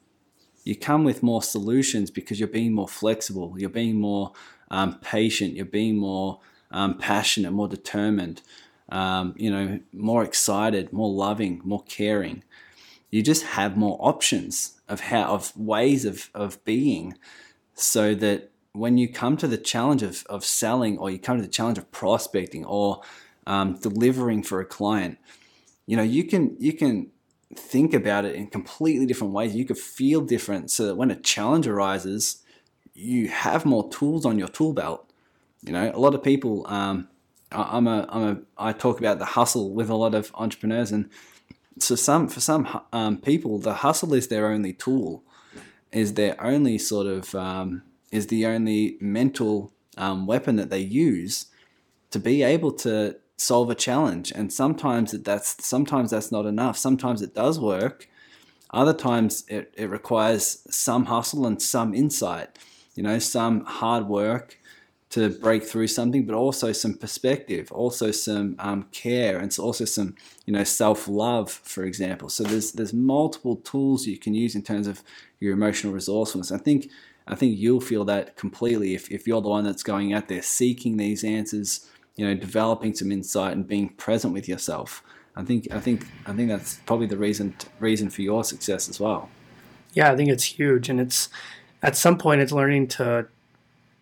you 0.63 0.75
come 0.75 1.03
with 1.03 1.23
more 1.23 1.43
solutions 1.43 2.09
because 2.09 2.39
you're 2.39 2.47
being 2.47 2.73
more 2.73 2.87
flexible. 2.87 3.55
You're 3.57 3.69
being 3.69 3.99
more 3.99 4.31
um, 4.71 4.99
patient. 4.99 5.55
You're 5.55 5.65
being 5.65 5.97
more 5.97 6.39
um, 6.71 6.97
passionate, 6.97 7.51
more 7.51 7.67
determined. 7.67 8.41
Um, 8.89 9.33
you 9.37 9.49
know, 9.49 9.79
more 9.91 10.23
excited, 10.23 10.93
more 10.93 11.11
loving, 11.11 11.61
more 11.63 11.83
caring. 11.83 12.43
You 13.11 13.23
just 13.23 13.43
have 13.43 13.77
more 13.77 13.97
options 14.01 14.81
of 14.89 15.01
how 15.01 15.23
of 15.33 15.55
ways 15.57 16.05
of 16.05 16.29
of 16.33 16.63
being, 16.65 17.17
so 17.73 18.13
that 18.15 18.51
when 18.73 18.97
you 18.97 19.07
come 19.07 19.37
to 19.37 19.47
the 19.47 19.57
challenge 19.57 20.03
of, 20.03 20.25
of 20.27 20.43
selling 20.43 20.97
or 20.97 21.09
you 21.09 21.19
come 21.19 21.37
to 21.37 21.43
the 21.43 21.47
challenge 21.47 21.77
of 21.77 21.91
prospecting 21.91 22.65
or 22.65 23.01
um, 23.45 23.77
delivering 23.79 24.41
for 24.43 24.59
a 24.59 24.65
client, 24.65 25.17
you 25.85 25.95
know, 25.95 26.03
you 26.03 26.23
can 26.23 26.55
you 26.59 26.73
can 26.73 27.11
think 27.57 27.93
about 27.93 28.25
it 28.25 28.35
in 28.35 28.47
completely 28.47 29.05
different 29.05 29.33
ways. 29.33 29.55
You 29.55 29.65
could 29.65 29.77
feel 29.77 30.21
different 30.21 30.71
so 30.71 30.87
that 30.87 30.95
when 30.95 31.11
a 31.11 31.15
challenge 31.15 31.67
arises, 31.67 32.43
you 32.93 33.27
have 33.29 33.65
more 33.65 33.89
tools 33.89 34.25
on 34.25 34.37
your 34.37 34.47
tool 34.47 34.73
belt. 34.73 35.09
You 35.61 35.73
know, 35.73 35.91
a 35.93 35.99
lot 35.99 36.13
of 36.13 36.23
people, 36.23 36.65
um, 36.67 37.07
I'm 37.51 37.87
a, 37.87 38.05
I'm 38.09 38.23
a, 38.23 38.37
I 38.57 38.73
talk 38.73 38.99
about 38.99 39.19
the 39.19 39.25
hustle 39.25 39.73
with 39.73 39.89
a 39.89 39.95
lot 39.95 40.13
of 40.13 40.31
entrepreneurs, 40.35 40.91
and 40.91 41.09
so 41.79 41.95
some 41.95 42.27
for 42.27 42.39
some 42.39 42.81
um, 42.91 43.17
people, 43.17 43.59
the 43.59 43.75
hustle 43.75 44.13
is 44.13 44.27
their 44.27 44.47
only 44.47 44.73
tool, 44.73 45.23
is 45.91 46.15
their 46.15 46.41
only 46.43 46.77
sort 46.77 47.07
of 47.07 47.33
um, 47.35 47.83
is 48.11 48.27
the 48.27 48.45
only 48.45 48.97
mental 48.99 49.73
um, 49.97 50.25
weapon 50.25 50.55
that 50.57 50.69
they 50.69 50.79
use 50.79 51.47
to 52.11 52.19
be 52.19 52.43
able 52.43 52.71
to 52.71 53.15
solve 53.43 53.69
a 53.69 53.75
challenge. 53.75 54.31
And 54.31 54.51
sometimes 54.51 55.11
that's 55.11 55.65
sometimes 55.65 56.11
that's 56.11 56.31
not 56.31 56.45
enough. 56.45 56.77
Sometimes 56.77 57.21
it 57.21 57.35
does 57.35 57.59
work. 57.59 58.09
Other 58.71 58.93
times 58.93 59.43
it, 59.47 59.73
it 59.77 59.89
requires 59.89 60.65
some 60.69 61.05
hustle 61.05 61.45
and 61.45 61.61
some 61.61 61.93
insight. 61.93 62.57
You 62.95 63.03
know, 63.03 63.19
some 63.19 63.65
hard 63.65 64.07
work 64.07 64.57
to 65.13 65.29
break 65.29 65.63
through 65.63 65.85
something, 65.85 66.25
but 66.25 66.33
also 66.33 66.71
some 66.71 66.95
perspective, 66.95 67.71
also 67.71 68.09
some 68.09 68.55
um, 68.57 68.87
care, 68.91 69.37
and 69.37 69.55
also 69.59 69.85
some 69.85 70.15
you 70.45 70.53
know 70.53 70.63
self 70.63 71.07
love, 71.07 71.51
for 71.51 71.83
example. 71.83 72.29
So 72.29 72.43
there's 72.43 72.71
there's 72.71 72.93
multiple 72.93 73.57
tools 73.57 74.07
you 74.07 74.17
can 74.17 74.33
use 74.33 74.55
in 74.55 74.63
terms 74.63 74.87
of 74.87 75.03
your 75.39 75.53
emotional 75.53 75.93
resourcefulness. 75.93 76.51
I 76.51 76.57
think 76.57 76.89
I 77.27 77.35
think 77.35 77.57
you'll 77.57 77.81
feel 77.81 78.05
that 78.05 78.35
completely 78.35 78.95
if, 78.95 79.09
if 79.11 79.27
you're 79.27 79.41
the 79.41 79.49
one 79.49 79.63
that's 79.63 79.83
going 79.83 80.13
out 80.13 80.27
there 80.27 80.41
seeking 80.41 80.97
these 80.97 81.23
answers, 81.23 81.87
you 82.15 82.25
know, 82.25 82.33
developing 82.35 82.93
some 82.93 83.11
insight 83.11 83.53
and 83.53 83.67
being 83.67 83.89
present 83.89 84.33
with 84.33 84.47
yourself. 84.47 85.03
I 85.35 85.43
think 85.43 85.67
I 85.71 85.79
think 85.79 86.05
I 86.25 86.33
think 86.33 86.49
that's 86.49 86.75
probably 86.85 87.07
the 87.07 87.17
reason 87.17 87.55
reason 87.79 88.09
for 88.09 88.21
your 88.21 88.43
success 88.43 88.87
as 88.89 88.99
well. 88.99 89.29
Yeah, 89.93 90.11
I 90.11 90.15
think 90.15 90.29
it's 90.29 90.43
huge, 90.43 90.89
and 90.89 90.99
it's 90.99 91.29
at 91.81 91.95
some 91.95 92.17
point 92.17 92.41
it's 92.41 92.51
learning 92.51 92.87
to 92.89 93.27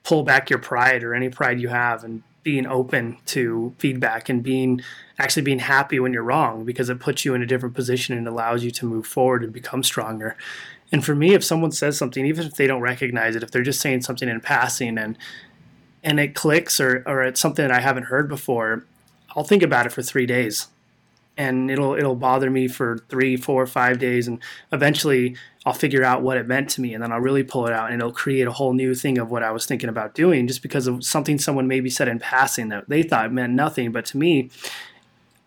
pull 0.04 0.24
back 0.24 0.50
your 0.50 0.60
pride 0.60 1.04
or 1.04 1.14
any 1.14 1.30
pride 1.30 1.60
you 1.60 1.70
have 1.70 2.04
and 2.04 2.24
being 2.44 2.66
open 2.66 3.18
to 3.28 3.74
feedback 3.78 4.28
and 4.28 4.42
being 4.42 4.82
actually 5.20 5.44
being 5.44 5.60
happy 5.60 6.00
when 6.00 6.12
you're 6.12 6.24
wrong 6.24 6.66
because 6.66 6.90
it 6.90 7.00
puts 7.00 7.24
you 7.24 7.36
in 7.36 7.42
a 7.42 7.46
different 7.46 7.76
position 7.76 8.18
and 8.18 8.28
allows 8.28 8.64
you 8.64 8.72
to 8.72 8.86
move 8.86 9.06
forward 9.06 9.44
and 9.44 9.54
become 9.54 9.84
stronger. 9.84 10.36
And 10.92 11.06
for 11.06 11.16
me, 11.16 11.34
if 11.34 11.44
someone 11.44 11.72
says 11.72 11.98
something, 11.98 12.26
even 12.26 12.48
if 12.48 12.56
they 12.56 12.68
don't 12.68 12.82
recognize 12.82 13.36
it, 13.36 13.44
if 13.44 13.52
they're 13.52 13.62
just 13.62 13.80
saying 13.80 14.02
something 14.02 14.28
in 14.28 14.42
passing 14.42 14.98
and 14.98 15.18
and 16.04 16.20
it 16.20 16.36
clicks 16.36 16.80
or 16.80 17.04
or 17.06 17.24
it's 17.24 17.40
something 17.40 17.68
that 17.68 17.76
I 17.76 17.82
haven't 17.82 18.04
heard 18.04 18.28
before, 18.28 18.86
I'll 19.36 19.44
think 19.44 19.64
about 19.64 19.86
it 19.86 19.92
for 19.92 20.02
three 20.02 20.26
days. 20.26 20.68
And 21.38 21.72
it'll 21.72 21.96
it'll 21.96 22.16
bother 22.16 22.50
me 22.50 22.68
for 22.68 23.00
three, 23.10 23.38
four, 23.38 23.66
five 23.66 24.00
days, 24.00 24.28
and 24.28 24.40
eventually 24.72 25.38
I'll 25.66 25.74
figure 25.74 26.04
out 26.04 26.22
what 26.22 26.38
it 26.38 26.48
meant 26.48 26.70
to 26.72 26.82
me, 26.82 26.94
and 26.94 27.02
then 27.02 27.12
I'll 27.12 27.22
really 27.22 27.44
pull 27.44 27.68
it 27.68 27.74
out, 27.74 27.92
and 27.92 28.02
it'll 28.02 28.12
create 28.12 28.48
a 28.48 28.52
whole 28.52 28.74
new 28.74 28.94
thing 28.94 29.18
of 29.18 29.32
what 29.32 29.42
I 29.44 29.52
was 29.52 29.66
thinking 29.66 29.90
about 29.90 30.14
doing, 30.14 30.48
just 30.48 30.62
because 30.62 30.88
of 30.88 31.04
something 31.06 31.40
someone 31.40 31.68
maybe 31.68 31.90
said 31.90 32.08
in 32.08 32.20
passing 32.20 32.70
that 32.70 32.90
they 32.90 33.02
thought 33.02 33.32
meant 33.32 33.54
nothing, 33.54 33.92
but 33.92 34.06
to 34.08 34.18
me, 34.18 34.50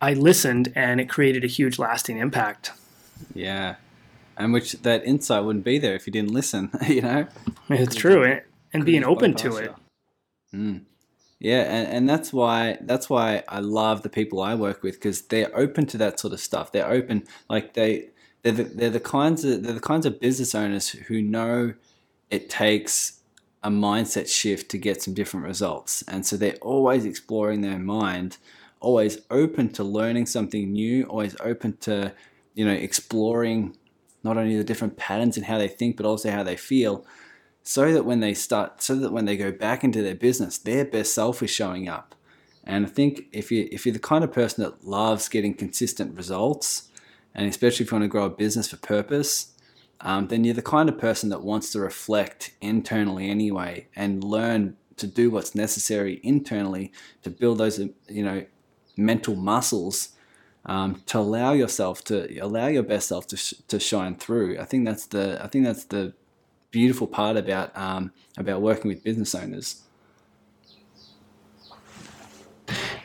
I 0.00 0.14
listened, 0.14 0.72
and 0.74 1.00
it 1.00 1.08
created 1.08 1.44
a 1.44 1.48
huge, 1.48 1.78
lasting 1.78 2.18
impact. 2.18 2.72
Yeah, 3.34 3.76
and 4.36 4.52
which 4.52 4.72
that 4.82 5.04
insight 5.04 5.44
wouldn't 5.44 5.64
be 5.64 5.78
there 5.78 5.94
if 5.94 6.06
you 6.06 6.12
didn't 6.12 6.32
listen. 6.32 6.70
You 6.86 7.02
know, 7.02 7.26
it's 7.68 7.94
true, 7.94 8.22
and, 8.22 8.42
and 8.72 8.84
being 8.84 9.04
open 9.04 9.34
to 9.34 9.56
it. 9.56 9.74
Mm. 10.54 10.82
Yeah, 11.40 11.62
and, 11.62 11.88
and 11.88 12.08
that's 12.08 12.32
why 12.32 12.78
that's 12.82 13.10
why 13.10 13.42
I 13.48 13.60
love 13.60 14.02
the 14.02 14.08
people 14.08 14.40
I 14.40 14.54
work 14.54 14.82
with 14.82 14.94
because 14.94 15.22
they're 15.22 15.54
open 15.56 15.86
to 15.86 15.98
that 15.98 16.18
sort 16.20 16.32
of 16.32 16.40
stuff. 16.40 16.72
They're 16.72 16.88
open, 16.90 17.24
like 17.50 17.74
they 17.74 18.10
they're 18.42 18.52
the, 18.52 18.64
they're 18.64 18.90
the 18.90 19.00
kinds 19.00 19.44
of 19.44 19.62
they're 19.62 19.74
the 19.74 19.80
kinds 19.80 20.06
of 20.06 20.20
business 20.20 20.54
owners 20.54 20.90
who 20.90 21.20
know 21.20 21.74
it 22.30 22.48
takes 22.48 23.20
a 23.62 23.70
mindset 23.70 24.28
shift 24.28 24.70
to 24.70 24.78
get 24.78 25.02
some 25.02 25.12
different 25.12 25.44
results, 25.46 26.02
and 26.08 26.24
so 26.24 26.36
they're 26.36 26.56
always 26.62 27.04
exploring 27.04 27.60
their 27.60 27.78
mind, 27.78 28.38
always 28.80 29.18
open 29.30 29.70
to 29.70 29.84
learning 29.84 30.26
something 30.26 30.72
new, 30.72 31.04
always 31.04 31.36
open 31.40 31.76
to 31.78 32.12
you 32.54 32.64
know 32.64 32.72
exploring 32.72 33.76
not 34.22 34.38
only 34.38 34.56
the 34.56 34.64
different 34.64 34.96
patterns 34.96 35.36
in 35.36 35.44
how 35.44 35.58
they 35.58 35.68
think, 35.68 35.96
but 35.96 36.06
also 36.06 36.30
how 36.30 36.42
they 36.42 36.56
feel, 36.56 37.04
so 37.64 37.92
that 37.92 38.04
when 38.04 38.20
they 38.20 38.34
start, 38.34 38.82
so 38.82 38.94
that 38.94 39.10
when 39.10 39.24
they 39.24 39.36
go 39.36 39.50
back 39.50 39.82
into 39.82 40.02
their 40.02 40.14
business, 40.14 40.58
their 40.58 40.84
best 40.84 41.12
self 41.14 41.42
is 41.42 41.50
showing 41.50 41.88
up. 41.88 42.14
And 42.62 42.86
I 42.86 42.88
think 42.88 43.24
if 43.32 43.50
you 43.50 43.68
if 43.72 43.84
you're 43.84 43.94
the 43.94 43.98
kind 43.98 44.22
of 44.22 44.32
person 44.32 44.62
that 44.62 44.86
loves 44.86 45.28
getting 45.28 45.54
consistent 45.54 46.16
results, 46.16 46.90
and 47.34 47.48
especially 47.48 47.84
if 47.84 47.90
you 47.90 47.96
want 47.96 48.04
to 48.04 48.08
grow 48.08 48.24
a 48.26 48.30
business 48.30 48.68
for 48.68 48.76
purpose, 48.76 49.54
um, 50.00 50.28
then 50.28 50.44
you're 50.44 50.54
the 50.54 50.62
kind 50.62 50.88
of 50.88 50.98
person 50.98 51.30
that 51.30 51.42
wants 51.42 51.72
to 51.72 51.80
reflect 51.80 52.52
internally 52.60 53.28
anyway 53.28 53.88
and 53.96 54.22
learn 54.22 54.76
to 54.96 55.06
do 55.06 55.30
what's 55.30 55.54
necessary 55.54 56.20
internally 56.22 56.92
to 57.22 57.30
build 57.30 57.58
those 57.58 57.78
you 58.08 58.24
know 58.24 58.44
mental 58.96 59.34
muscles 59.34 60.10
um, 60.66 61.02
to 61.06 61.18
allow 61.18 61.52
yourself 61.52 62.04
to 62.04 62.38
allow 62.38 62.66
your 62.66 62.82
best 62.82 63.08
self 63.08 63.26
to, 63.28 63.36
sh- 63.36 63.54
to 63.68 63.78
shine 63.80 64.14
through. 64.14 64.58
I 64.58 64.64
think 64.64 64.84
that's 64.84 65.06
the 65.06 65.42
I 65.42 65.48
think 65.48 65.64
that's 65.64 65.84
the 65.84 66.14
beautiful 66.74 67.06
part 67.06 67.36
about 67.36 67.70
um, 67.76 68.12
about 68.36 68.60
working 68.60 68.88
with 68.88 69.04
business 69.04 69.32
owners. 69.32 69.82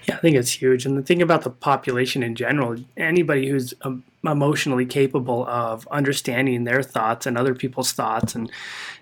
Yeah, 0.08 0.16
I 0.16 0.18
think 0.18 0.36
it's 0.36 0.54
huge. 0.54 0.88
And 0.88 0.98
the 0.98 1.04
thing 1.04 1.22
about 1.22 1.44
the 1.44 1.52
population 1.52 2.24
in 2.24 2.34
general, 2.34 2.78
anybody 2.98 3.48
who's 3.48 3.76
um, 3.84 4.04
emotionally 4.26 4.88
capable 4.88 5.46
of 5.48 5.88
understanding 5.92 6.64
their 6.64 6.82
thoughts 6.82 7.28
and 7.28 7.38
other 7.38 7.54
people's 7.54 7.92
thoughts 7.92 8.34
and 8.34 8.52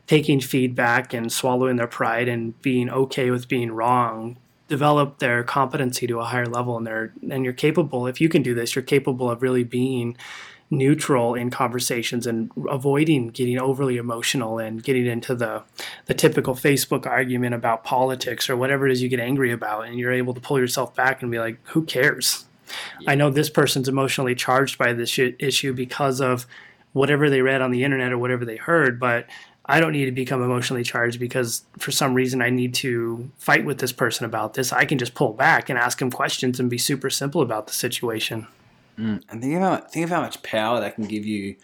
taking 0.06 0.42
feedback 0.42 1.14
and 1.14 1.32
swallowing 1.32 1.78
their 1.78 1.88
pride 1.88 2.28
and 2.28 2.62
being 2.62 2.90
okay 2.90 3.32
with 3.32 3.48
being 3.48 3.72
wrong 3.72 4.36
develop 4.68 5.20
their 5.20 5.46
competency 5.46 6.08
to 6.08 6.20
a 6.20 6.26
higher 6.26 6.46
level 6.46 6.76
and 6.76 6.86
they're 6.86 7.14
and 7.32 7.46
you're 7.46 7.54
capable 7.54 8.06
if 8.06 8.20
you 8.20 8.28
can 8.28 8.44
do 8.44 8.54
this 8.54 8.76
you're 8.76 8.84
capable 8.84 9.32
of 9.32 9.42
really 9.42 9.64
being 9.64 10.18
neutral 10.70 11.34
in 11.34 11.50
conversations 11.50 12.28
and 12.28 12.52
avoiding 12.70 13.30
getting 13.30 13.58
overly 13.58 13.96
emotional 13.96 14.60
and 14.60 14.84
getting 14.84 15.06
into 15.06 15.34
the 15.34 15.64
the 16.08 16.14
typical 16.14 16.54
Facebook 16.54 17.06
argument 17.06 17.56
about 17.56 17.86
politics 17.86 18.50
or 18.50 18.58
whatever 18.58 18.86
it 18.86 18.92
is 18.92 19.02
you 19.02 19.08
get 19.08 19.20
angry 19.20 19.52
about 19.52 19.88
and 19.88 19.98
you're 19.98 20.12
able 20.12 20.34
to 20.34 20.42
pull 20.42 20.60
yourself 20.60 20.94
back 20.94 21.22
and 21.22 21.32
be 21.32 21.40
like 21.40 21.58
who 21.68 21.84
cares 21.84 22.46
yeah. 23.00 23.12
I 23.12 23.16
know 23.16 23.30
this 23.30 23.50
person's 23.50 23.88
emotionally 23.88 24.36
charged 24.36 24.78
by 24.78 24.92
this 24.92 25.18
issue 25.18 25.72
because 25.72 26.20
of 26.20 26.46
whatever 26.92 27.30
they 27.30 27.42
read 27.42 27.62
on 27.62 27.72
the 27.72 27.86
internet 27.86 28.12
or 28.12 28.18
whatever 28.18 28.44
they 28.44 28.58
heard 28.58 29.00
but 29.00 29.26
I 29.70 29.80
don't 29.80 29.94
need 29.94 30.06
to 30.06 30.12
become 30.12 30.42
emotionally 30.42 30.84
charged 30.84 31.20
because 31.20 31.64
for 31.78 31.92
some 31.92 32.14
reason 32.14 32.42
I 32.42 32.50
need 32.50 32.74
to 32.76 33.30
fight 33.38 33.66
with 33.66 33.80
this 33.80 33.92
person 33.92 34.26
about 34.26 34.54
this. 34.54 34.72
I 34.72 34.86
can 34.86 34.98
just 34.98 35.14
pull 35.14 35.34
back 35.34 35.70
and 35.70 35.78
ask 35.78 36.02
him 36.02 36.10
questions 36.10 36.58
and 36.58 36.70
be 36.70 36.78
super 36.78 37.10
simple 37.10 37.42
about 37.42 37.68
the 37.68 37.74
situation. 37.74 38.48
Mm. 38.98 39.24
And 39.30 39.42
think 39.42 39.56
about 39.56 39.92
think 39.92 40.06
of 40.06 40.10
how 40.10 40.22
much 40.22 40.42
power 40.44 40.80
that 40.80 40.96
can 40.96 41.06
give 41.06 41.26
you 41.26 41.56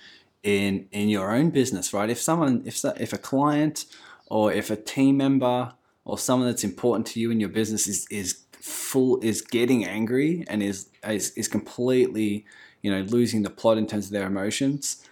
in 0.43 0.87
in 0.91 1.09
your 1.09 1.31
own 1.31 1.49
business, 1.49 1.93
right? 1.93 2.09
If 2.09 2.19
someone, 2.19 2.63
if 2.65 2.83
if 2.99 3.13
a 3.13 3.17
client 3.17 3.85
or 4.27 4.51
if 4.51 4.69
a 4.69 4.75
team 4.75 5.17
member 5.17 5.73
or 6.05 6.17
someone 6.17 6.49
that's 6.49 6.63
important 6.63 7.07
to 7.07 7.19
you 7.19 7.31
in 7.31 7.39
your 7.39 7.49
business 7.49 7.87
is 7.87 8.07
is 8.09 8.39
full 8.51 9.19
is 9.21 9.41
getting 9.41 9.85
angry 9.85 10.45
and 10.47 10.63
is 10.63 10.89
is, 11.07 11.31
is 11.31 11.47
completely 11.47 12.45
you 12.81 12.91
know 12.91 13.01
losing 13.01 13.43
the 13.43 13.49
plot 13.49 13.77
in 13.77 13.87
terms 13.87 14.05
of 14.05 14.11
their 14.11 14.27
emotions 14.27 15.03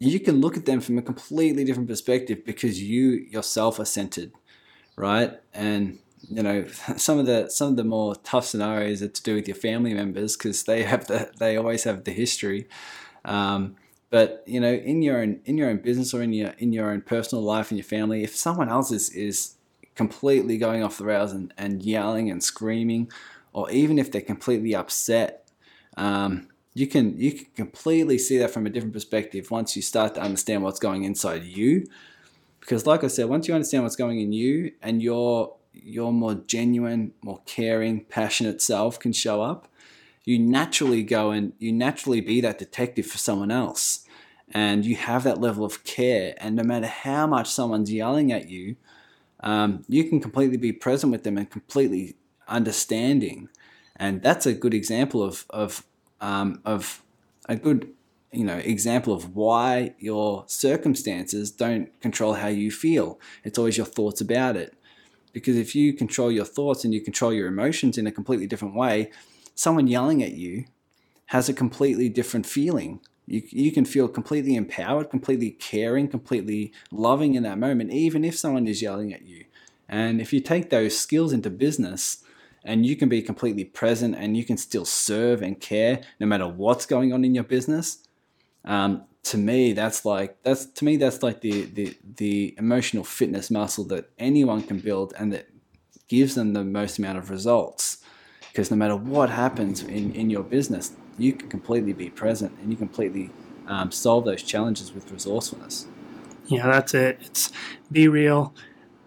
you 0.00 0.18
can 0.18 0.40
look 0.40 0.56
at 0.56 0.64
them 0.64 0.80
from 0.80 0.96
a 0.98 1.02
completely 1.02 1.62
different 1.62 1.88
perspective 1.88 2.44
because 2.44 2.82
you 2.82 3.10
yourself 3.30 3.78
are 3.78 3.84
centered, 3.84 4.32
right? 4.96 5.38
And 5.52 5.98
you 6.30 6.42
know 6.42 6.66
some 6.96 7.18
of 7.18 7.26
the 7.26 7.48
some 7.50 7.68
of 7.68 7.76
the 7.76 7.84
more 7.84 8.14
tough 8.16 8.46
scenarios 8.46 9.02
are 9.02 9.08
to 9.08 9.22
do 9.22 9.34
with 9.34 9.48
your 9.48 9.56
family 9.56 9.92
members 9.92 10.36
because 10.36 10.64
they 10.64 10.84
have 10.84 11.06
the 11.06 11.30
they 11.38 11.56
always 11.56 11.84
have 11.84 12.04
the 12.04 12.12
history. 12.12 12.68
Um, 13.24 13.76
but 14.10 14.42
you 14.46 14.60
know, 14.60 14.72
in 14.72 15.02
your 15.02 15.18
own 15.18 15.40
in 15.44 15.58
your 15.58 15.68
own 15.70 15.78
business 15.78 16.14
or 16.14 16.22
in 16.22 16.32
your 16.32 16.50
in 16.58 16.72
your 16.72 16.90
own 16.90 17.02
personal 17.02 17.44
life 17.44 17.70
and 17.70 17.78
your 17.78 17.84
family, 17.84 18.22
if 18.24 18.34
someone 18.34 18.68
else 18.68 18.90
is 18.90 19.10
is 19.10 19.56
completely 19.94 20.56
going 20.56 20.82
off 20.82 20.98
the 20.98 21.04
rails 21.04 21.32
and, 21.32 21.52
and 21.58 21.82
yelling 21.82 22.30
and 22.30 22.42
screaming, 22.42 23.10
or 23.52 23.70
even 23.70 23.98
if 23.98 24.10
they're 24.10 24.20
completely 24.20 24.74
upset, 24.74 25.48
um, 25.96 26.48
you 26.74 26.86
can 26.86 27.18
you 27.18 27.32
can 27.32 27.46
completely 27.54 28.18
see 28.18 28.38
that 28.38 28.50
from 28.50 28.66
a 28.66 28.70
different 28.70 28.94
perspective 28.94 29.50
once 29.50 29.76
you 29.76 29.82
start 29.82 30.14
to 30.14 30.20
understand 30.20 30.62
what's 30.62 30.80
going 30.80 31.04
inside 31.04 31.44
you. 31.44 31.86
Because, 32.60 32.86
like 32.86 33.04
I 33.04 33.06
said, 33.06 33.28
once 33.28 33.48
you 33.48 33.54
understand 33.54 33.84
what's 33.84 33.96
going 33.96 34.20
in 34.20 34.32
you 34.32 34.72
and 34.82 35.02
your 35.02 35.54
your 35.72 36.12
more 36.12 36.34
genuine, 36.34 37.12
more 37.22 37.40
caring, 37.46 38.04
passionate 38.04 38.60
self 38.60 38.98
can 38.98 39.12
show 39.12 39.42
up, 39.42 39.68
you 40.24 40.38
naturally 40.38 41.02
go 41.02 41.30
and 41.30 41.52
you 41.58 41.72
naturally 41.72 42.20
be 42.20 42.40
that 42.40 42.58
detective 42.58 43.06
for 43.06 43.18
someone 43.18 43.50
else. 43.50 44.06
And 44.52 44.84
you 44.84 44.96
have 44.96 45.22
that 45.24 45.40
level 45.40 45.64
of 45.64 45.84
care. 45.84 46.34
And 46.38 46.56
no 46.56 46.64
matter 46.64 46.86
how 46.86 47.26
much 47.26 47.48
someone's 47.48 47.92
yelling 47.92 48.32
at 48.32 48.48
you, 48.48 48.76
um, 49.40 49.84
you 49.88 50.04
can 50.04 50.20
completely 50.20 50.56
be 50.56 50.72
present 50.72 51.12
with 51.12 51.22
them 51.22 51.38
and 51.38 51.48
completely 51.48 52.16
understanding. 52.48 53.48
And 53.96 54.22
that's 54.22 54.46
a 54.46 54.52
good 54.52 54.74
example 54.74 55.22
of, 55.22 55.46
of, 55.50 55.84
um, 56.20 56.60
of 56.64 57.02
a 57.48 57.56
good 57.56 57.92
you 58.32 58.44
know 58.44 58.58
example 58.58 59.12
of 59.12 59.34
why 59.34 59.94
your 59.98 60.44
circumstances 60.46 61.50
don't 61.50 61.88
control 62.00 62.34
how 62.34 62.46
you 62.46 62.70
feel 62.70 63.18
it's 63.42 63.58
always 63.58 63.76
your 63.76 63.86
thoughts 63.86 64.20
about 64.20 64.56
it 64.56 64.74
because 65.32 65.56
if 65.56 65.74
you 65.74 65.92
control 65.92 66.30
your 66.30 66.44
thoughts 66.44 66.84
and 66.84 66.92
you 66.92 67.00
control 67.00 67.32
your 67.32 67.48
emotions 67.48 67.98
in 67.98 68.06
a 68.06 68.12
completely 68.12 68.46
different 68.46 68.74
way 68.74 69.10
someone 69.54 69.86
yelling 69.86 70.22
at 70.22 70.32
you 70.32 70.64
has 71.26 71.48
a 71.48 71.54
completely 71.54 72.08
different 72.08 72.44
feeling. 72.44 73.00
You, 73.26 73.42
you 73.50 73.70
can 73.70 73.84
feel 73.84 74.08
completely 74.08 74.56
empowered 74.56 75.10
completely 75.10 75.50
caring 75.50 76.08
completely 76.08 76.72
loving 76.90 77.34
in 77.34 77.42
that 77.44 77.58
moment 77.58 77.92
even 77.92 78.24
if 78.24 78.38
someone 78.38 78.66
is 78.66 78.82
yelling 78.82 79.12
at 79.12 79.22
you. 79.22 79.44
And 79.88 80.20
if 80.20 80.32
you 80.32 80.40
take 80.40 80.70
those 80.70 80.98
skills 80.98 81.32
into 81.32 81.50
business 81.50 82.24
and 82.64 82.86
you 82.86 82.96
can 82.96 83.08
be 83.08 83.22
completely 83.22 83.64
present 83.64 84.16
and 84.16 84.36
you 84.36 84.44
can 84.44 84.56
still 84.56 84.84
serve 84.84 85.42
and 85.42 85.60
care 85.60 86.00
no 86.18 86.26
matter 86.26 86.48
what's 86.48 86.86
going 86.86 87.12
on 87.12 87.24
in 87.24 87.34
your 87.34 87.44
business 87.44 88.06
um, 88.64 89.04
to 89.22 89.36
me 89.36 89.72
that's 89.72 90.04
like 90.04 90.42
that's 90.42 90.64
to 90.66 90.84
me 90.84 90.96
that's 90.96 91.22
like 91.22 91.40
the, 91.40 91.64
the 91.66 91.96
the 92.16 92.54
emotional 92.58 93.04
fitness 93.04 93.50
muscle 93.50 93.84
that 93.84 94.10
anyone 94.18 94.62
can 94.62 94.78
build 94.78 95.12
and 95.18 95.32
that 95.32 95.48
gives 96.08 96.34
them 96.34 96.54
the 96.54 96.64
most 96.64 96.98
amount 96.98 97.18
of 97.18 97.30
results. 97.30 97.98
Because 98.48 98.70
no 98.70 98.76
matter 98.76 98.96
what 98.96 99.30
happens 99.30 99.82
in, 99.82 100.12
in 100.14 100.30
your 100.30 100.42
business 100.42 100.92
you 101.18 101.32
can 101.32 101.48
completely 101.48 101.92
be 101.92 102.08
present 102.08 102.58
and 102.60 102.70
you 102.70 102.76
completely 102.76 103.30
um, 103.66 103.92
solve 103.92 104.24
those 104.24 104.42
challenges 104.42 104.92
with 104.92 105.10
resourcefulness. 105.12 105.86
Yeah 106.46 106.66
that's 106.66 106.94
it. 106.94 107.18
It's 107.20 107.50
be 107.92 108.08
real. 108.08 108.54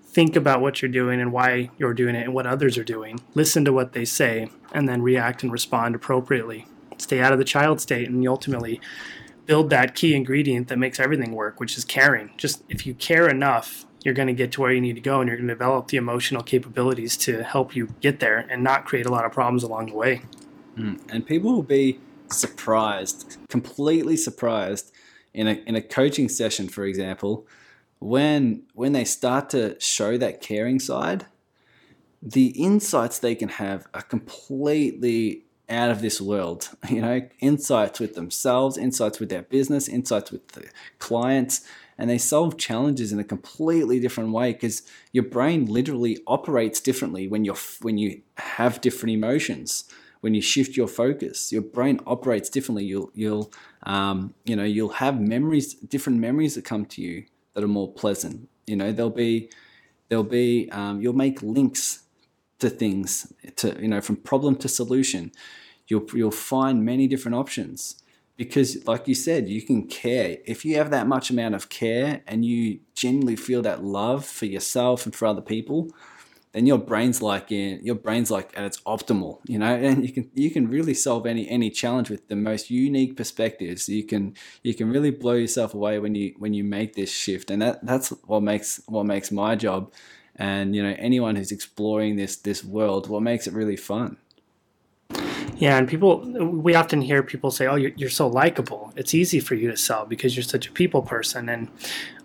Think 0.05 0.35
about 0.35 0.61
what 0.61 0.79
you're 0.81 0.91
doing 0.91 1.19
and 1.19 1.33
why 1.33 1.71
you're 1.79 1.95
doing 1.95 2.15
it 2.15 2.25
and 2.25 2.35
what 2.35 2.45
others 2.45 2.77
are 2.77 2.83
doing. 2.83 3.19
Listen 3.33 3.65
to 3.65 3.73
what 3.73 3.93
they 3.93 4.05
say 4.05 4.49
and 4.71 4.87
then 4.87 5.01
react 5.01 5.41
and 5.41 5.51
respond 5.51 5.95
appropriately. 5.95 6.67
Stay 6.99 7.19
out 7.19 7.33
of 7.33 7.39
the 7.39 7.45
child 7.45 7.81
state 7.81 8.07
and 8.07 8.25
ultimately 8.27 8.79
build 9.45 9.69
that 9.69 9.95
key 9.95 10.15
ingredient 10.15 10.67
that 10.69 10.77
makes 10.77 10.99
everything 10.99 11.33
work, 11.33 11.59
which 11.59 11.77
is 11.77 11.85
caring. 11.85 12.31
Just 12.37 12.63
if 12.69 12.85
you 12.85 12.93
care 12.93 13.27
enough, 13.27 13.85
you're 14.03 14.13
going 14.13 14.27
to 14.27 14.33
get 14.33 14.51
to 14.53 14.61
where 14.61 14.71
you 14.71 14.81
need 14.81 14.95
to 14.95 15.01
go 15.01 15.19
and 15.19 15.27
you're 15.27 15.37
going 15.37 15.47
to 15.47 15.53
develop 15.53 15.87
the 15.87 15.97
emotional 15.97 16.43
capabilities 16.43 17.15
to 17.17 17.43
help 17.43 17.75
you 17.75 17.93
get 18.01 18.19
there 18.19 18.45
and 18.49 18.63
not 18.63 18.85
create 18.85 19.05
a 19.05 19.11
lot 19.11 19.25
of 19.25 19.31
problems 19.31 19.63
along 19.63 19.87
the 19.87 19.95
way. 19.95 20.21
Mm. 20.77 20.99
And 21.09 21.25
people 21.25 21.53
will 21.53 21.63
be 21.63 21.99
surprised, 22.27 23.37
completely 23.49 24.17
surprised 24.17 24.91
in 25.33 25.47
a, 25.47 25.53
in 25.65 25.75
a 25.75 25.81
coaching 25.81 26.29
session, 26.29 26.67
for 26.67 26.85
example, 26.85 27.47
when 27.99 28.63
when 28.73 28.91
they 28.91 29.05
start 29.05 29.49
to 29.51 29.79
show 29.79 30.17
that 30.17 30.41
caring 30.41 30.79
side, 30.79 31.25
the 32.21 32.47
insights 32.47 33.19
they 33.19 33.33
can 33.35 33.49
have 33.49 33.87
are 33.93 34.01
completely 34.01 35.45
out 35.69 35.89
of 35.89 36.01
this 36.01 36.19
world. 36.21 36.69
You 36.89 37.01
know, 37.01 37.21
insights 37.39 37.99
with 37.99 38.13
themselves, 38.13 38.77
insights 38.77 39.19
with 39.19 39.29
their 39.29 39.41
business, 39.41 39.87
insights 39.87 40.31
with 40.31 40.47
the 40.49 40.69
clients, 40.99 41.61
and 41.97 42.09
they 42.09 42.17
solve 42.17 42.57
challenges 42.57 43.11
in 43.11 43.19
a 43.19 43.23
completely 43.23 43.99
different 43.99 44.31
way 44.31 44.53
because 44.53 44.83
your 45.11 45.23
brain 45.23 45.65
literally 45.65 46.19
operates 46.27 46.79
differently 46.79 47.27
when 47.27 47.45
you're 47.45 47.57
when 47.81 47.97
you 47.97 48.21
have 48.37 48.81
different 48.81 49.13
emotions. 49.13 49.85
When 50.21 50.33
you 50.33 50.41
shift 50.41 50.77
your 50.77 50.87
focus, 50.87 51.51
your 51.51 51.61
brain 51.61 51.99
operates 52.07 52.49
differently. 52.49 52.85
You'll 52.85 53.11
you'll 53.13 53.51
um, 53.83 54.33
you 54.45 54.55
know 54.55 54.63
you'll 54.63 54.89
have 55.03 55.19
memories, 55.19 55.73
different 55.73 56.19
memories 56.19 56.55
that 56.55 56.63
come 56.63 56.85
to 56.85 57.01
you 57.01 57.25
that 57.53 57.63
are 57.63 57.67
more 57.67 57.91
pleasant. 57.91 58.49
You 58.67 58.75
know, 58.75 58.91
there'll 58.91 59.11
be 59.11 59.49
there'll 60.09 60.23
be 60.23 60.69
um, 60.71 61.01
you'll 61.01 61.13
make 61.13 61.41
links 61.41 62.02
to 62.63 62.69
things 62.69 63.31
to 63.55 63.79
you 63.79 63.87
know 63.87 64.01
from 64.01 64.15
problem 64.15 64.55
to 64.55 64.67
solution 64.67 65.31
you'll 65.87 66.05
you'll 66.13 66.31
find 66.31 66.85
many 66.85 67.07
different 67.07 67.35
options. 67.35 68.01
Because 68.35 68.85
like 68.87 69.07
you 69.07 69.15
said 69.15 69.47
you 69.47 69.61
can 69.61 69.87
care. 69.87 70.37
If 70.45 70.65
you 70.65 70.75
have 70.77 70.89
that 70.89 71.07
much 71.07 71.29
amount 71.29 71.55
of 71.55 71.69
care 71.69 72.21
and 72.25 72.43
you 72.43 72.79
genuinely 72.95 73.35
feel 73.35 73.61
that 73.61 73.83
love 73.83 74.25
for 74.25 74.45
yourself 74.45 75.05
and 75.05 75.15
for 75.15 75.27
other 75.27 75.41
people 75.41 75.91
then 76.53 76.67
your 76.67 76.77
brain's 76.77 77.19
like 77.19 77.51
in 77.51 77.79
your 77.83 77.95
brain's 77.95 78.29
like 78.29 78.55
at 78.55 78.63
its 78.63 78.79
optimal 78.81 79.39
you 79.47 79.57
know? 79.57 79.73
And 79.75 80.03
you 80.05 80.11
can 80.11 80.31
you 80.33 80.49
can 80.51 80.67
really 80.67 80.93
solve 80.93 81.25
any 81.25 81.47
any 81.47 81.69
challenge 81.69 82.09
with 82.09 82.27
the 82.27 82.35
most 82.35 82.71
unique 82.71 83.15
perspectives. 83.17 83.87
You 83.87 84.03
can 84.03 84.35
you 84.63 84.73
can 84.73 84.89
really 84.89 85.11
blow 85.11 85.33
yourself 85.33 85.73
away 85.75 85.99
when 85.99 86.15
you 86.15 86.33
when 86.39 86.53
you 86.53 86.63
make 86.63 86.95
this 86.95 87.11
shift. 87.11 87.51
And 87.51 87.61
that 87.61 87.85
that's 87.85 88.09
what 88.25 88.41
makes 88.41 88.81
what 88.87 89.05
makes 89.05 89.31
my 89.31 89.55
job 89.55 89.91
and 90.35 90.75
you 90.75 90.81
know 90.81 90.95
anyone 90.97 91.35
who's 91.35 91.51
exploring 91.51 92.15
this 92.15 92.35
this 92.37 92.63
world 92.63 93.07
what 93.07 93.21
makes 93.21 93.47
it 93.47 93.53
really 93.53 93.75
fun 93.75 94.17
yeah, 95.63 95.77
and 95.77 95.87
people, 95.87 96.19
we 96.19 96.75
often 96.75 97.01
hear 97.01 97.23
people 97.23 97.49
say, 97.49 97.67
"Oh, 97.67 97.75
you're, 97.75 97.93
you're 97.95 98.09
so 98.09 98.27
likable. 98.27 98.91
It's 98.97 99.13
easy 99.13 99.39
for 99.39 99.55
you 99.55 99.71
to 99.71 99.77
sell 99.77 100.05
because 100.05 100.35
you're 100.35 100.43
such 100.43 100.67
a 100.67 100.71
people 100.73 101.01
person." 101.01 101.47
And 101.47 101.69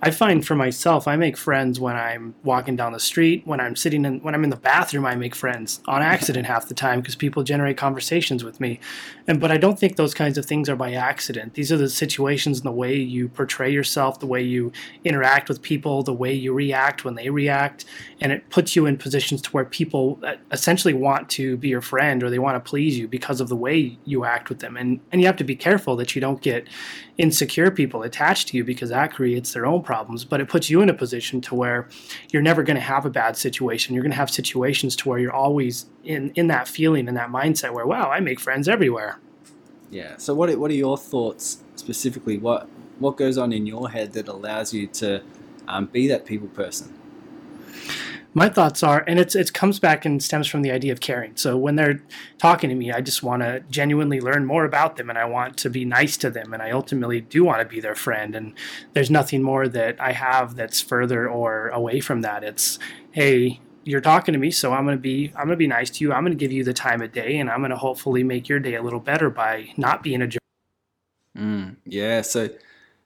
I 0.00 0.10
find 0.10 0.44
for 0.46 0.56
myself, 0.56 1.06
I 1.06 1.14
make 1.14 1.36
friends 1.36 1.78
when 1.78 1.94
I'm 1.94 2.34
walking 2.44 2.74
down 2.76 2.92
the 2.92 3.00
street, 3.00 3.42
when 3.44 3.60
I'm 3.60 3.76
sitting 3.76 4.04
in, 4.04 4.20
when 4.22 4.34
I'm 4.34 4.42
in 4.42 4.50
the 4.50 4.56
bathroom, 4.56 5.06
I 5.06 5.14
make 5.14 5.36
friends 5.36 5.80
on 5.86 6.02
accident 6.02 6.46
half 6.46 6.66
the 6.66 6.74
time 6.74 7.00
because 7.00 7.14
people 7.14 7.44
generate 7.44 7.76
conversations 7.76 8.42
with 8.42 8.58
me. 8.58 8.80
And 9.28 9.40
but 9.40 9.52
I 9.52 9.56
don't 9.56 9.78
think 9.78 9.94
those 9.94 10.14
kinds 10.14 10.38
of 10.38 10.46
things 10.46 10.68
are 10.68 10.76
by 10.76 10.92
accident. 10.94 11.54
These 11.54 11.70
are 11.72 11.76
the 11.76 11.88
situations 11.88 12.58
and 12.58 12.66
the 12.66 12.72
way 12.72 12.96
you 12.96 13.28
portray 13.28 13.72
yourself, 13.72 14.20
the 14.20 14.26
way 14.26 14.40
you 14.40 14.72
interact 15.04 15.48
with 15.48 15.62
people, 15.62 16.02
the 16.02 16.12
way 16.12 16.32
you 16.32 16.52
react 16.52 17.04
when 17.04 17.14
they 17.16 17.30
react, 17.30 17.84
and 18.20 18.32
it 18.32 18.50
puts 18.50 18.76
you 18.76 18.86
in 18.86 18.96
positions 18.96 19.42
to 19.42 19.50
where 19.50 19.64
people 19.64 20.18
uh, 20.24 20.34
essentially 20.52 20.94
want 20.94 21.28
to 21.30 21.56
be 21.56 21.68
your 21.68 21.82
friend 21.82 22.22
or 22.22 22.30
they 22.30 22.38
want 22.38 22.54
to 22.56 22.68
please 22.68 22.96
you 22.96 23.08
because 23.08 23.27
of 23.40 23.48
the 23.48 23.56
way 23.56 23.98
you 24.04 24.24
act 24.24 24.48
with 24.48 24.60
them. 24.60 24.76
And 24.76 25.00
and 25.12 25.20
you 25.20 25.26
have 25.26 25.36
to 25.36 25.44
be 25.44 25.56
careful 25.56 25.96
that 25.96 26.14
you 26.14 26.20
don't 26.20 26.40
get 26.40 26.66
insecure 27.16 27.70
people 27.70 28.02
attached 28.02 28.48
to 28.48 28.56
you 28.56 28.64
because 28.64 28.90
that 28.90 29.12
creates 29.12 29.52
their 29.52 29.66
own 29.66 29.82
problems. 29.82 30.24
But 30.24 30.40
it 30.40 30.48
puts 30.48 30.70
you 30.70 30.80
in 30.80 30.88
a 30.88 30.94
position 30.94 31.40
to 31.42 31.54
where 31.54 31.88
you're 32.32 32.42
never 32.42 32.62
going 32.62 32.76
to 32.76 32.80
have 32.80 33.04
a 33.06 33.10
bad 33.10 33.36
situation. 33.36 33.94
You're 33.94 34.02
going 34.02 34.12
to 34.12 34.18
have 34.18 34.30
situations 34.30 34.96
to 34.96 35.08
where 35.08 35.18
you're 35.18 35.32
always 35.32 35.86
in 36.04 36.30
in 36.34 36.46
that 36.48 36.68
feeling 36.68 37.08
and 37.08 37.16
that 37.16 37.30
mindset 37.30 37.72
where 37.72 37.86
wow, 37.86 38.10
I 38.10 38.20
make 38.20 38.40
friends 38.40 38.68
everywhere. 38.68 39.18
Yeah. 39.90 40.16
So 40.18 40.34
what 40.34 40.56
what 40.58 40.70
are 40.70 40.74
your 40.74 40.98
thoughts 40.98 41.62
specifically? 41.76 42.38
What 42.38 42.68
what 42.98 43.16
goes 43.16 43.38
on 43.38 43.52
in 43.52 43.66
your 43.66 43.90
head 43.90 44.12
that 44.14 44.28
allows 44.28 44.74
you 44.74 44.86
to 44.88 45.22
um, 45.66 45.86
be 45.86 46.08
that 46.08 46.26
people 46.26 46.48
person? 46.48 46.94
My 48.38 48.48
thoughts 48.48 48.84
are, 48.84 49.02
and 49.08 49.18
it's 49.18 49.34
it 49.34 49.52
comes 49.52 49.80
back 49.80 50.04
and 50.04 50.22
stems 50.22 50.46
from 50.46 50.62
the 50.62 50.70
idea 50.70 50.92
of 50.92 51.00
caring. 51.00 51.36
So 51.36 51.56
when 51.56 51.74
they're 51.74 52.00
talking 52.38 52.70
to 52.70 52.76
me, 52.76 52.92
I 52.92 53.00
just 53.00 53.22
want 53.22 53.42
to 53.42 53.64
genuinely 53.68 54.20
learn 54.20 54.46
more 54.46 54.64
about 54.64 54.96
them, 54.96 55.10
and 55.10 55.18
I 55.18 55.24
want 55.24 55.56
to 55.58 55.68
be 55.68 55.84
nice 55.84 56.16
to 56.18 56.30
them, 56.30 56.54
and 56.54 56.62
I 56.62 56.70
ultimately 56.70 57.20
do 57.20 57.44
want 57.44 57.60
to 57.60 57.66
be 57.66 57.80
their 57.80 57.96
friend. 57.96 58.36
And 58.36 58.54
there's 58.92 59.10
nothing 59.10 59.42
more 59.42 59.66
that 59.68 60.00
I 60.00 60.12
have 60.12 60.54
that's 60.54 60.80
further 60.80 61.28
or 61.28 61.68
away 61.70 61.98
from 61.98 62.20
that. 62.22 62.44
It's 62.44 62.78
hey, 63.10 63.60
you're 63.82 64.00
talking 64.00 64.32
to 64.34 64.38
me, 64.38 64.52
so 64.52 64.72
I'm 64.72 64.84
gonna 64.84 64.96
be 64.96 65.32
I'm 65.34 65.46
gonna 65.46 65.56
be 65.56 65.66
nice 65.66 65.90
to 65.90 66.04
you. 66.04 66.12
I'm 66.12 66.22
gonna 66.22 66.36
give 66.36 66.52
you 66.52 66.62
the 66.62 66.72
time 66.72 67.02
of 67.02 67.10
day, 67.12 67.38
and 67.38 67.50
I'm 67.50 67.60
gonna 67.60 67.76
hopefully 67.76 68.22
make 68.22 68.48
your 68.48 68.60
day 68.60 68.76
a 68.76 68.82
little 68.82 69.00
better 69.00 69.30
by 69.30 69.68
not 69.76 70.04
being 70.04 70.22
a 70.22 70.28
jerk. 70.28 70.42
Mm, 71.36 71.76
yeah. 71.84 72.22
So 72.22 72.50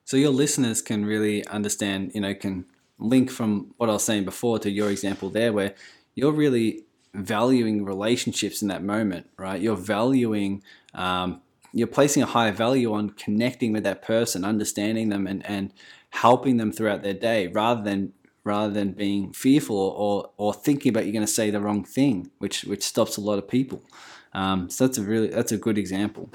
so 0.05 0.19
your 0.19 0.31
listeners 0.31 0.83
can 0.83 1.07
really 1.07 1.47
understand. 1.47 2.13
You 2.15 2.21
know, 2.21 2.35
can 2.35 2.67
link 3.03 3.31
from 3.31 3.75
what 3.77 3.89
I 3.89 3.93
was 3.93 4.05
saying 4.05 4.25
before 4.25 4.59
to 4.61 4.71
your 4.71 4.91
example 4.91 5.31
there, 5.31 5.53
where 5.53 5.75
you're 6.15 6.33
really 6.33 6.85
valuing 7.15 7.85
relationships 7.85 8.63
in 8.63 8.69
that 8.69 8.83
moment, 8.83 9.29
right? 9.37 9.61
You're 9.61 9.77
valuing, 9.77 10.63
um, 10.95 11.41
you're 11.73 11.87
placing 11.87 12.23
a 12.23 12.27
higher 12.27 12.53
value 12.53 12.93
on 12.93 13.11
connecting 13.11 13.73
with 13.73 13.85
that 13.85 14.03
person, 14.03 14.45
understanding 14.45 15.09
them, 15.09 15.27
and 15.27 15.45
and 15.47 15.73
helping 16.11 16.59
them 16.59 16.73
throughout 16.73 17.03
their 17.03 17.15
day, 17.15 17.49
rather 17.49 17.83
than 17.83 18.13
rather 18.45 18.73
than 18.73 18.93
being 18.93 19.33
fearful 19.33 19.77
or 19.77 20.31
or 20.37 20.53
thinking 20.53 20.91
about 20.91 21.05
you're 21.05 21.13
going 21.13 21.27
to 21.27 21.33
say 21.33 21.51
the 21.51 21.61
wrong 21.61 21.85
thing, 21.85 22.31
which 22.39 22.65
which 22.65 22.83
stops 22.83 23.17
a 23.17 23.21
lot 23.21 23.39
of 23.39 23.49
people. 23.49 23.83
Um, 24.35 24.71
so 24.71 24.87
that's 24.87 24.99
a 24.99 25.03
really 25.03 25.29
that's 25.29 25.53
a 25.53 25.59
good 25.59 25.79
example. 25.79 26.31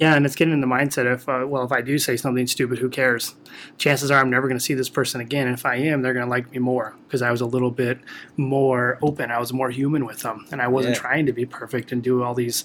Yeah, 0.00 0.14
and 0.14 0.24
it's 0.24 0.34
getting 0.34 0.54
in 0.54 0.62
the 0.62 0.66
mindset 0.66 1.12
of, 1.12 1.28
uh, 1.28 1.46
well, 1.46 1.62
if 1.62 1.72
I 1.72 1.82
do 1.82 1.98
say 1.98 2.16
something 2.16 2.46
stupid, 2.46 2.78
who 2.78 2.88
cares? 2.88 3.34
Chances 3.76 4.10
are 4.10 4.18
I'm 4.18 4.30
never 4.30 4.48
going 4.48 4.58
to 4.58 4.64
see 4.64 4.72
this 4.72 4.88
person 4.88 5.20
again. 5.20 5.46
And 5.46 5.58
if 5.58 5.66
I 5.66 5.76
am, 5.76 6.00
they're 6.00 6.14
going 6.14 6.24
to 6.24 6.30
like 6.30 6.50
me 6.50 6.58
more 6.58 6.96
because 7.06 7.20
I 7.20 7.30
was 7.30 7.42
a 7.42 7.46
little 7.46 7.70
bit 7.70 7.98
more 8.38 8.98
open. 9.02 9.30
I 9.30 9.38
was 9.38 9.52
more 9.52 9.68
human 9.68 10.06
with 10.06 10.20
them. 10.20 10.46
And 10.50 10.62
I 10.62 10.68
wasn't 10.68 10.94
Yeah. 10.94 11.00
trying 11.02 11.26
to 11.26 11.32
be 11.34 11.44
perfect 11.44 11.92
and 11.92 12.02
do 12.02 12.22
all 12.22 12.32
these 12.32 12.64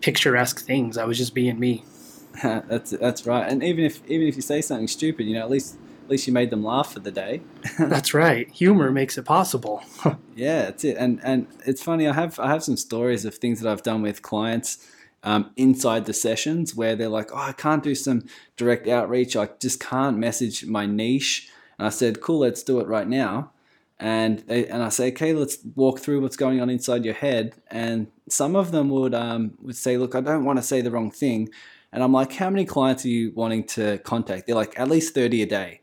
picturesque 0.00 0.60
things. 0.64 0.96
I 0.96 1.04
was 1.04 1.18
just 1.18 1.34
being 1.34 1.58
me. 1.60 1.84
that's 2.42 2.92
that's 2.92 3.26
right. 3.26 3.46
And 3.46 3.62
even 3.62 3.84
if 3.84 4.00
even 4.08 4.26
if 4.26 4.36
you 4.36 4.42
say 4.42 4.62
something 4.62 4.88
stupid, 4.88 5.26
you 5.26 5.34
know, 5.34 5.42
at 5.42 5.50
least 5.50 5.76
at 6.04 6.10
least 6.10 6.26
you 6.26 6.32
made 6.32 6.48
them 6.48 6.64
laugh 6.64 6.94
for 6.94 7.00
the 7.00 7.12
day. 7.12 7.42
That's 7.78 8.12
right. 8.12 8.48
Humor 8.50 8.90
makes 8.90 9.16
it 9.18 9.24
possible. 9.24 9.82
Yeah, 10.34 10.62
that's 10.62 10.82
it. 10.82 10.96
And 10.98 11.20
and 11.22 11.46
it's 11.66 11.82
funny. 11.82 12.08
I 12.08 12.14
have 12.14 12.40
I 12.40 12.48
have 12.48 12.64
some 12.64 12.78
stories 12.78 13.26
of 13.26 13.34
things 13.34 13.60
that 13.60 13.70
I've 13.70 13.82
done 13.82 14.00
with 14.00 14.22
clients 14.22 14.78
um, 15.22 15.50
inside 15.56 16.04
the 16.06 16.12
sessions 16.12 16.74
where 16.74 16.96
they're 16.96 17.08
like, 17.08 17.32
"Oh, 17.32 17.36
I 17.36 17.52
can't 17.52 17.82
do 17.82 17.94
some 17.94 18.24
direct 18.56 18.88
outreach. 18.88 19.36
I 19.36 19.48
just 19.60 19.80
can't 19.80 20.18
message 20.18 20.66
my 20.66 20.86
niche." 20.86 21.48
And 21.78 21.86
I 21.86 21.90
said, 21.90 22.20
"Cool, 22.20 22.40
let's 22.40 22.62
do 22.62 22.80
it 22.80 22.86
right 22.86 23.08
now." 23.08 23.52
And 23.98 24.40
they, 24.40 24.66
and 24.66 24.82
I 24.82 24.88
say, 24.88 25.08
"Okay, 25.08 25.32
let's 25.32 25.58
walk 25.76 26.00
through 26.00 26.20
what's 26.22 26.36
going 26.36 26.60
on 26.60 26.70
inside 26.70 27.04
your 27.04 27.14
head." 27.14 27.54
And 27.70 28.08
some 28.28 28.56
of 28.56 28.72
them 28.72 28.88
would 28.90 29.14
um, 29.14 29.52
would 29.62 29.76
say, 29.76 29.96
"Look, 29.96 30.14
I 30.14 30.20
don't 30.20 30.44
want 30.44 30.58
to 30.58 30.62
say 30.62 30.80
the 30.80 30.90
wrong 30.90 31.10
thing." 31.10 31.48
And 31.92 32.02
I'm 32.02 32.12
like, 32.12 32.32
"How 32.32 32.50
many 32.50 32.64
clients 32.64 33.04
are 33.04 33.08
you 33.08 33.32
wanting 33.34 33.64
to 33.68 33.98
contact?" 33.98 34.46
They're 34.46 34.56
like, 34.56 34.78
"At 34.78 34.88
least 34.88 35.14
thirty 35.14 35.42
a 35.42 35.46
day." 35.46 35.82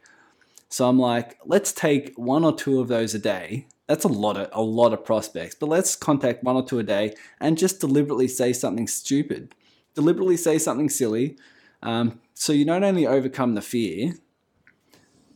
So 0.70 0.88
I'm 0.88 1.00
like, 1.00 1.38
let's 1.46 1.72
take 1.72 2.14
one 2.16 2.46
or 2.46 2.56
two 2.56 2.80
of 2.80 2.88
those 2.88 3.16
a 3.16 3.20
day. 3.20 3.66
That's 3.90 4.04
a 4.04 4.08
lot 4.08 4.38
of 4.38 4.50
a 4.52 4.62
lot 4.62 4.94
of 4.94 5.04
prospects, 5.04 5.56
but 5.56 5.68
let's 5.68 5.96
contact 5.96 6.44
one 6.44 6.56
or 6.56 6.64
two 6.64 6.78
a 6.78 6.84
day 6.84 7.16
and 7.42 7.58
just 7.58 7.80
deliberately 7.80 8.28
say 8.28 8.54
something 8.54 8.88
stupid, 8.88 9.56
deliberately 9.96 10.38
say 10.38 10.60
something 10.60 10.90
silly. 10.90 11.38
Um, 11.82 12.20
so 12.36 12.54
you 12.54 12.66
not 12.66 12.84
only 12.84 13.08
overcome 13.08 13.56
the 13.56 13.64
fear, 13.64 14.14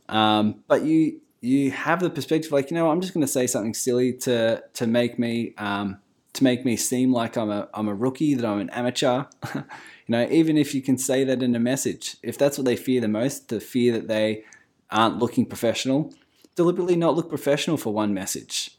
um, 0.08 0.64
but 0.68 0.84
you 0.84 1.22
you 1.42 1.72
have 1.72 2.00
the 2.00 2.12
perspective 2.12 2.52
like 2.52 2.70
you 2.70 2.76
know 2.76 2.92
I'm 2.92 3.02
just 3.02 3.16
going 3.16 3.26
to 3.26 3.32
say 3.32 3.48
something 3.48 3.74
silly 3.74 4.14
to 4.20 4.64
to 4.72 4.86
make 4.86 5.18
me 5.18 5.56
um, 5.58 5.98
to 6.34 6.44
make 6.44 6.64
me 6.64 6.76
seem 6.76 7.12
like 7.12 7.36
I'm 7.36 7.50
a 7.50 7.68
I'm 7.74 7.88
a 7.88 7.96
rookie 7.96 8.36
that 8.36 8.46
I'm 8.46 8.60
an 8.60 8.70
amateur. 8.70 9.24
you 9.56 9.64
know, 10.10 10.28
even 10.30 10.60
if 10.60 10.76
you 10.76 10.84
can 10.84 11.00
say 11.00 11.24
that 11.24 11.42
in 11.42 11.56
a 11.56 11.60
message, 11.60 12.18
if 12.22 12.38
that's 12.38 12.60
what 12.60 12.66
they 12.66 12.76
fear 12.76 13.02
the 13.02 13.08
most, 13.08 13.50
the 13.50 13.60
fear 13.60 13.94
that 13.94 14.08
they 14.08 14.44
aren't 14.92 15.18
looking 15.18 15.48
professional, 15.48 16.14
deliberately 16.56 16.96
not 16.96 17.16
look 17.16 17.30
professional 17.30 17.78
for 17.78 17.94
one 17.94 18.14
message, 18.14 18.78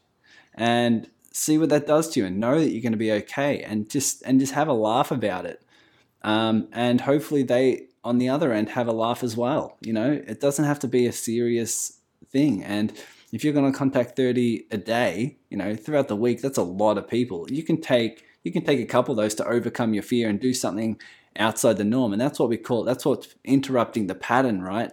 and 0.53 1.09
see 1.31 1.57
what 1.57 1.69
that 1.69 1.87
does 1.87 2.09
to 2.11 2.21
you, 2.21 2.25
and 2.25 2.39
know 2.39 2.59
that 2.59 2.71
you're 2.71 2.81
going 2.81 2.91
to 2.91 2.97
be 2.97 3.11
okay, 3.11 3.61
and 3.61 3.89
just 3.89 4.21
and 4.23 4.39
just 4.39 4.53
have 4.53 4.67
a 4.67 4.73
laugh 4.73 5.11
about 5.11 5.45
it, 5.45 5.61
um, 6.23 6.67
and 6.71 7.01
hopefully 7.01 7.43
they 7.43 7.87
on 8.03 8.19
the 8.19 8.29
other 8.29 8.53
end 8.53 8.69
have 8.69 8.87
a 8.87 8.93
laugh 8.93 9.23
as 9.23 9.35
well. 9.35 9.77
You 9.81 9.93
know, 9.93 10.21
it 10.27 10.39
doesn't 10.39 10.65
have 10.65 10.79
to 10.79 10.87
be 10.87 11.07
a 11.07 11.11
serious 11.11 11.99
thing, 12.31 12.63
and 12.63 12.93
if 13.31 13.43
you're 13.43 13.53
going 13.53 13.69
to 13.69 13.77
contact 13.77 14.15
30 14.15 14.67
a 14.71 14.77
day, 14.77 15.35
you 15.49 15.57
know, 15.57 15.75
throughout 15.75 16.07
the 16.07 16.15
week, 16.15 16.41
that's 16.41 16.57
a 16.57 16.63
lot 16.63 16.97
of 16.97 17.07
people. 17.07 17.51
You 17.51 17.63
can 17.63 17.81
take 17.81 18.23
you 18.43 18.51
can 18.51 18.63
take 18.63 18.79
a 18.79 18.85
couple 18.85 19.11
of 19.11 19.17
those 19.17 19.35
to 19.35 19.47
overcome 19.47 19.93
your 19.93 20.03
fear 20.03 20.29
and 20.29 20.39
do 20.39 20.53
something 20.53 20.99
outside 21.35 21.77
the 21.77 21.83
norm, 21.83 22.13
and 22.13 22.21
that's 22.21 22.39
what 22.39 22.49
we 22.49 22.57
call 22.57 22.83
that's 22.83 23.05
what's 23.05 23.35
interrupting 23.43 24.07
the 24.07 24.15
pattern, 24.15 24.61
right? 24.61 24.91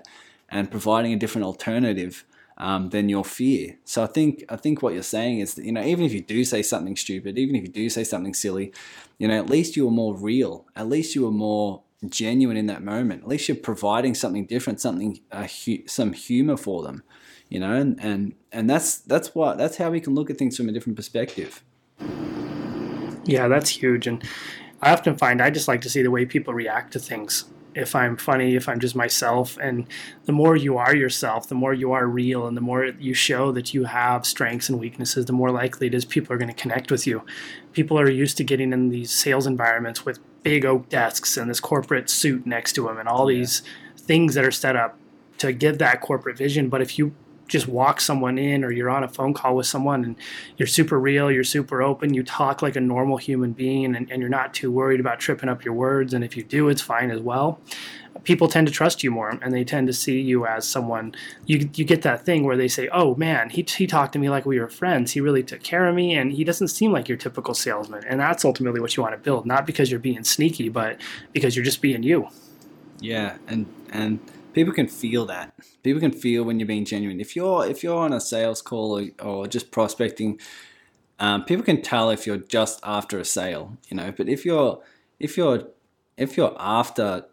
And 0.48 0.70
providing 0.70 1.12
a 1.12 1.16
different 1.16 1.46
alternative 1.46 2.24
um, 2.62 2.90
than 2.90 3.08
your 3.08 3.24
fear. 3.24 3.76
So 3.84 4.04
I 4.04 4.06
think 4.06 4.44
I 4.48 4.54
think 4.54 4.82
what 4.82 4.94
you're 4.94 5.02
saying 5.02 5.40
is 5.40 5.54
that 5.54 5.64
you 5.64 5.72
know 5.72 5.82
even 5.82 6.04
if 6.04 6.14
you 6.14 6.22
do 6.22 6.44
say 6.44 6.62
something 6.62 6.96
stupid, 6.96 7.36
even 7.36 7.56
if 7.56 7.62
you 7.62 7.68
do 7.68 7.90
say 7.90 8.04
something 8.04 8.34
silly, 8.34 8.72
you 9.18 9.26
know 9.26 9.36
at 9.36 9.50
least 9.50 9.76
you 9.76 9.84
were 9.84 9.90
more 9.90 10.14
real. 10.16 10.64
At 10.76 10.88
least 10.88 11.16
you 11.16 11.24
were 11.24 11.32
more 11.32 11.82
genuine 12.06 12.56
in 12.56 12.66
that 12.66 12.82
moment. 12.82 13.22
At 13.22 13.28
least 13.28 13.48
you're 13.48 13.56
providing 13.56 14.14
something 14.14 14.46
different, 14.46 14.80
something 14.80 15.20
uh, 15.32 15.48
hu- 15.48 15.86
some 15.88 16.12
humor 16.12 16.56
for 16.56 16.84
them. 16.84 17.02
You 17.48 17.58
know, 17.58 17.72
and, 17.72 17.98
and 18.00 18.34
and 18.52 18.70
that's 18.70 18.98
that's 18.98 19.34
what 19.34 19.58
that's 19.58 19.76
how 19.76 19.90
we 19.90 20.00
can 20.00 20.14
look 20.14 20.30
at 20.30 20.38
things 20.38 20.56
from 20.56 20.68
a 20.68 20.72
different 20.72 20.96
perspective. 20.96 21.64
Yeah, 23.24 23.48
that's 23.48 23.70
huge. 23.70 24.06
And 24.06 24.22
I 24.80 24.92
often 24.92 25.16
find 25.18 25.42
I 25.42 25.50
just 25.50 25.66
like 25.66 25.80
to 25.80 25.90
see 25.90 26.02
the 26.02 26.12
way 26.12 26.26
people 26.26 26.54
react 26.54 26.92
to 26.92 27.00
things. 27.00 27.44
If 27.74 27.94
I'm 27.94 28.16
funny, 28.16 28.54
if 28.54 28.68
I'm 28.68 28.80
just 28.80 28.94
myself, 28.94 29.56
and 29.60 29.86
the 30.26 30.32
more 30.32 30.56
you 30.56 30.76
are 30.76 30.94
yourself, 30.94 31.48
the 31.48 31.54
more 31.54 31.72
you 31.72 31.92
are 31.92 32.06
real, 32.06 32.46
and 32.46 32.56
the 32.56 32.60
more 32.60 32.84
you 32.84 33.14
show 33.14 33.50
that 33.52 33.72
you 33.72 33.84
have 33.84 34.26
strengths 34.26 34.68
and 34.68 34.78
weaknesses, 34.78 35.24
the 35.24 35.32
more 35.32 35.50
likely 35.50 35.86
it 35.86 35.94
is 35.94 36.04
people 36.04 36.34
are 36.34 36.38
going 36.38 36.54
to 36.54 36.60
connect 36.62 36.90
with 36.90 37.06
you. 37.06 37.22
People 37.72 37.98
are 37.98 38.10
used 38.10 38.36
to 38.36 38.44
getting 38.44 38.72
in 38.72 38.90
these 38.90 39.10
sales 39.10 39.46
environments 39.46 40.04
with 40.04 40.18
big 40.42 40.64
oak 40.64 40.88
desks 40.90 41.36
and 41.36 41.48
this 41.48 41.60
corporate 41.60 42.10
suit 42.10 42.46
next 42.46 42.74
to 42.74 42.84
them, 42.84 42.98
and 42.98 43.08
all 43.08 43.30
Yeah. 43.30 43.38
these 43.38 43.62
things 43.96 44.34
that 44.34 44.44
are 44.44 44.50
set 44.50 44.76
up 44.76 44.98
to 45.38 45.52
give 45.52 45.78
that 45.78 46.00
corporate 46.00 46.36
vision. 46.36 46.68
But 46.68 46.82
if 46.82 46.98
you 46.98 47.14
just 47.52 47.68
walk 47.68 48.00
someone 48.00 48.38
in 48.38 48.64
or 48.64 48.72
you're 48.72 48.88
on 48.88 49.04
a 49.04 49.08
phone 49.08 49.34
call 49.34 49.54
with 49.54 49.66
someone 49.66 50.02
and 50.02 50.16
you're 50.56 50.66
super 50.66 50.98
real, 50.98 51.30
you're 51.30 51.44
super 51.44 51.82
open, 51.82 52.14
you 52.14 52.22
talk 52.22 52.62
like 52.62 52.76
a 52.76 52.80
normal 52.80 53.18
human 53.18 53.52
being 53.52 53.94
and, 53.94 54.10
and 54.10 54.20
you're 54.20 54.30
not 54.30 54.54
too 54.54 54.72
worried 54.72 55.00
about 55.00 55.20
tripping 55.20 55.50
up 55.50 55.62
your 55.62 55.74
words. 55.74 56.14
And 56.14 56.24
if 56.24 56.34
you 56.34 56.42
do, 56.42 56.70
it's 56.70 56.80
fine 56.80 57.10
as 57.10 57.20
well. 57.20 57.60
People 58.24 58.48
tend 58.48 58.66
to 58.68 58.72
trust 58.72 59.02
you 59.02 59.10
more 59.10 59.28
and 59.28 59.52
they 59.52 59.64
tend 59.64 59.86
to 59.88 59.92
see 59.92 60.18
you 60.18 60.46
as 60.46 60.66
someone. 60.66 61.14
You, 61.44 61.68
you 61.74 61.84
get 61.84 62.02
that 62.02 62.24
thing 62.24 62.44
where 62.44 62.56
they 62.56 62.68
say, 62.68 62.88
Oh 62.90 63.14
man, 63.16 63.50
he, 63.50 63.66
he 63.68 63.86
talked 63.86 64.14
to 64.14 64.18
me 64.18 64.30
like 64.30 64.46
we 64.46 64.58
were 64.58 64.68
friends. 64.68 65.12
He 65.12 65.20
really 65.20 65.42
took 65.42 65.62
care 65.62 65.86
of 65.86 65.94
me 65.94 66.14
and 66.14 66.32
he 66.32 66.44
doesn't 66.44 66.68
seem 66.68 66.90
like 66.90 67.06
your 67.06 67.18
typical 67.18 67.52
salesman. 67.52 68.02
And 68.06 68.18
that's 68.18 68.46
ultimately 68.46 68.80
what 68.80 68.96
you 68.96 69.02
want 69.02 69.14
to 69.14 69.20
build, 69.20 69.44
not 69.44 69.66
because 69.66 69.90
you're 69.90 70.00
being 70.00 70.24
sneaky, 70.24 70.70
but 70.70 70.98
because 71.32 71.54
you're 71.54 71.64
just 71.64 71.82
being 71.82 72.02
you. 72.02 72.28
Yeah, 73.00 73.36
and 73.48 73.66
and 73.90 74.20
people 74.52 74.72
can 74.72 74.88
feel 74.88 75.26
that. 75.26 75.54
People 75.82 76.00
can 76.00 76.12
feel 76.12 76.44
when 76.44 76.58
you're 76.58 76.66
being 76.66 76.84
genuine. 76.84 77.20
If 77.20 77.34
you're 77.36 77.66
if 77.66 77.82
you're 77.82 77.98
on 77.98 78.12
a 78.12 78.20
sales 78.20 78.62
call 78.62 78.98
or, 78.98 79.26
or 79.26 79.46
just 79.46 79.70
prospecting, 79.70 80.40
um, 81.18 81.44
people 81.44 81.64
can 81.64 81.82
tell 81.82 82.10
if 82.10 82.26
you're 82.26 82.36
just 82.36 82.80
after 82.82 83.18
a 83.18 83.24
sale, 83.24 83.76
you 83.88 83.96
know. 83.96 84.12
But 84.16 84.28
if 84.28 84.44
you're 84.44 84.82
if 85.18 85.36
you're 85.36 85.64
if 86.16 86.36
you're 86.36 86.56
after 86.58 87.26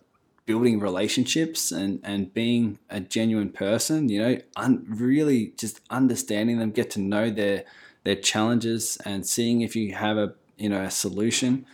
building 0.45 0.79
relationships 0.79 1.71
and 1.71 1.99
and 2.03 2.33
being 2.33 2.79
a 2.89 2.99
genuine 2.99 3.49
person, 3.49 4.09
you 4.09 4.21
know, 4.21 4.37
un, 4.55 4.85
really 4.87 5.53
just 5.57 5.81
understanding 5.89 6.59
them, 6.59 6.71
get 6.71 6.89
to 6.91 6.99
know 6.99 7.29
their 7.29 7.63
their 8.03 8.15
challenges 8.15 8.97
and 9.05 9.25
seeing 9.25 9.61
if 9.61 9.75
you 9.75 9.93
have 9.93 10.17
a 10.17 10.33
you 10.57 10.69
know 10.69 10.81
a 10.81 10.91
solution 10.91 11.65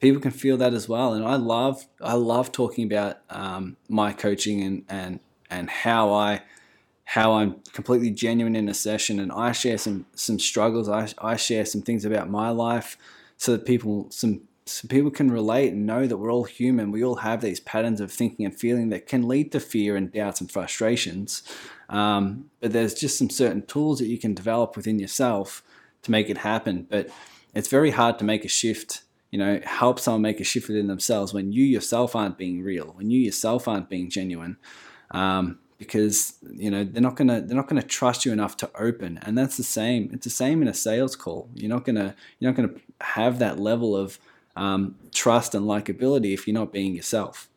people 0.00 0.20
can 0.20 0.30
feel 0.30 0.56
that 0.58 0.74
as 0.74 0.88
well. 0.88 1.12
And 1.12 1.24
I 1.24 1.36
love 1.36 1.86
I 2.00 2.14
love 2.14 2.52
talking 2.52 2.90
about 2.90 3.18
um, 3.30 3.76
my 3.88 4.12
coaching 4.12 4.62
and 4.62 4.84
and 4.88 5.20
and 5.50 5.70
how 5.70 6.12
I 6.12 6.42
how 7.04 7.34
I'm 7.34 7.60
completely 7.72 8.10
genuine 8.10 8.54
in 8.54 8.68
a 8.68 8.74
session 8.74 9.18
and 9.18 9.32
I 9.32 9.52
share 9.52 9.78
some 9.78 10.06
some 10.14 10.38
struggles. 10.38 10.88
I 10.88 11.08
I 11.18 11.36
share 11.36 11.64
some 11.64 11.82
things 11.82 12.04
about 12.04 12.30
my 12.30 12.50
life 12.50 12.96
so 13.36 13.52
that 13.52 13.64
people 13.64 14.08
some 14.10 14.42
so 14.66 14.86
people 14.86 15.10
can 15.10 15.30
relate 15.30 15.72
and 15.72 15.86
know 15.86 16.06
that 16.06 16.18
we're 16.18 16.32
all 16.32 16.44
human. 16.44 16.92
We 16.92 17.02
all 17.02 17.16
have 17.16 17.40
these 17.40 17.58
patterns 17.58 18.02
of 18.02 18.12
thinking 18.12 18.44
and 18.44 18.54
feeling 18.54 18.90
that 18.90 19.06
can 19.06 19.26
lead 19.26 19.50
to 19.52 19.60
fear 19.60 19.96
and 19.96 20.12
doubts 20.12 20.42
and 20.42 20.50
frustrations. 20.50 21.42
Um, 21.88 22.50
but 22.60 22.72
there's 22.72 22.92
just 22.92 23.16
some 23.16 23.30
certain 23.30 23.64
tools 23.64 23.98
that 23.98 24.08
you 24.08 24.18
can 24.18 24.34
develop 24.34 24.76
within 24.76 24.98
yourself 24.98 25.62
to 26.02 26.10
make 26.10 26.28
it 26.28 26.38
happen. 26.38 26.86
But 26.90 27.08
it's 27.54 27.68
very 27.68 27.92
hard 27.92 28.18
to 28.18 28.26
make 28.26 28.44
a 28.44 28.48
shift 28.48 29.04
you 29.30 29.38
know, 29.38 29.60
help 29.64 30.00
someone 30.00 30.22
make 30.22 30.40
a 30.40 30.44
shift 30.44 30.68
within 30.68 30.86
themselves 30.86 31.34
when 31.34 31.52
you 31.52 31.64
yourself 31.64 32.16
aren't 32.16 32.38
being 32.38 32.62
real, 32.62 32.92
when 32.96 33.10
you 33.10 33.20
yourself 33.20 33.68
aren't 33.68 33.88
being 33.88 34.08
genuine, 34.08 34.56
um, 35.10 35.58
because 35.78 36.34
you 36.50 36.70
know 36.70 36.82
they're 36.84 37.02
not 37.02 37.16
gonna 37.16 37.40
they're 37.40 37.56
not 37.56 37.68
gonna 37.68 37.82
trust 37.82 38.24
you 38.24 38.32
enough 38.32 38.56
to 38.56 38.70
open, 38.78 39.18
and 39.22 39.36
that's 39.36 39.56
the 39.56 39.62
same. 39.62 40.10
It's 40.12 40.24
the 40.24 40.30
same 40.30 40.62
in 40.62 40.68
a 40.68 40.74
sales 40.74 41.14
call. 41.14 41.48
You're 41.54 41.68
not 41.68 41.84
gonna 41.84 42.14
you're 42.38 42.50
not 42.50 42.56
gonna 42.56 42.74
have 43.00 43.38
that 43.38 43.58
level 43.60 43.96
of 43.96 44.18
um, 44.56 44.96
trust 45.14 45.54
and 45.54 45.66
likability 45.66 46.34
if 46.34 46.46
you're 46.46 46.54
not 46.54 46.72
being 46.72 46.94
yourself. 46.94 47.48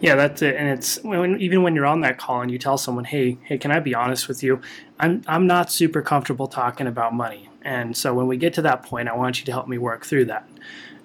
Yeah, 0.00 0.14
that's 0.14 0.42
it. 0.42 0.56
And 0.56 0.68
it's 0.68 1.02
when, 1.02 1.40
even 1.40 1.62
when 1.62 1.74
you're 1.74 1.86
on 1.86 2.00
that 2.02 2.18
call 2.18 2.40
and 2.40 2.50
you 2.50 2.58
tell 2.58 2.78
someone, 2.78 3.04
"Hey, 3.04 3.38
hey, 3.42 3.58
can 3.58 3.70
I 3.72 3.80
be 3.80 3.94
honest 3.94 4.28
with 4.28 4.42
you? 4.42 4.60
I'm 4.98 5.22
I'm 5.26 5.46
not 5.46 5.72
super 5.72 6.02
comfortable 6.02 6.46
talking 6.46 6.86
about 6.86 7.14
money." 7.14 7.48
And 7.62 7.96
so 7.96 8.14
when 8.14 8.28
we 8.28 8.36
get 8.36 8.54
to 8.54 8.62
that 8.62 8.82
point, 8.84 9.08
I 9.08 9.16
want 9.16 9.40
you 9.40 9.44
to 9.46 9.52
help 9.52 9.66
me 9.68 9.76
work 9.76 10.06
through 10.06 10.26
that. 10.26 10.48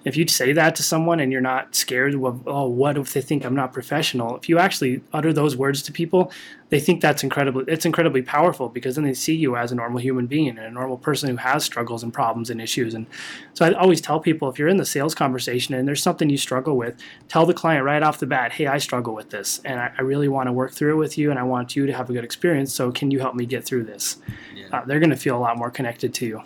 If 0.04 0.16
you 0.16 0.28
say 0.28 0.52
that 0.52 0.76
to 0.76 0.82
someone 0.82 1.18
and 1.18 1.32
you're 1.32 1.40
not 1.40 1.74
scared 1.74 2.14
of, 2.14 2.46
oh, 2.46 2.68
what 2.68 2.98
if 2.98 3.14
they 3.14 3.22
think 3.22 3.44
I'm 3.44 3.54
not 3.54 3.72
professional? 3.72 4.36
If 4.36 4.48
you 4.48 4.58
actually 4.58 5.02
utter 5.12 5.32
those 5.32 5.56
words 5.56 5.82
to 5.82 5.92
people, 5.92 6.30
they 6.68 6.78
think 6.78 7.00
that's 7.00 7.22
incredibly, 7.22 7.64
it's 7.68 7.86
incredibly 7.86 8.20
powerful 8.20 8.68
because 8.68 8.96
then 8.96 9.04
they 9.04 9.14
see 9.14 9.34
you 9.34 9.56
as 9.56 9.72
a 9.72 9.74
normal 9.74 10.00
human 10.00 10.26
being 10.26 10.48
and 10.48 10.58
a 10.58 10.70
normal 10.70 10.98
person 10.98 11.30
who 11.30 11.36
has 11.36 11.64
struggles 11.64 12.02
and 12.02 12.12
problems 12.12 12.50
and 12.50 12.60
issues. 12.60 12.94
And 12.94 13.06
so 13.54 13.64
I 13.64 13.72
always 13.72 14.00
tell 14.00 14.20
people 14.20 14.48
if 14.48 14.58
you're 14.58 14.68
in 14.68 14.76
the 14.76 14.84
sales 14.84 15.14
conversation 15.14 15.74
and 15.74 15.88
there's 15.88 16.02
something 16.02 16.28
you 16.28 16.36
struggle 16.36 16.76
with, 16.76 16.96
tell 17.28 17.46
the 17.46 17.54
client 17.54 17.84
right 17.84 18.02
off 18.02 18.18
the 18.18 18.26
bat, 18.26 18.52
hey, 18.52 18.66
I 18.66 18.78
struggle 18.78 19.14
with 19.14 19.30
this 19.30 19.60
and 19.64 19.80
I, 19.80 19.92
I 19.98 20.02
really 20.02 20.28
want 20.28 20.48
to 20.48 20.52
work 20.52 20.72
through 20.72 20.94
it 20.94 20.98
with 20.98 21.16
you 21.16 21.30
and 21.30 21.38
I 21.38 21.44
want 21.44 21.76
you 21.76 21.86
to 21.86 21.92
have 21.92 22.10
a 22.10 22.12
good 22.12 22.24
experience. 22.24 22.74
So 22.74 22.92
can 22.92 23.10
you 23.10 23.20
help 23.20 23.34
me 23.34 23.46
get 23.46 23.64
through 23.64 23.84
this? 23.84 24.18
Yeah. 24.54 24.66
Uh, 24.70 24.84
they're 24.84 25.00
going 25.00 25.10
to 25.10 25.16
feel 25.16 25.36
a 25.36 25.40
lot 25.40 25.56
more 25.56 25.70
connected 25.70 26.12
to 26.14 26.26
you. 26.26 26.42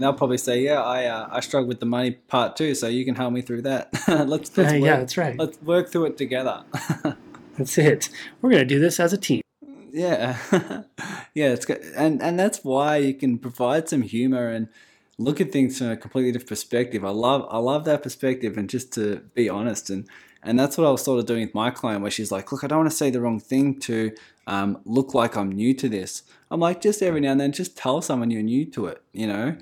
And 0.00 0.06
they'll 0.06 0.14
probably 0.14 0.38
say, 0.38 0.62
"Yeah, 0.62 0.80
I 0.82 1.04
uh, 1.04 1.28
I 1.30 1.40
struggle 1.40 1.68
with 1.68 1.78
the 1.80 1.84
money 1.84 2.12
part 2.12 2.56
too, 2.56 2.74
so 2.74 2.88
you 2.88 3.04
can 3.04 3.14
help 3.14 3.34
me 3.34 3.42
through 3.42 3.60
that." 3.62 3.90
let's, 4.08 4.26
let's 4.56 4.58
Uh, 4.58 4.62
work, 4.76 4.82
yeah, 4.82 4.96
that's 4.96 5.16
right. 5.18 5.38
Let's 5.38 5.60
work 5.60 5.90
through 5.92 6.06
it 6.06 6.16
together. 6.16 6.64
That's 7.58 7.76
it. 7.76 8.08
We're 8.40 8.48
gonna 8.48 8.64
do 8.64 8.78
this 8.78 8.98
as 8.98 9.12
a 9.12 9.18
team. 9.18 9.42
yeah, 9.92 10.38
yeah, 11.34 11.48
it's 11.52 11.66
good, 11.66 11.82
and 11.94 12.22
and 12.22 12.38
that's 12.38 12.64
why 12.64 12.96
you 12.96 13.12
can 13.12 13.36
provide 13.36 13.90
some 13.90 14.00
humor 14.00 14.48
and 14.48 14.68
look 15.18 15.38
at 15.38 15.52
things 15.52 15.76
from 15.76 15.90
a 15.90 15.98
completely 15.98 16.32
different 16.32 16.48
perspective. 16.48 17.04
I 17.04 17.10
love 17.10 17.46
I 17.50 17.58
love 17.58 17.84
that 17.84 18.02
perspective, 18.02 18.56
and 18.56 18.70
just 18.70 18.94
to 18.94 19.16
be 19.34 19.50
honest, 19.50 19.90
and 19.90 20.06
and 20.42 20.58
that's 20.58 20.78
what 20.78 20.86
I 20.86 20.90
was 20.90 21.04
sort 21.04 21.18
of 21.18 21.26
doing 21.26 21.42
with 21.44 21.54
my 21.54 21.70
client, 21.70 22.00
where 22.00 22.10
she's 22.10 22.32
like, 22.32 22.50
"Look, 22.50 22.64
I 22.64 22.68
don't 22.68 22.78
want 22.78 22.90
to 22.90 22.96
say 22.96 23.10
the 23.10 23.20
wrong 23.20 23.38
thing 23.38 23.78
to 23.80 24.12
um, 24.46 24.78
look 24.86 25.12
like 25.12 25.36
I'm 25.36 25.52
new 25.52 25.74
to 25.74 25.90
this." 25.90 26.22
I'm 26.50 26.60
like, 26.60 26.80
just 26.80 27.02
every 27.02 27.20
now 27.20 27.32
and 27.32 27.40
then, 27.40 27.52
just 27.52 27.76
tell 27.76 28.00
someone 28.00 28.30
you're 28.30 28.42
new 28.42 28.64
to 28.70 28.86
it, 28.86 29.02
you 29.12 29.26
know. 29.26 29.58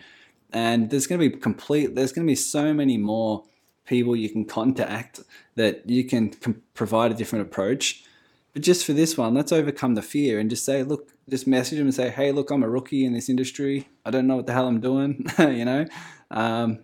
And 0.53 0.91
there's 0.91 1.07
going 1.07 1.21
to 1.21 1.29
be 1.29 1.37
complete. 1.37 1.95
There's 1.95 2.13
going 2.13 2.27
to 2.27 2.31
be 2.31 2.37
so 2.37 2.73
many 2.73 2.97
more 2.97 3.45
people 3.87 4.17
you 4.17 4.31
can 4.31 4.45
contact 4.59 5.21
that 5.57 5.89
you 5.89 6.05
can 6.05 6.33
provide 6.75 7.11
a 7.11 7.15
different 7.15 7.47
approach. 7.47 8.05
But 8.53 8.63
just 8.63 8.85
for 8.85 8.93
this 8.93 9.17
one, 9.17 9.35
let's 9.35 9.53
overcome 9.53 9.95
the 9.95 10.03
fear 10.03 10.39
and 10.39 10.49
just 10.49 10.65
say, 10.65 10.83
look, 10.83 11.11
just 11.29 11.47
message 11.47 11.79
them 11.79 11.87
and 11.87 11.95
say, 11.95 12.11
hey, 12.11 12.33
look, 12.33 12.51
I'm 12.51 12.63
a 12.63 12.69
rookie 12.69 13.05
in 13.05 13.13
this 13.13 13.29
industry. 13.29 13.89
I 14.05 14.11
don't 14.11 14.27
know 14.27 14.37
what 14.37 14.47
the 14.47 14.53
hell 14.53 14.67
I'm 14.67 14.81
doing. 14.81 15.27
you 15.39 15.65
know, 15.65 15.87
um, 16.31 16.81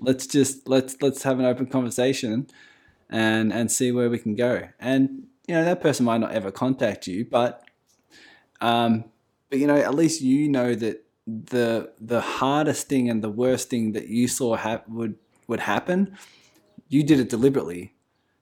let's 0.00 0.26
just 0.26 0.68
let's 0.68 1.00
let's 1.02 1.22
have 1.24 1.38
an 1.38 1.44
open 1.44 1.66
conversation 1.66 2.46
and 3.10 3.52
and 3.52 3.70
see 3.70 3.90
where 3.90 4.08
we 4.08 4.18
can 4.18 4.34
go. 4.36 4.68
And 4.78 5.26
you 5.46 5.54
know, 5.54 5.64
that 5.64 5.80
person 5.80 6.06
might 6.06 6.18
not 6.18 6.32
ever 6.32 6.50
contact 6.50 7.06
you, 7.06 7.24
but 7.24 7.64
um, 8.60 9.04
but 9.50 9.58
you 9.58 9.66
know, 9.66 9.76
at 9.76 9.94
least 9.94 10.20
you 10.20 10.48
know 10.48 10.74
that 10.74 11.04
the 11.28 11.92
the 12.00 12.20
hardest 12.20 12.88
thing 12.88 13.10
and 13.10 13.22
the 13.22 13.28
worst 13.28 13.68
thing 13.68 13.92
that 13.92 14.08
you 14.08 14.26
saw 14.28 14.56
ha- 14.56 14.82
would 14.88 15.16
would 15.46 15.60
happen, 15.60 16.16
you 16.88 17.02
did 17.02 17.20
it 17.20 17.28
deliberately. 17.28 17.94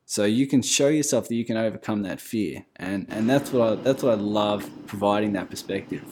So 0.09 0.24
you 0.24 0.47
can 0.47 0.62
show 0.62 0.87
yourself 0.87 1.26
that 1.28 1.34
you 1.34 1.45
can 1.45 1.57
overcome 1.57 2.03
that 2.03 2.20
fear, 2.20 2.64
and 2.76 3.07
and 3.11 3.28
that's 3.28 3.53
what 3.53 3.68
I, 3.68 3.74
that's 3.74 4.05
what 4.05 4.12
I 4.12 4.22
love 4.22 4.70
providing 4.87 5.32
that 5.32 5.51
perspective. 5.51 6.05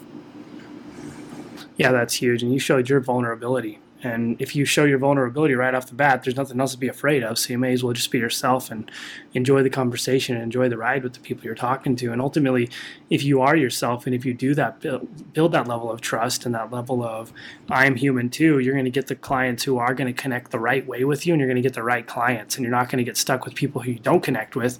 Yeah, 1.76 1.92
that's 1.92 2.14
huge. 2.14 2.42
And 2.42 2.52
you 2.52 2.58
showed 2.58 2.88
your 2.88 3.00
vulnerability. 3.00 3.78
And 4.04 4.40
if 4.40 4.54
you 4.54 4.64
show 4.64 4.84
your 4.84 4.98
vulnerability 4.98 5.54
right 5.54 5.74
off 5.74 5.86
the 5.86 5.94
bat, 5.94 6.22
there's 6.22 6.36
nothing 6.36 6.60
else 6.60 6.72
to 6.72 6.78
be 6.78 6.88
afraid 6.88 7.22
of. 7.22 7.38
So 7.38 7.52
you 7.52 7.58
may 7.58 7.72
as 7.72 7.82
well 7.82 7.92
just 7.92 8.10
be 8.10 8.18
yourself 8.18 8.70
and 8.70 8.90
enjoy 9.32 9.62
the 9.62 9.70
conversation 9.70 10.34
and 10.34 10.44
enjoy 10.44 10.68
the 10.68 10.76
ride 10.76 11.02
with 11.02 11.14
the 11.14 11.20
people 11.20 11.44
you're 11.44 11.54
talking 11.54 11.96
to. 11.96 12.12
And 12.12 12.20
ultimately, 12.20 12.70
if 13.10 13.22
you 13.22 13.40
are 13.40 13.56
yourself 13.56 14.06
and 14.06 14.14
if 14.14 14.24
you 14.24 14.34
do 14.34 14.54
that, 14.54 14.80
build, 14.80 15.52
that 15.52 15.68
level 15.68 15.90
of 15.90 16.00
trust 16.00 16.46
and 16.46 16.54
that 16.54 16.72
level 16.72 17.02
of 17.02 17.32
I'm 17.70 17.96
human 17.96 18.30
too, 18.30 18.58
you're 18.58 18.74
going 18.74 18.84
to 18.84 18.90
get 18.90 19.06
the 19.06 19.16
clients 19.16 19.64
who 19.64 19.78
are 19.78 19.94
going 19.94 20.12
to 20.12 20.22
connect 20.22 20.50
the 20.50 20.58
right 20.58 20.86
way 20.86 21.04
with 21.04 21.26
you 21.26 21.32
and 21.32 21.40
you're 21.40 21.48
going 21.48 21.56
to 21.56 21.62
get 21.62 21.74
the 21.74 21.82
right 21.82 22.06
clients. 22.06 22.56
And 22.56 22.64
you're 22.64 22.70
not 22.70 22.88
going 22.88 22.98
to 22.98 23.04
get 23.04 23.16
stuck 23.16 23.44
with 23.44 23.54
people 23.54 23.82
who 23.82 23.92
you 23.92 23.98
don't 23.98 24.22
connect 24.22 24.56
with 24.56 24.78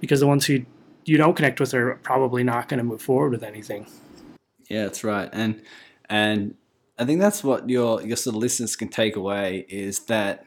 because 0.00 0.20
the 0.20 0.26
ones 0.26 0.46
who 0.46 0.64
you 1.04 1.16
don't 1.16 1.34
connect 1.34 1.60
with 1.60 1.74
are 1.74 1.96
probably 2.02 2.44
not 2.44 2.68
going 2.68 2.78
to 2.78 2.84
move 2.84 3.02
forward 3.02 3.32
with 3.32 3.42
anything. 3.42 3.86
Yeah, 4.68 4.84
that's 4.84 5.02
right. 5.02 5.28
And 5.32 5.62
and 6.08 6.54
I 7.00 7.06
think 7.06 7.18
that's 7.18 7.42
what 7.42 7.68
your 7.68 8.02
your 8.02 8.16
sort 8.16 8.36
of 8.36 8.42
listeners 8.42 8.76
can 8.76 8.88
take 8.88 9.16
away 9.16 9.64
is 9.68 10.00
that 10.00 10.44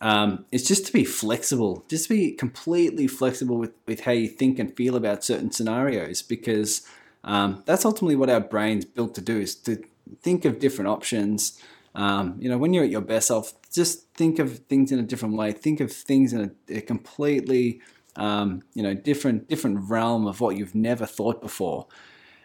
um, 0.00 0.46
it's 0.50 0.66
just 0.66 0.86
to 0.86 0.92
be 0.92 1.04
flexible, 1.04 1.84
just 1.88 2.08
to 2.08 2.14
be 2.14 2.32
completely 2.32 3.06
flexible 3.06 3.56
with, 3.56 3.72
with 3.86 4.00
how 4.00 4.12
you 4.12 4.28
think 4.28 4.58
and 4.58 4.74
feel 4.76 4.96
about 4.96 5.22
certain 5.22 5.52
scenarios, 5.52 6.22
because 6.22 6.82
um, 7.22 7.62
that's 7.66 7.84
ultimately 7.84 8.16
what 8.16 8.30
our 8.30 8.40
brain's 8.40 8.84
built 8.84 9.14
to 9.14 9.20
do 9.20 9.38
is 9.38 9.54
to 9.54 9.82
think 10.22 10.44
of 10.44 10.58
different 10.58 10.88
options. 10.88 11.62
Um, 11.94 12.36
you 12.40 12.48
know, 12.48 12.58
when 12.58 12.72
you're 12.72 12.84
at 12.84 12.90
your 12.90 13.00
best 13.00 13.28
self, 13.28 13.52
just 13.70 14.08
think 14.14 14.38
of 14.38 14.58
things 14.70 14.90
in 14.90 14.98
a 14.98 15.02
different 15.02 15.36
way. 15.36 15.52
Think 15.52 15.80
of 15.80 15.92
things 15.92 16.32
in 16.32 16.40
a, 16.68 16.78
a 16.78 16.80
completely, 16.80 17.80
um, 18.16 18.62
you 18.74 18.82
know, 18.82 18.94
different 18.94 19.48
different 19.48 19.88
realm 19.88 20.26
of 20.26 20.40
what 20.40 20.56
you've 20.56 20.74
never 20.74 21.06
thought 21.06 21.40
before, 21.40 21.86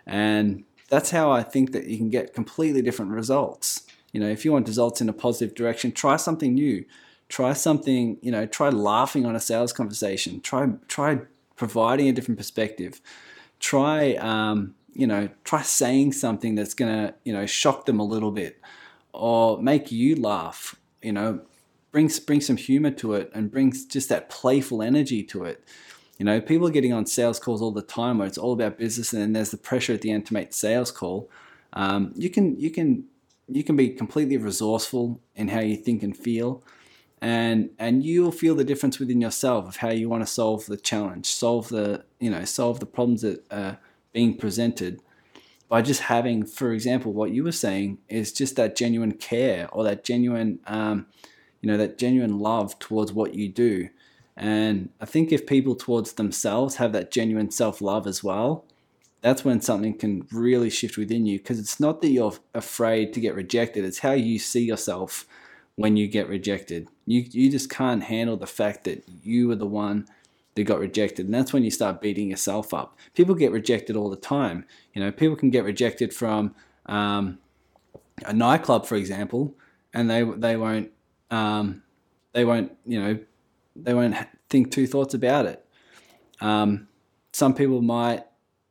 and 0.06 0.64
that's 0.90 1.12
how 1.12 1.32
I 1.32 1.44
think 1.44 1.72
that 1.72 1.88
you 1.88 1.98
can 1.98 2.10
get 2.10 2.34
completely 2.34 2.82
different 2.82 3.12
results. 3.12 3.86
You 4.12 4.20
know, 4.20 4.30
if 4.30 4.46
you 4.46 4.52
want 4.52 4.68
results 4.68 5.02
in 5.02 5.10
a 5.10 5.14
positive 5.14 5.56
direction, 5.56 5.92
try 5.92 6.16
something 6.16 6.54
new. 6.54 6.86
Try 7.28 7.54
something, 7.54 8.18
you 8.22 8.32
know, 8.32 8.46
try 8.46 8.70
laughing 8.70 9.26
on 9.26 9.36
a 9.36 9.40
sales 9.40 9.74
conversation. 9.74 10.42
Try 10.42 10.70
try 10.88 11.20
providing 11.56 12.08
a 12.08 12.14
different 12.14 12.38
perspective. 12.38 13.02
Try 13.60 14.14
um, 14.16 14.76
you 14.94 15.08
know, 15.08 15.30
try 15.44 15.62
saying 15.62 16.14
something 16.14 16.56
that's 16.56 16.74
gonna, 16.74 17.16
you 17.24 17.34
know, 17.34 17.46
shock 17.46 17.86
them 17.86 18.00
a 18.00 18.04
little 18.06 18.32
bit 18.32 18.62
or 19.12 19.62
make 19.62 19.92
you 19.92 20.16
laugh, 20.16 20.76
you 21.02 21.12
know, 21.12 21.42
bring 21.92 22.10
bring 22.26 22.42
some 22.42 22.58
humor 22.58 22.92
to 22.92 23.14
it 23.14 23.32
and 23.34 23.52
brings 23.52 23.86
just 23.86 24.10
that 24.10 24.30
playful 24.30 24.82
energy 24.82 25.24
to 25.24 25.44
it. 25.44 25.64
You 26.18 26.26
know, 26.26 26.40
people 26.40 26.68
are 26.68 26.72
getting 26.72 26.94
on 26.94 27.06
sales 27.06 27.40
calls 27.40 27.62
all 27.62 27.72
the 27.72 27.82
time 27.82 28.18
where 28.18 28.28
it's 28.28 28.38
all 28.38 28.54
about 28.54 28.78
business, 28.78 29.12
and 29.12 29.22
then 29.22 29.34
there's 29.34 29.52
the 29.52 29.58
pressure 29.58 29.94
at 29.94 30.02
the 30.02 30.12
end 30.12 30.26
to 30.28 30.34
make 30.34 30.52
the 30.52 30.58
sales 30.58 30.92
call. 30.92 31.30
Um, 31.74 32.14
you 32.16 32.30
can 32.30 32.58
you 32.60 32.70
can 32.70 33.06
you 33.48 33.64
can 33.64 33.76
be 33.76 33.90
completely 33.90 34.38
resourceful 34.38 35.20
in 35.36 35.50
how 35.50 35.60
you 35.60 35.76
think 35.76 36.04
and 36.04 36.16
feel, 36.16 36.64
and 37.22 37.70
and 37.78 38.04
you'll 38.06 38.32
feel 38.32 38.56
the 38.56 38.64
difference 38.64 38.98
within 38.98 39.20
yourself 39.20 39.68
of 39.68 39.78
how 39.78 39.90
you 39.90 40.08
want 40.08 40.24
to 40.24 40.32
solve 40.32 40.66
the 40.68 40.78
challenge, 40.78 41.26
solve 41.26 41.68
the 41.70 42.06
you 42.20 42.30
know 42.30 42.46
solve 42.46 42.80
the 42.80 42.86
problems 42.86 43.22
that 43.22 43.44
are 43.52 43.78
being 44.14 44.38
presented 44.38 45.02
by 45.68 45.82
just 45.82 46.02
having, 46.02 46.46
for 46.46 46.72
example, 46.72 47.12
what 47.12 47.32
you 47.32 47.44
were 47.44 47.52
saying 47.52 47.98
is 48.08 48.32
just 48.32 48.56
that 48.56 48.76
genuine 48.76 49.12
care 49.12 49.68
or 49.74 49.84
that 49.84 50.04
genuine 50.04 50.60
um, 50.68 51.08
you 51.62 51.68
know 51.68 51.78
that 51.78 51.98
genuine 51.98 52.40
love 52.40 52.78
towards 52.80 53.12
what 53.12 53.34
you 53.34 53.50
do 53.50 53.90
and 54.38 54.90
I 55.00 55.06
think 55.06 55.32
if 55.32 55.46
people 55.46 55.76
towards 55.76 56.14
themselves 56.14 56.76
have 56.76 56.92
that 56.92 57.12
genuine 57.12 57.52
self 57.52 57.82
love 57.82 58.06
as 58.06 58.24
well, 58.24 58.66
that's 59.22 59.46
when 59.46 59.62
something 59.62 59.98
can 59.98 60.28
really 60.32 60.70
shift 60.70 60.98
within 60.98 61.26
you 61.26 61.40
because 61.40 61.60
it's 61.60 61.80
not 61.80 62.02
that 62.02 62.10
you're 62.10 62.34
afraid 62.54 63.14
to 63.14 63.20
get 63.20 63.34
rejected, 63.34 63.86
it's 63.86 64.00
how 64.00 64.12
you 64.12 64.38
see 64.38 64.64
yourself 64.64 65.26
when 65.76 65.98
you 65.98 66.08
get 66.08 66.28
rejected. 66.28 66.90
You, 67.06 67.26
you 67.32 67.50
just 67.50 67.70
can't 67.70 68.04
handle 68.04 68.38
the 68.38 68.48
fact 68.48 68.84
that 68.84 69.04
you 69.24 69.48
were 69.48 69.56
the 69.56 69.66
one 69.66 70.08
that 70.56 70.64
got 70.64 70.80
rejected. 70.80 71.26
And 71.26 71.34
that's 71.34 71.54
when 71.54 71.64
you 71.64 71.72
start 71.72 72.02
beating 72.02 72.30
yourself 72.30 72.74
up. 72.74 72.98
People 73.14 73.36
get 73.36 73.52
rejected 73.52 73.96
all 73.96 74.10
the 74.10 74.16
time. 74.16 74.66
You 74.94 75.02
know, 75.02 75.12
people 75.12 75.36
can 75.36 75.50
get 75.50 75.64
rejected 75.64 76.14
from 76.14 76.56
um, 76.86 77.40
a 78.26 78.34
nightclub, 78.34 78.86
for 78.86 78.96
example, 78.96 79.54
and 79.94 80.10
they, 80.10 80.24
they 80.24 80.56
won't, 80.56 80.92
um, 81.32 81.84
they 82.34 82.46
won't, 82.46 82.78
you 82.86 83.02
know, 83.02 83.20
they 83.76 83.94
won't 83.94 84.16
think 84.50 84.72
two 84.72 84.88
thoughts 84.88 85.14
about 85.14 85.46
it. 85.46 85.66
Um, 86.42 86.88
some 87.34 87.54
people 87.54 87.82
might, 87.82 88.24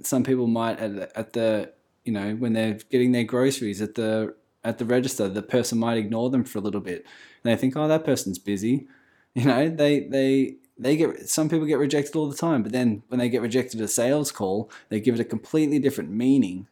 some 0.02 0.24
people 0.24 0.46
might 0.46 0.78
at 0.78 0.96
the, 0.96 1.18
at 1.18 1.32
the, 1.32 1.72
you 2.04 2.12
know, 2.12 2.34
when 2.34 2.52
they're 2.52 2.78
getting 2.90 3.12
their 3.12 3.24
groceries 3.24 3.80
at 3.80 3.94
the 3.94 4.34
at 4.62 4.78
the 4.78 4.84
register, 4.84 5.28
the 5.28 5.42
person 5.42 5.78
might 5.78 5.98
ignore 5.98 6.30
them 6.30 6.44
for 6.44 6.58
a 6.58 6.62
little 6.62 6.80
bit, 6.80 7.04
and 7.42 7.52
they 7.52 7.56
think, 7.56 7.76
oh, 7.76 7.86
that 7.88 8.04
person's 8.04 8.38
busy. 8.38 8.86
You 9.36 9.46
know, 9.46 9.68
they 9.68 9.98
they 9.98 10.58
they 10.78 10.96
get 10.96 11.28
some 11.28 11.48
people 11.48 11.66
get 11.66 11.80
rejected 11.80 12.14
all 12.14 12.28
the 12.28 12.36
time, 12.36 12.62
but 12.62 12.70
then 12.70 13.02
when 13.08 13.18
they 13.18 13.28
get 13.28 13.42
rejected 13.42 13.80
at 13.80 13.86
a 13.86 13.88
sales 13.88 14.30
call, 14.30 14.70
they 14.90 15.00
give 15.00 15.16
it 15.16 15.20
a 15.20 15.24
completely 15.24 15.80
different 15.80 16.10
meaning, 16.10 16.68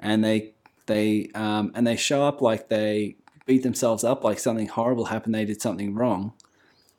and 0.00 0.24
they 0.24 0.54
they 0.86 1.30
um, 1.36 1.70
and 1.76 1.86
they 1.86 1.94
show 1.94 2.26
up 2.26 2.40
like 2.40 2.70
they 2.70 3.14
beat 3.46 3.62
themselves 3.62 4.02
up, 4.02 4.24
like 4.24 4.40
something 4.40 4.66
horrible 4.66 5.04
happened, 5.04 5.36
they 5.36 5.44
did 5.44 5.62
something 5.62 5.94
wrong 5.94 6.32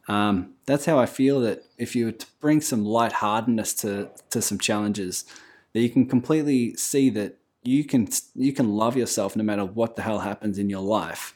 um, 0.08 0.54
that's 0.66 0.86
how 0.86 1.00
I 1.00 1.06
feel 1.06 1.40
that 1.42 1.64
if 1.78 1.96
you 1.96 2.14
bring 2.40 2.62
some 2.62 2.86
lightheartedness 2.86 3.74
to 3.82 4.10
to 4.30 4.42
some 4.42 4.58
challenges, 4.58 5.26
that 5.74 5.82
you 5.82 5.90
can 5.90 6.06
completely 6.08 6.76
see 6.76 7.10
that 7.12 7.38
you 7.64 7.84
can 7.84 8.08
you 8.36 8.54
can 8.54 8.76
love 8.76 8.98
yourself 8.98 9.36
no 9.36 9.44
matter 9.44 9.66
what 9.66 9.96
the 9.96 10.02
hell 10.02 10.20
happens 10.20 10.58
in 10.58 10.70
your 10.70 10.82
life, 10.82 11.34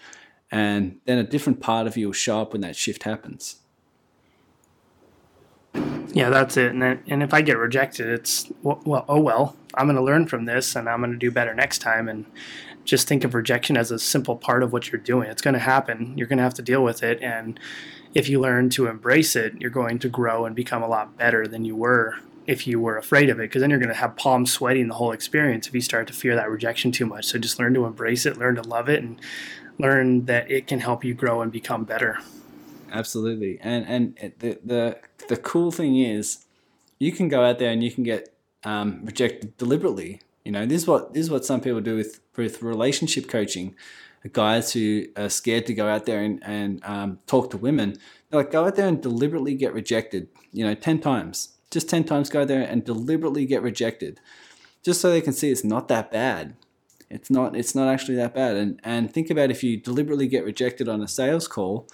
and 0.52 1.00
then 1.06 1.18
a 1.18 1.24
different 1.24 1.62
part 1.62 1.88
of 1.88 1.98
you 1.98 2.08
will 2.08 2.14
show 2.14 2.42
up 2.42 2.54
when 2.54 2.62
that 2.62 2.76
shift 2.76 3.04
happens. 3.04 3.58
Yeah, 6.14 6.30
that's 6.30 6.58
it. 6.58 6.72
And 6.72 6.82
then, 6.82 7.04
and 7.08 7.22
if 7.22 7.34
I 7.34 7.42
get 7.42 7.58
rejected, 7.58 8.08
it's 8.08 8.52
well, 8.64 8.82
well 8.86 9.06
oh 9.08 9.20
well. 9.20 9.56
I'm 9.76 9.86
going 9.86 9.98
to 9.98 10.04
learn 10.04 10.28
from 10.28 10.46
this, 10.46 10.76
and 10.76 10.90
I'm 10.90 11.00
going 11.00 11.12
to 11.12 11.18
do 11.18 11.32
better 11.32 11.54
next 11.54 11.80
time. 11.80 12.10
And 12.10 12.26
just 12.84 13.08
think 13.08 13.24
of 13.24 13.36
rejection 13.36 13.78
as 13.78 13.92
a 13.92 14.00
simple 14.00 14.36
part 14.36 14.64
of 14.64 14.74
what 14.74 14.92
you're 14.92 15.00
doing. 15.00 15.30
It's 15.30 15.42
going 15.42 15.54
to 15.54 15.60
happen. 15.60 16.18
You're 16.18 16.28
going 16.28 16.38
to 16.38 16.44
have 16.44 16.56
to 16.56 16.62
deal 16.62 16.84
with 16.84 17.04
it, 17.04 17.22
and 17.22 17.60
if 18.14 18.30
you 18.30 18.40
learn 18.40 18.70
to 18.72 18.88
embrace 18.88 19.36
it, 19.36 19.54
you're 19.60 19.70
going 19.70 20.00
to 20.00 20.10
grow 20.10 20.46
and 20.46 20.56
become 20.56 20.84
a 20.84 20.88
lot 20.88 21.18
better 21.18 21.48
than 21.48 21.66
you 21.66 21.76
were 21.76 22.16
if 22.46 22.66
you 22.66 22.80
were 22.80 22.98
afraid 22.98 23.30
of 23.30 23.40
it. 23.40 23.44
Because 23.44 23.62
then 23.62 23.70
you're 23.70 23.80
going 23.80 23.90
to 23.90 23.96
have 23.96 24.16
palms 24.16 24.52
sweating 24.52 24.88
the 24.88 24.96
whole 24.96 25.12
experience 25.12 25.68
if 25.68 25.74
you 25.74 25.82
start 25.82 26.08
to 26.08 26.14
fear 26.14 26.36
that 26.36 26.50
rejection 26.50 26.92
too 26.92 27.06
much. 27.06 27.26
So 27.26 27.38
just 27.38 27.60
learn 27.60 27.74
to 27.74 27.86
embrace 27.86 28.26
it, 28.26 28.38
learn 28.38 28.56
to 28.56 28.64
love 28.64 28.90
it, 28.90 29.04
and 29.04 29.20
learn 29.78 30.26
that 30.26 30.50
it 30.50 30.68
can 30.68 30.80
help 30.80 31.04
you 31.04 31.14
grow 31.14 31.42
and 31.42 31.52
become 31.52 31.84
better. 31.84 32.20
Absolutely, 32.92 33.60
and 33.62 33.86
and 33.86 34.34
the 34.40 34.60
the 34.64 35.00
the 35.28 35.38
cool 35.38 35.72
thing 35.72 35.98
is, 35.98 36.46
you 37.00 37.12
can 37.12 37.28
go 37.28 37.44
out 37.44 37.60
there 37.60 37.70
and 37.70 37.84
you 37.84 37.92
can 37.92 38.04
get 38.04 38.34
um, 38.64 39.02
rejected 39.04 39.58
deliberately. 39.58 40.22
You 40.46 40.52
know, 40.52 40.66
this 40.66 40.84
is 40.84 40.88
what 40.88 41.14
this 41.14 41.24
is 41.24 41.30
what 41.30 41.46
some 41.46 41.60
people 41.60 41.82
do 41.82 41.96
with 41.96 42.22
with 42.38 42.62
relationship 42.62 43.28
coaching. 43.28 43.76
Guys 44.34 44.74
who 44.74 45.06
are 45.16 45.30
scared 45.30 45.66
to 45.68 45.74
go 45.74 45.88
out 45.88 46.06
there 46.06 46.24
and, 46.24 46.42
and 46.44 46.84
um, 46.84 47.20
talk 47.28 47.52
to 47.52 47.58
women. 47.58 47.98
Like, 48.32 48.52
go 48.52 48.66
out 48.66 48.76
there 48.76 48.88
and 48.88 49.02
deliberately 49.02 49.56
get 49.56 49.74
rejected, 49.74 50.28
you 50.52 50.66
know, 50.66 50.76
10 50.76 51.00
times. 51.00 51.50
Just 51.72 51.90
10 51.90 52.04
times 52.06 52.30
go 52.30 52.46
there 52.46 52.62
and 52.62 52.84
deliberately 52.84 53.46
get 53.46 53.62
rejected. 53.62 54.20
Just 54.84 55.02
so 55.02 55.10
they 55.10 55.22
can 55.22 55.34
see 55.34 55.52
it's 55.52 55.64
not 55.64 55.88
that 55.90 56.12
bad. 56.12 56.56
It's 57.10 57.30
not 57.30 57.56
it's 57.56 57.74
not 57.74 57.88
actually 57.88 58.16
that 58.16 58.34
bad. 58.34 58.56
And 58.56 58.80
and 58.84 59.14
think 59.14 59.30
about 59.30 59.52
if 59.52 59.64
you 59.64 59.78
deliberately 59.78 60.28
get 60.28 60.44
rejected 60.44 60.90
on 60.90 61.02
a 61.02 61.08
sales 61.08 61.48
call 61.48 61.88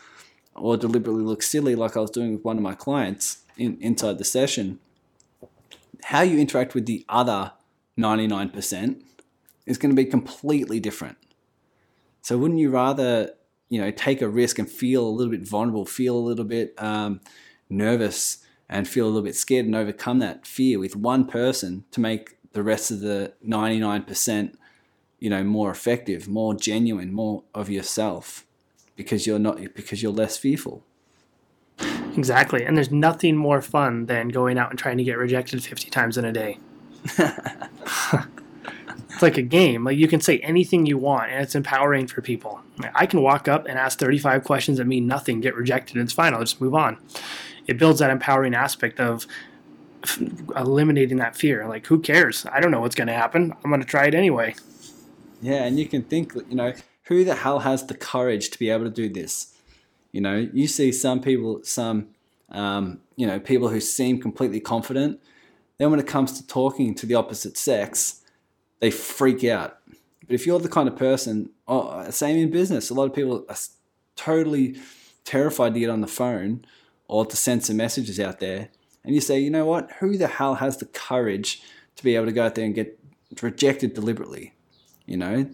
or 0.56 0.78
deliberately 0.78 1.24
look 1.24 1.44
silly 1.44 1.76
like 1.76 1.98
I 1.98 2.00
was 2.00 2.12
doing 2.12 2.34
with 2.34 2.44
one 2.44 2.58
of 2.58 2.64
my 2.64 2.76
clients 2.76 3.44
in, 3.58 3.78
inside 3.80 4.18
the 4.18 4.24
session, 4.24 4.80
how 6.06 6.22
you 6.22 6.40
interact 6.40 6.76
with 6.76 6.86
the 6.86 7.06
other 7.10 7.54
99% 7.98 9.02
is 9.66 9.78
going 9.78 9.90
to 9.90 9.96
be 9.96 10.06
completely 10.06 10.80
different. 10.80 11.18
So 12.24 12.38
wouldn't 12.38 12.60
you 12.60 12.72
rather, 12.72 13.32
you 13.70 13.80
know, 13.80 13.92
take 13.92 14.22
a 14.22 14.30
risk 14.30 14.58
and 14.58 14.70
feel 14.70 15.06
a 15.06 15.12
little 15.12 15.30
bit 15.30 15.46
vulnerable, 15.48 15.86
feel 15.86 16.16
a 16.16 16.18
little 16.18 16.46
bit 16.46 16.74
um, 16.82 17.20
nervous, 17.70 18.38
and 18.70 18.88
feel 18.88 19.06
a 19.06 19.08
little 19.08 19.22
bit 19.22 19.36
scared 19.36 19.66
and 19.66 19.76
overcome 19.76 20.20
that 20.20 20.48
fear 20.48 20.80
with 20.80 20.96
one 20.96 21.26
person 21.26 21.84
to 21.92 22.00
make 22.00 22.38
the 22.54 22.64
rest 22.64 22.92
of 22.92 23.02
the 23.02 23.34
99%, 23.46 24.56
you 25.20 25.30
know, 25.30 25.44
more 25.44 25.70
effective, 25.70 26.30
more 26.30 26.56
genuine, 26.56 27.14
more 27.14 27.44
of 27.54 27.70
yourself, 27.70 28.46
because 28.96 29.28
you're 29.28 29.38
not 29.38 29.58
because 29.76 30.02
you're 30.02 30.14
less 30.14 30.38
fearful. 30.38 30.82
Exactly. 32.16 32.64
And 32.64 32.78
there's 32.78 32.92
nothing 32.92 33.36
more 33.36 33.62
fun 33.62 34.06
than 34.06 34.30
going 34.30 34.58
out 34.58 34.70
and 34.70 34.80
trying 34.80 34.98
to 34.98 35.04
get 35.04 35.18
rejected 35.18 35.62
50 35.62 35.90
times 35.90 36.18
in 36.18 36.24
a 36.24 36.32
day. 36.32 36.58
like 39.24 39.38
a 39.38 39.42
game. 39.42 39.86
Like 39.86 39.98
you 39.98 40.08
can 40.08 40.22
say 40.22 40.38
anything 40.40 40.86
you 40.86 41.00
want 41.00 41.32
and 41.32 41.42
it's 41.42 41.56
empowering 41.56 42.06
for 42.06 42.22
people. 42.22 42.62
I 42.94 43.08
can 43.08 43.22
walk 43.22 43.48
up 43.48 43.66
and 43.66 43.80
ask 43.80 43.98
35 43.98 44.44
questions 44.44 44.78
that 44.78 44.86
mean 44.86 45.08
nothing, 45.08 45.42
get 45.42 45.56
rejected, 45.56 45.96
and 45.96 46.04
it's 46.04 46.14
fine. 46.14 46.34
I'll 46.34 46.42
just 46.42 46.62
move 46.62 46.76
on. 46.76 46.98
It 47.66 47.80
builds 47.80 48.00
that 48.00 48.12
empowering 48.12 48.54
aspect 48.54 49.00
of 49.00 49.26
eliminating 50.56 51.18
that 51.18 51.36
fear. 51.36 51.68
Like, 51.68 51.88
who 51.88 52.00
cares? 52.00 52.46
I 52.52 52.60
don't 52.60 52.72
know 52.72 52.82
what's 52.82 52.96
going 52.96 53.08
to 53.08 53.14
happen. 53.14 53.54
I'm 53.64 53.72
going 53.72 53.82
to 53.82 53.88
try 53.88 54.06
it 54.06 54.14
anyway. 54.14 54.56
Yeah, 55.42 55.64
and 55.64 55.80
you 55.80 55.88
can 55.88 56.04
think, 56.04 56.34
you 56.36 56.56
know, 56.56 56.74
who 57.04 57.24
the 57.24 57.36
hell 57.36 57.60
has 57.60 57.86
the 57.86 57.96
courage 57.96 58.50
to 58.52 58.60
be 58.60 58.70
able 58.70 58.86
to 58.86 58.90
do 58.90 59.10
this? 59.10 59.54
You 60.12 60.22
know, 60.22 60.48
you 60.54 60.68
see 60.68 60.92
some 60.92 61.22
people, 61.22 61.62
some, 61.64 62.10
um, 62.50 63.00
you 63.16 63.26
know, 63.26 63.40
people 63.40 63.70
who 63.70 63.80
seem 63.80 64.22
completely 64.22 64.60
confident. 64.60 65.20
Then 65.78 65.90
when 65.90 66.00
it 66.00 66.08
comes 66.08 66.40
to 66.40 66.48
talking 66.48 66.94
to 66.96 67.06
the 67.06 67.16
opposite 67.16 67.58
sex, 67.58 68.22
they 68.84 68.92
freak 68.92 69.46
out. 69.46 69.78
But 70.28 70.36
if 70.36 70.46
you're 70.46 70.60
the 70.60 70.68
kind 70.68 70.90
of 70.90 70.98
person, 70.98 71.52
oh, 71.70 72.10
same 72.10 72.36
in 72.36 72.52
business, 72.52 72.90
a 72.90 72.94
lot 72.94 73.06
of 73.06 73.16
people 73.16 73.46
are 73.48 73.56
totally 74.18 74.76
terrified 75.24 75.74
to 75.74 75.80
get 75.80 75.90
on 75.90 76.02
the 76.02 76.08
phone 76.08 76.66
or 77.08 77.26
to 77.26 77.38
send 77.38 77.64
some 77.64 77.78
messages 77.78 78.20
out 78.20 78.42
there. 78.42 78.68
And 79.06 79.16
you 79.16 79.22
say, 79.22 79.40
you 79.40 79.50
know 79.50 79.64
what? 79.64 79.90
Who 80.02 80.18
the 80.18 80.28
hell 80.28 80.56
has 80.56 80.76
the 80.78 80.86
courage 80.86 81.62
to 81.96 82.04
be 82.04 82.18
able 82.18 82.26
to 82.26 82.34
go 82.34 82.46
out 82.46 82.56
there 82.56 82.66
and 82.66 82.76
get 82.76 83.00
rejected 83.42 83.94
deliberately? 83.94 84.54
You 85.06 85.16
know, 85.16 85.50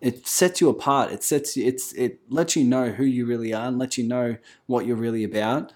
it 0.00 0.28
sets 0.28 0.60
you 0.60 0.68
apart. 0.68 1.10
It 1.10 1.24
sets 1.24 1.56
you, 1.56 1.66
it's 1.66 1.92
it 1.94 2.20
lets 2.30 2.54
you 2.54 2.62
know 2.62 2.90
who 2.90 3.04
you 3.04 3.26
really 3.26 3.52
are 3.52 3.66
and 3.66 3.76
lets 3.80 3.98
you 3.98 4.04
know 4.04 4.36
what 4.66 4.86
you're 4.86 4.94
really 4.94 5.24
about 5.24 5.72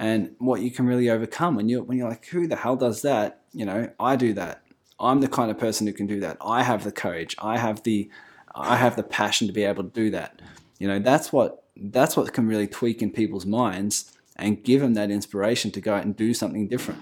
and 0.00 0.34
what 0.38 0.62
you 0.62 0.70
can 0.70 0.86
really 0.86 1.10
overcome. 1.10 1.54
When 1.54 1.68
you 1.68 1.82
when 1.82 1.98
you're 1.98 2.08
like, 2.08 2.24
who 2.28 2.46
the 2.46 2.56
hell 2.56 2.76
does 2.76 3.02
that? 3.02 3.42
You 3.52 3.66
know, 3.66 3.90
I 4.00 4.16
do 4.16 4.32
that. 4.32 4.62
I'm 4.98 5.20
the 5.20 5.28
kind 5.28 5.50
of 5.50 5.58
person 5.58 5.86
who 5.86 5.92
can 5.92 6.06
do 6.06 6.20
that. 6.20 6.38
I 6.40 6.62
have 6.62 6.84
the 6.84 6.92
courage. 6.92 7.36
I 7.38 7.58
have 7.58 7.82
the 7.82 8.10
I 8.54 8.76
have 8.76 8.96
the 8.96 9.02
passion 9.02 9.46
to 9.46 9.52
be 9.52 9.64
able 9.64 9.84
to 9.84 9.90
do 9.90 10.10
that. 10.10 10.40
You 10.78 10.88
know, 10.88 10.98
that's 10.98 11.32
what 11.32 11.64
that's 11.76 12.16
what 12.16 12.32
can 12.32 12.46
really 12.46 12.66
tweak 12.66 13.02
in 13.02 13.10
people's 13.10 13.46
minds 13.46 14.12
and 14.36 14.62
give 14.62 14.80
them 14.80 14.94
that 14.94 15.10
inspiration 15.10 15.70
to 15.72 15.80
go 15.80 15.94
out 15.94 16.04
and 16.04 16.16
do 16.16 16.34
something 16.34 16.68
different. 16.68 17.00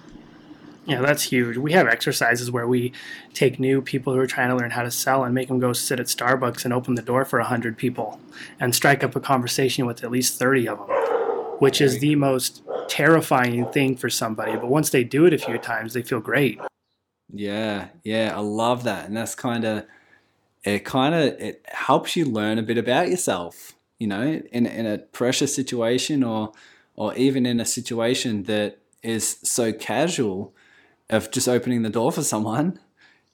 Yeah, 0.87 1.01
that's 1.01 1.23
huge. 1.23 1.57
We 1.57 1.73
have 1.73 1.87
exercises 1.87 2.51
where 2.51 2.69
we 2.69 2.93
take 3.33 3.59
new 3.59 3.81
people 3.81 4.13
who 4.13 4.19
are 4.19 4.27
trying 4.27 4.51
to 4.51 4.57
learn 4.57 4.71
how 4.71 4.83
to 4.83 4.91
sell 4.91 5.25
and 5.25 5.35
make 5.35 5.49
them 5.49 5.59
go 5.59 5.73
sit 5.73 5.99
at 5.99 6.07
Starbucks 6.07 6.65
and 6.65 6.75
open 6.75 6.95
the 6.95 7.03
door 7.03 7.25
for 7.25 7.39
100 7.39 7.79
people 7.79 8.21
and 8.61 8.75
strike 8.75 9.03
up 9.03 9.17
a 9.17 9.21
conversation 9.21 9.87
with 9.87 10.05
at 10.05 10.11
least 10.11 10.39
30 10.39 10.69
of 10.69 10.79
them, 10.79 10.89
which 11.59 11.81
is 11.81 12.01
the 12.01 12.17
most 12.17 12.63
terrifying 12.89 13.65
thing 13.73 13.97
for 13.97 14.11
somebody. 14.11 14.57
But 14.57 14.67
once 14.67 14.91
they 14.91 15.05
do 15.05 15.25
it 15.25 15.33
a 15.33 15.39
few 15.39 15.57
times, 15.57 15.95
they 15.95 16.03
feel 16.03 16.21
great. 16.21 16.61
Yeah, 17.33 17.89
yeah, 18.05 18.33
I 18.37 18.41
love 18.41 18.85
that. 18.85 19.07
And 19.07 19.17
that's 19.17 19.35
kind 19.35 19.65
of, 19.65 19.87
it 20.65 20.85
kind 20.85 21.15
of, 21.15 21.41
it 21.41 21.65
helps 21.69 22.17
you 22.17 22.25
learn 22.27 22.59
a 22.59 22.63
bit 22.63 22.79
about 22.79 23.09
yourself, 23.11 23.75
you 23.99 24.07
know, 24.07 24.23
in, 24.53 24.67
in 24.67 24.87
a 24.87 24.99
pressure 24.99 25.47
situation 25.47 26.25
or, 26.25 26.53
or 26.97 27.15
even 27.17 27.47
in 27.47 27.61
a 27.61 27.65
situation 27.67 28.45
that 28.45 28.79
is 29.03 29.39
so 29.43 29.73
casual 29.73 30.55
of 31.11 31.31
just 31.31 31.49
opening 31.49 31.83
the 31.83 31.91
door 31.91 32.13
for 32.13 32.23
someone, 32.23 32.79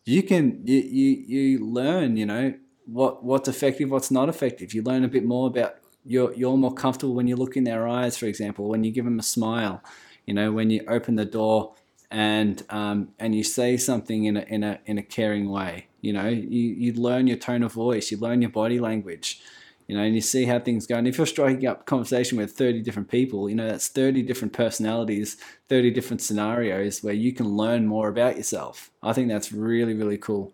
you 0.04 0.22
can 0.22 0.62
you 0.66 0.78
you, 0.80 1.10
you 1.26 1.66
learn, 1.66 2.16
you 2.16 2.26
know, 2.26 2.54
what 2.86 3.24
what's 3.24 3.48
effective, 3.48 3.90
what's 3.90 4.10
not 4.10 4.28
effective. 4.28 4.74
You 4.74 4.82
learn 4.82 5.04
a 5.04 5.08
bit 5.08 5.24
more 5.24 5.48
about 5.48 5.76
you're 6.04 6.32
you're 6.34 6.56
more 6.56 6.74
comfortable 6.74 7.14
when 7.14 7.26
you 7.28 7.36
look 7.36 7.56
in 7.56 7.64
their 7.64 7.88
eyes, 7.88 8.16
for 8.16 8.26
example, 8.26 8.68
when 8.68 8.84
you 8.84 8.92
give 8.92 9.04
them 9.04 9.18
a 9.18 9.22
smile, 9.22 9.82
you 10.26 10.34
know, 10.34 10.52
when 10.52 10.70
you 10.70 10.82
open 10.88 11.16
the 11.16 11.24
door 11.24 11.74
and 12.10 12.62
um, 12.70 13.10
and 13.18 13.34
you 13.34 13.44
say 13.44 13.76
something 13.76 14.24
in 14.24 14.36
a 14.36 14.40
in 14.42 14.64
a 14.64 14.80
in 14.86 14.98
a 14.98 15.02
caring 15.02 15.50
way. 15.50 15.86
You 16.00 16.14
know, 16.14 16.28
you, 16.28 16.60
you 16.60 16.92
learn 16.94 17.26
your 17.26 17.36
tone 17.36 17.62
of 17.62 17.72
voice, 17.72 18.10
you 18.10 18.16
learn 18.16 18.40
your 18.40 18.50
body 18.50 18.80
language 18.80 19.42
you 19.90 19.96
know, 19.96 20.04
and 20.04 20.14
you 20.14 20.20
see 20.20 20.44
how 20.44 20.60
things 20.60 20.86
go. 20.86 20.96
And 20.96 21.08
if 21.08 21.18
you're 21.18 21.26
striking 21.26 21.66
up 21.66 21.84
conversation 21.84 22.38
with 22.38 22.52
30 22.52 22.80
different 22.82 23.08
people, 23.08 23.50
you 23.50 23.56
know, 23.56 23.66
that's 23.66 23.88
30 23.88 24.22
different 24.22 24.52
personalities, 24.52 25.36
30 25.68 25.90
different 25.90 26.22
scenarios 26.22 27.02
where 27.02 27.12
you 27.12 27.32
can 27.32 27.56
learn 27.56 27.88
more 27.88 28.08
about 28.08 28.36
yourself. 28.36 28.92
I 29.02 29.12
think 29.12 29.26
that's 29.26 29.50
really, 29.50 29.94
really 29.94 30.16
cool. 30.16 30.52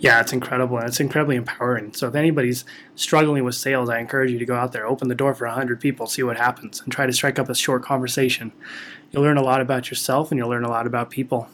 Yeah, 0.00 0.20
it's 0.20 0.32
incredible 0.32 0.78
it's 0.78 0.98
incredibly 0.98 1.36
empowering. 1.36 1.92
So 1.92 2.08
if 2.08 2.16
anybody's 2.16 2.64
struggling 2.96 3.44
with 3.44 3.54
sales, 3.54 3.88
I 3.88 4.00
encourage 4.00 4.32
you 4.32 4.40
to 4.40 4.46
go 4.46 4.56
out 4.56 4.72
there, 4.72 4.84
open 4.84 5.06
the 5.06 5.14
door 5.14 5.32
for 5.32 5.46
100 5.46 5.78
people, 5.78 6.08
see 6.08 6.24
what 6.24 6.38
happens, 6.38 6.80
and 6.80 6.90
try 6.90 7.06
to 7.06 7.12
strike 7.12 7.38
up 7.38 7.48
a 7.48 7.54
short 7.54 7.84
conversation. 7.84 8.50
You'll 9.10 9.22
learn 9.22 9.36
a 9.36 9.42
lot 9.42 9.60
about 9.60 9.90
yourself 9.90 10.30
and 10.30 10.38
you'll 10.38 10.48
learn 10.48 10.64
a 10.64 10.70
lot 10.70 10.86
about 10.86 11.10
people. 11.10 11.48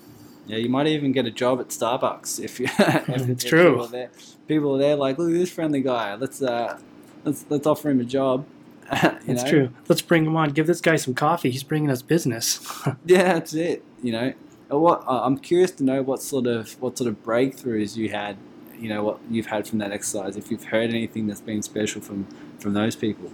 Yeah, 0.47 0.59
you 0.59 0.69
might 0.69 0.87
even 0.87 1.13
get 1.13 1.27
a 1.27 1.31
job 1.31 1.61
at 1.61 1.69
Starbucks 1.69 2.43
if 2.43 2.61
you. 2.61 2.67
if, 2.79 3.29
it's 3.29 3.45
if 3.45 3.51
true. 3.51 3.71
People 3.71 3.85
are, 3.85 3.89
there, 3.89 4.11
people 4.47 4.75
are 4.77 4.79
there 4.79 4.97
like, 4.97 5.19
look 5.19 5.29
at 5.29 5.35
this 5.35 5.51
friendly 5.51 5.81
guy. 5.81 6.15
Let's 6.15 6.41
uh, 6.41 6.79
let's 7.25 7.45
let's 7.49 7.67
offer 7.67 7.91
him 7.91 8.01
a 8.01 8.05
job. 8.05 8.47
it's 8.93 9.43
know? 9.43 9.51
true. 9.51 9.71
Let's 9.89 10.03
bring 10.03 10.25
him 10.25 10.37
on. 10.37 10.51
Give 10.51 10.67
this 10.67 10.81
guy 10.81 10.97
some 10.97 11.15
coffee. 11.15 11.51
He's 11.51 11.65
bringing 11.65 11.91
us 11.91 12.03
business. 12.03 12.61
yeah, 13.07 13.35
that's 13.35 13.55
it. 13.55 13.83
You 14.03 14.13
know, 14.13 14.33
what 14.69 15.03
I'm 15.09 15.39
curious 15.39 15.73
to 15.73 15.85
know 15.85 16.03
what 16.03 16.23
sort 16.23 16.47
of 16.47 16.81
what 16.81 16.97
sort 16.97 17.09
of 17.09 17.23
breakthroughs 17.25 17.97
you 17.97 18.11
had. 18.11 18.37
You 18.79 18.91
know 18.91 19.03
what 19.03 19.19
you've 19.31 19.47
had 19.47 19.67
from 19.67 19.79
that 19.79 19.91
exercise. 19.91 20.37
If 20.37 20.51
you've 20.51 20.65
heard 20.65 20.91
anything 20.91 21.27
that's 21.27 21.41
been 21.41 21.63
special 21.63 22.01
from 22.01 22.29
from 22.61 22.75
those 22.75 22.95
people. 22.95 23.33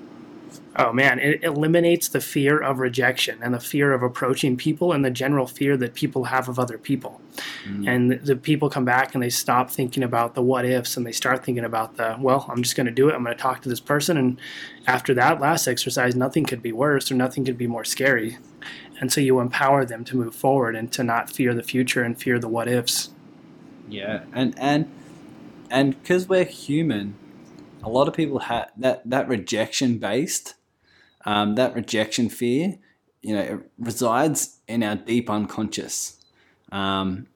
Oh 0.77 0.93
man, 0.93 1.19
it 1.19 1.45
eliminates 1.45 2.09
the 2.09 2.21
fear 2.21 2.59
of 2.59 2.79
rejection 2.79 3.39
and 3.43 3.53
the 3.53 3.61
fear 3.61 3.93
of 3.93 4.03
approaching 4.03 4.57
people 4.57 4.93
and 4.93 5.05
the 5.05 5.11
general 5.11 5.47
fear 5.47 5.77
that 5.77 5.95
people 5.95 6.25
have 6.25 6.49
of 6.49 6.59
other 6.59 6.79
people. 6.79 7.21
Mm. 7.67 7.89
And 7.89 8.11
the 8.27 8.37
people 8.37 8.71
come 8.71 8.85
back 8.85 9.15
and 9.15 9.23
they 9.23 9.29
stop 9.29 9.71
thinking 9.71 10.03
about 10.03 10.35
the 10.35 10.43
what 10.43 10.65
ifs 10.65 10.97
and 10.97 11.07
they 11.07 11.13
start 11.13 11.45
thinking 11.45 11.65
about 11.65 11.97
the, 11.97 12.17
well, 12.19 12.47
I'm 12.49 12.63
just 12.63 12.75
going 12.75 12.87
to 12.87 12.93
do 12.93 13.09
it. 13.11 13.15
I'm 13.15 13.23
going 13.23 13.37
to 13.37 13.43
talk 13.43 13.61
to 13.63 13.69
this 13.69 13.81
person. 13.81 14.17
And 14.17 14.41
after 14.87 15.13
that 15.15 15.41
last 15.41 15.69
exercise, 15.69 16.17
nothing 16.17 16.45
could 16.45 16.63
be 16.63 16.73
worse 16.73 17.11
or 17.11 17.15
nothing 17.17 17.45
could 17.45 17.59
be 17.59 17.67
more 17.67 17.85
scary. 17.85 18.39
And 18.99 19.13
so 19.13 19.21
you 19.21 19.41
empower 19.41 19.85
them 19.85 20.05
to 20.05 20.17
move 20.17 20.35
forward 20.35 20.75
and 20.75 20.91
to 20.93 21.05
not 21.05 21.29
fear 21.29 21.55
the 21.55 21.63
future 21.63 22.03
and 22.03 22.19
fear 22.19 22.39
the 22.39 22.49
what 22.49 22.69
ifs. 22.69 23.11
Yeah. 23.89 24.25
And, 24.33 24.55
and, 24.59 24.91
and 25.71 26.01
because 26.03 26.29
we're 26.29 26.45
human, 26.45 27.17
a 27.83 27.89
lot 27.89 28.09
of 28.09 28.15
people 28.15 28.39
have 28.41 28.71
that, 28.77 29.03
that 29.09 29.29
rejection 29.29 29.99
based 29.99 30.55
um, 31.25 31.55
that 31.55 31.75
rejection 31.75 32.29
fear, 32.29 32.79
you 33.21 33.35
know, 33.35 33.43
it 33.43 33.71
resides 33.79 34.59
in 34.67 34.83
our 34.83 34.97
deep 34.97 35.31
unconscious. 35.31 36.21
Um, 36.73 37.29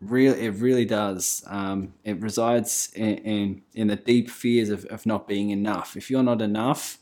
really, 0.00 0.46
it 0.46 0.54
really 0.56 0.84
does. 0.84 1.42
Um, 1.46 1.94
it 2.04 2.20
resides 2.20 2.92
in, 2.94 3.16
in, 3.18 3.62
in 3.74 3.86
the 3.88 3.96
deep 3.96 4.28
fears 4.28 4.68
of, 4.68 4.84
of 4.86 5.06
not 5.06 5.26
being 5.26 5.50
enough. 5.50 5.96
If 5.96 6.10
you're 6.10 6.22
not 6.22 6.42
enough, 6.42 6.98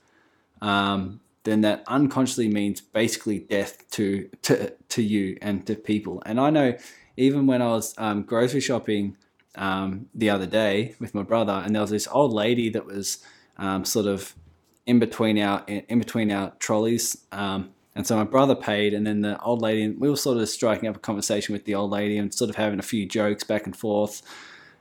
um, 0.60 1.20
then 1.42 1.62
that 1.62 1.82
unconsciously 1.88 2.48
means 2.48 2.80
basically 2.80 3.38
death 3.38 3.90
to 3.92 4.28
to 4.42 4.74
to 4.90 5.02
you 5.02 5.38
and 5.40 5.66
to 5.66 5.74
people. 5.74 6.22
And 6.26 6.38
I 6.38 6.50
know, 6.50 6.76
even 7.16 7.46
when 7.46 7.62
I 7.62 7.68
was 7.68 7.94
um, 7.96 8.24
grocery 8.24 8.60
shopping 8.60 9.16
um, 9.54 10.06
the 10.14 10.30
other 10.30 10.46
day 10.46 10.94
with 10.98 11.14
my 11.14 11.22
brother, 11.22 11.62
and 11.64 11.74
there 11.74 11.82
was 11.82 11.90
this 11.90 12.08
old 12.10 12.32
lady 12.32 12.68
that 12.70 12.86
was 12.86 13.18
um, 13.58 13.84
sort 13.84 14.06
of 14.06 14.34
in 14.86 14.98
between 14.98 15.38
our 15.38 15.64
in 15.66 15.98
between 15.98 16.30
our 16.30 16.52
trolleys. 16.58 17.16
Um, 17.32 17.70
and 17.94 18.06
so 18.06 18.16
my 18.16 18.24
brother 18.24 18.54
paid, 18.54 18.94
and 18.94 19.06
then 19.06 19.20
the 19.20 19.40
old 19.42 19.60
lady, 19.60 19.88
we 19.88 20.08
were 20.08 20.16
sort 20.16 20.38
of 20.38 20.48
striking 20.48 20.88
up 20.88 20.96
a 20.96 21.00
conversation 21.00 21.52
with 21.52 21.64
the 21.64 21.74
old 21.74 21.90
lady 21.90 22.16
and 22.18 22.32
sort 22.32 22.48
of 22.48 22.56
having 22.56 22.78
a 22.78 22.82
few 22.82 23.04
jokes 23.04 23.44
back 23.44 23.66
and 23.66 23.76
forth. 23.76 24.22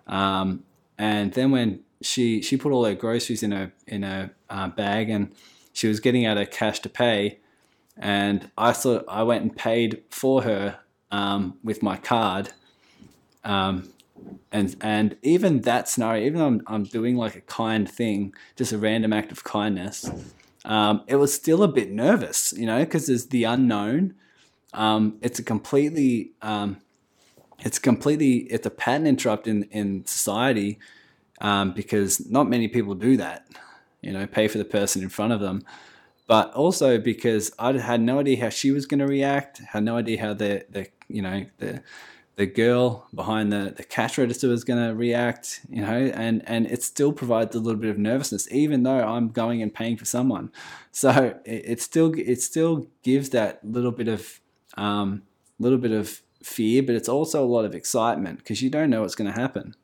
Um, 0.07 0.63
and 0.97 1.34
then 1.34 1.51
when 1.51 1.82
she 2.01 2.41
she 2.41 2.57
put 2.57 2.72
all 2.72 2.86
her 2.86 2.93
groceries 2.93 3.43
in 3.43 3.51
a 3.51 3.72
in 3.88 4.03
a 4.03 4.32
uh, 4.49 4.67
bag 4.70 5.09
and 5.09 5.34
she 5.74 5.88
was 5.88 5.99
getting 5.99 6.26
out 6.26 6.38
her 6.38 6.45
cash 6.45 6.80
to 6.82 6.89
pay, 6.89 7.39
and 7.97 8.51
I 8.57 8.74
thought 8.74 9.05
I 9.07 9.24
went 9.24 9.43
and 9.43 9.55
paid 9.55 10.03
for 10.09 10.43
her 10.43 10.80
um, 11.11 11.57
with 11.63 11.82
my 11.82 11.97
card. 11.97 12.49
Um, 13.43 13.89
and 14.51 14.76
and 14.82 15.17
even 15.22 15.61
that 15.61 15.88
scenario, 15.88 16.26
even 16.26 16.39
though 16.39 16.47
I'm, 16.47 16.61
I'm 16.67 16.84
doing 16.84 17.15
like 17.15 17.36
a 17.36 17.41
kind 17.41 17.89
thing, 17.89 18.34
just 18.55 18.72
a 18.72 18.78
random 18.78 19.13
act 19.13 19.32
of 19.32 19.43
kindness, 19.43 20.09
um, 20.65 21.03
it 21.07 21.15
was 21.15 21.34
still 21.34 21.63
a 21.63 21.67
bit 21.67 21.91
nervous, 21.91 22.53
you 22.53 22.65
know, 22.65 22.80
because 22.80 23.07
there's 23.07 23.28
the 23.28 23.43
unknown. 23.43 24.15
Um, 24.74 25.17
it's 25.22 25.39
a 25.39 25.43
completely, 25.43 26.32
um, 26.41 26.78
it's 27.59 27.80
completely, 27.80 28.38
it's 28.51 28.65
a 28.65 28.72
pattern 28.72 29.07
interrupt 29.07 29.47
in 29.47 29.63
in 29.72 30.05
society 30.05 30.80
um, 31.41 31.74
because 31.74 32.30
not 32.30 32.49
many 32.49 32.67
people 32.67 32.95
do 32.95 33.17
that, 33.17 33.47
you 34.01 34.11
know, 34.11 34.28
pay 34.28 34.47
for 34.47 34.57
the 34.57 34.65
person 34.65 35.01
in 35.01 35.09
front 35.09 35.34
of 35.34 35.39
them. 35.39 35.63
But 36.28 36.53
also 36.53 36.99
because 36.99 37.51
I 37.57 37.74
had 37.74 38.01
no 38.01 38.20
idea 38.20 38.41
how 38.41 38.49
she 38.49 38.72
was 38.72 38.86
going 38.86 38.99
to 38.99 39.07
react, 39.07 39.59
had 39.59 39.84
no 39.84 39.97
idea 39.97 40.22
how 40.22 40.34
the 40.34 40.65
the 40.70 40.88
you 41.07 41.22
know 41.22 41.45
the 41.57 41.82
the 42.39 42.45
girl 42.45 43.05
behind 43.13 43.51
the, 43.51 43.73
the 43.75 43.83
cash 43.83 44.17
register 44.17 44.49
is 44.49 44.63
going 44.63 44.81
to 44.81 44.95
react, 44.95 45.59
you 45.69 45.81
know, 45.81 46.09
and, 46.15 46.41
and 46.47 46.67
it 46.67 46.81
still 46.81 47.11
provides 47.11 47.53
a 47.53 47.59
little 47.59 47.81
bit 47.81 47.89
of 47.89 47.97
nervousness, 47.97 48.49
even 48.49 48.83
though 48.83 49.03
I'm 49.03 49.27
going 49.27 49.61
and 49.61 49.73
paying 49.73 49.97
for 49.97 50.05
someone. 50.05 50.49
So 50.93 51.35
it, 51.43 51.63
it 51.65 51.81
still 51.81 52.13
it 52.17 52.41
still 52.41 52.87
gives 53.03 53.31
that 53.31 53.59
little 53.61 53.91
bit 53.91 54.07
of 54.07 54.39
um, 54.77 55.23
little 55.59 55.77
bit 55.77 55.91
of 55.91 56.21
fear, 56.41 56.81
but 56.81 56.95
it's 56.95 57.09
also 57.09 57.43
a 57.43 57.45
lot 57.45 57.65
of 57.65 57.75
excitement 57.75 58.37
because 58.37 58.61
you 58.61 58.69
don't 58.69 58.89
know 58.89 59.01
what's 59.01 59.15
going 59.15 59.29
to 59.29 59.37
happen. 59.37 59.75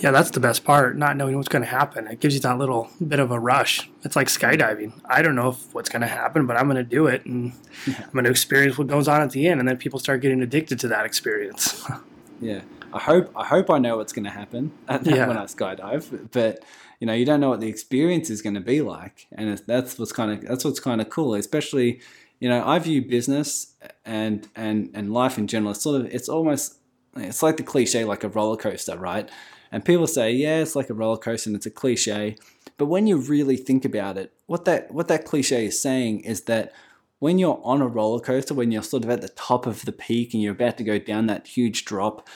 Yeah, 0.00 0.12
that's 0.12 0.30
the 0.30 0.40
best 0.40 0.64
part, 0.64 0.96
not 0.96 1.16
knowing 1.16 1.36
what's 1.36 1.48
going 1.48 1.62
to 1.62 1.68
happen. 1.68 2.06
It 2.06 2.20
gives 2.20 2.34
you 2.34 2.40
that 2.40 2.58
little 2.58 2.90
bit 3.06 3.18
of 3.18 3.30
a 3.30 3.38
rush. 3.38 3.90
It's 4.04 4.14
like 4.16 4.28
skydiving. 4.28 4.92
I 5.04 5.22
don't 5.22 5.34
know 5.34 5.50
if 5.50 5.74
what's 5.74 5.88
going 5.88 6.02
to 6.02 6.08
happen, 6.08 6.46
but 6.46 6.56
I'm 6.56 6.66
going 6.66 6.76
to 6.76 6.84
do 6.84 7.06
it 7.06 7.24
and. 7.26 7.52
I'm 7.86 8.10
going 8.12 8.24
to 8.24 8.30
experience 8.30 8.76
what 8.76 8.86
goes 8.86 9.08
on 9.08 9.22
at 9.22 9.30
the 9.30 9.46
end 9.48 9.60
and 9.60 9.68
then 9.68 9.76
people 9.76 9.98
start 9.98 10.20
getting 10.20 10.42
addicted 10.42 10.78
to 10.80 10.88
that 10.88 11.06
experience. 11.06 11.84
yeah. 12.40 12.62
I 12.92 12.98
hope 12.98 13.32
I 13.36 13.44
hope 13.44 13.70
I 13.70 13.78
know 13.78 13.98
what's 13.98 14.12
going 14.12 14.24
to 14.24 14.30
happen 14.30 14.72
yeah. 15.02 15.28
when 15.28 15.36
I 15.36 15.44
skydive, 15.44 16.30
but 16.32 16.64
you 17.00 17.06
know, 17.06 17.12
you 17.12 17.24
don't 17.24 17.40
know 17.40 17.50
what 17.50 17.60
the 17.60 17.68
experience 17.68 18.30
is 18.30 18.42
going 18.42 18.54
to 18.54 18.60
be 18.60 18.80
like. 18.80 19.26
And 19.32 19.58
that's 19.66 19.98
what's 19.98 20.12
kind 20.12 20.32
of 20.32 20.40
that's 20.48 20.64
what's 20.64 20.80
kind 20.80 21.00
of 21.00 21.10
cool, 21.10 21.34
especially 21.34 22.00
you 22.40 22.48
know, 22.48 22.64
I 22.66 22.78
view 22.78 23.02
business 23.02 23.74
and 24.04 24.48
and 24.56 24.90
and 24.94 25.12
life 25.12 25.38
in 25.38 25.46
general. 25.46 25.72
It's 25.72 25.82
sort 25.82 26.00
of 26.00 26.06
it's 26.06 26.28
almost 26.28 26.78
it's 27.16 27.42
like 27.42 27.56
the 27.56 27.62
cliche 27.62 28.04
like 28.04 28.24
a 28.24 28.28
roller 28.28 28.56
coaster, 28.56 28.96
right? 28.96 29.28
And 29.70 29.84
people 29.84 30.06
say, 30.06 30.32
yeah, 30.32 30.58
it's 30.58 30.76
like 30.76 30.90
a 30.90 30.94
roller 30.94 31.18
coaster 31.18 31.50
and 31.50 31.56
it's 31.56 31.66
a 31.66 31.70
cliche. 31.70 32.36
But 32.76 32.86
when 32.86 33.06
you 33.06 33.18
really 33.18 33.56
think 33.56 33.84
about 33.84 34.16
it, 34.16 34.32
what 34.46 34.64
that 34.64 34.92
what 34.92 35.08
that 35.08 35.24
cliche 35.24 35.66
is 35.66 35.80
saying 35.80 36.20
is 36.20 36.42
that 36.42 36.72
when 37.18 37.38
you're 37.38 37.60
on 37.64 37.82
a 37.82 37.86
roller 37.86 38.20
coaster, 38.20 38.54
when 38.54 38.70
you're 38.70 38.82
sort 38.82 39.04
of 39.04 39.10
at 39.10 39.20
the 39.20 39.28
top 39.30 39.66
of 39.66 39.84
the 39.84 39.92
peak 39.92 40.32
and 40.32 40.42
you're 40.42 40.52
about 40.52 40.78
to 40.78 40.84
go 40.84 40.98
down 40.98 41.26
that 41.26 41.48
huge 41.48 41.84
drop, 41.84 42.26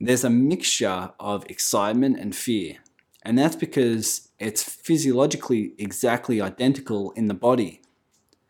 there's 0.00 0.24
a 0.24 0.30
mixture 0.30 1.10
of 1.18 1.44
excitement 1.50 2.18
and 2.18 2.34
fear. 2.34 2.76
And 3.22 3.38
that's 3.38 3.56
because 3.56 4.28
it's 4.38 4.62
physiologically 4.62 5.72
exactly 5.78 6.40
identical 6.40 7.10
in 7.12 7.26
the 7.26 7.34
body. 7.34 7.80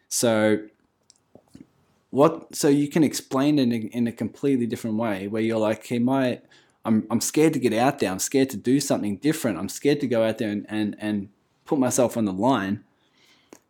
So 0.08 0.66
what 2.10 2.54
so 2.54 2.68
you 2.68 2.88
can 2.88 3.02
explain 3.02 3.58
it 3.58 3.72
in, 3.72 3.88
in 3.88 4.06
a 4.06 4.12
completely 4.12 4.66
different 4.66 4.96
way 4.96 5.26
where 5.26 5.42
you're 5.42 5.58
like, 5.58 5.86
hey, 5.86 5.98
my 5.98 6.40
I'm, 6.84 7.06
I'm 7.10 7.20
scared 7.20 7.52
to 7.54 7.58
get 7.58 7.72
out 7.72 7.98
there. 7.98 8.10
I'm 8.10 8.18
scared 8.18 8.50
to 8.50 8.56
do 8.56 8.80
something 8.80 9.16
different. 9.16 9.58
I'm 9.58 9.68
scared 9.68 10.00
to 10.00 10.06
go 10.06 10.24
out 10.24 10.38
there 10.38 10.50
and, 10.50 10.66
and, 10.68 10.96
and 10.98 11.28
put 11.64 11.78
myself 11.78 12.16
on 12.16 12.24
the 12.24 12.32
line. 12.32 12.84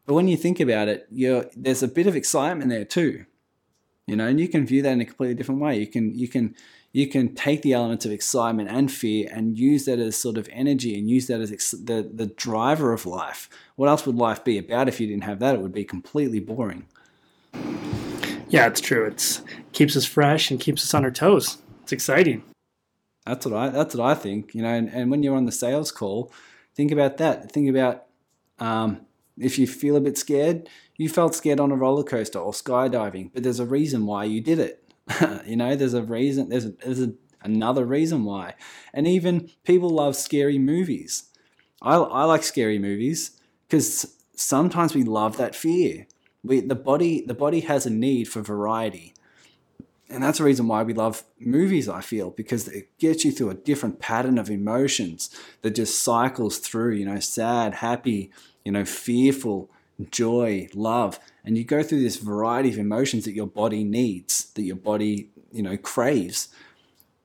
But 0.06 0.14
when 0.14 0.28
you 0.28 0.36
think 0.36 0.60
about 0.60 0.88
it, 0.88 1.06
you're, 1.10 1.46
there's 1.56 1.82
a 1.82 1.88
bit 1.88 2.06
of 2.06 2.16
excitement 2.16 2.70
there 2.70 2.84
too, 2.84 3.24
you 4.06 4.16
know, 4.16 4.26
and 4.26 4.38
you 4.38 4.48
can 4.48 4.66
view 4.66 4.82
that 4.82 4.92
in 4.92 5.00
a 5.00 5.06
completely 5.06 5.34
different 5.34 5.60
way. 5.60 5.78
You 5.78 5.86
can, 5.86 6.14
you 6.18 6.28
can, 6.28 6.54
you 6.92 7.06
can 7.06 7.34
take 7.34 7.62
the 7.62 7.72
elements 7.72 8.04
of 8.04 8.12
excitement 8.12 8.68
and 8.68 8.92
fear 8.92 9.28
and 9.32 9.58
use 9.58 9.86
that 9.86 9.98
as 9.98 10.16
sort 10.16 10.36
of 10.36 10.48
energy 10.52 10.98
and 10.98 11.08
use 11.08 11.26
that 11.28 11.40
as 11.40 11.50
ex- 11.50 11.70
the, 11.72 12.08
the 12.12 12.26
driver 12.26 12.92
of 12.92 13.06
life. 13.06 13.48
What 13.76 13.88
else 13.88 14.06
would 14.06 14.16
life 14.16 14.44
be 14.44 14.58
about 14.58 14.88
if 14.88 15.00
you 15.00 15.06
didn't 15.06 15.24
have 15.24 15.38
that? 15.38 15.54
It 15.54 15.60
would 15.60 15.72
be 15.72 15.84
completely 15.84 16.40
boring. 16.40 16.86
Yeah, 18.48 18.66
it's 18.66 18.80
true. 18.80 19.06
It's 19.06 19.42
keeps 19.72 19.96
us 19.96 20.04
fresh 20.04 20.50
and 20.50 20.60
keeps 20.60 20.84
us 20.84 20.94
on 20.94 21.04
our 21.04 21.10
toes. 21.10 21.58
It's 21.82 21.92
exciting. 21.92 22.44
That's 23.26 23.46
what 23.46 23.54
I 23.54 23.68
that's 23.70 23.94
what 23.94 24.06
I 24.06 24.14
think. 24.14 24.54
You 24.54 24.62
know, 24.62 24.72
and, 24.72 24.88
and 24.88 25.10
when 25.10 25.22
you're 25.22 25.36
on 25.36 25.46
the 25.46 25.52
sales 25.52 25.90
call, 25.90 26.32
think 26.74 26.90
about 26.90 27.16
that. 27.18 27.50
Think 27.50 27.70
about 27.70 28.04
um, 28.58 29.06
if 29.38 29.58
you 29.58 29.66
feel 29.66 29.96
a 29.96 30.00
bit 30.00 30.18
scared, 30.18 30.68
you 30.96 31.08
felt 31.08 31.34
scared 31.34 31.60
on 31.60 31.72
a 31.72 31.76
roller 31.76 32.04
coaster 32.04 32.38
or 32.38 32.52
skydiving, 32.52 33.30
but 33.32 33.42
there's 33.42 33.60
a 33.60 33.66
reason 33.66 34.06
why 34.06 34.24
you 34.24 34.40
did 34.40 34.58
it. 34.58 34.92
you 35.46 35.56
know, 35.56 35.74
there's 35.74 35.94
a 35.94 36.02
reason. 36.02 36.50
There's 36.50 36.66
a, 36.66 36.70
there's 36.70 37.02
a, 37.02 37.12
another 37.42 37.84
reason 37.84 38.24
why. 38.24 38.54
And 38.92 39.06
even 39.06 39.50
people 39.64 39.90
love 39.90 40.16
scary 40.16 40.58
movies. 40.58 41.24
I 41.80 41.96
I 41.96 42.24
like 42.24 42.42
scary 42.42 42.78
movies 42.78 43.38
because 43.66 44.14
sometimes 44.36 44.94
we 44.94 45.02
love 45.02 45.36
that 45.38 45.54
fear. 45.54 46.06
We 46.42 46.60
the 46.60 46.74
body 46.74 47.24
the 47.26 47.34
body 47.34 47.60
has 47.60 47.86
a 47.86 47.90
need 47.90 48.28
for 48.28 48.42
variety 48.42 49.13
and 50.10 50.22
that's 50.22 50.38
the 50.38 50.44
reason 50.44 50.68
why 50.68 50.82
we 50.82 50.92
love 50.92 51.24
movies, 51.38 51.88
I 51.88 52.00
feel, 52.00 52.30
because 52.30 52.68
it 52.68 52.96
gets 52.98 53.24
you 53.24 53.32
through 53.32 53.50
a 53.50 53.54
different 53.54 54.00
pattern 54.00 54.38
of 54.38 54.50
emotions 54.50 55.30
that 55.62 55.74
just 55.74 56.02
cycles 56.02 56.58
through, 56.58 56.94
you 56.94 57.06
know, 57.06 57.20
sad, 57.20 57.74
happy, 57.74 58.30
you 58.64 58.72
know, 58.72 58.84
fearful, 58.84 59.70
joy, 60.10 60.68
love. 60.74 61.18
And 61.44 61.56
you 61.56 61.64
go 61.64 61.82
through 61.82 62.02
this 62.02 62.16
variety 62.16 62.70
of 62.70 62.78
emotions 62.78 63.24
that 63.24 63.34
your 63.34 63.46
body 63.46 63.82
needs, 63.84 64.52
that 64.54 64.62
your 64.62 64.76
body, 64.76 65.30
you 65.52 65.62
know, 65.62 65.76
craves. 65.76 66.48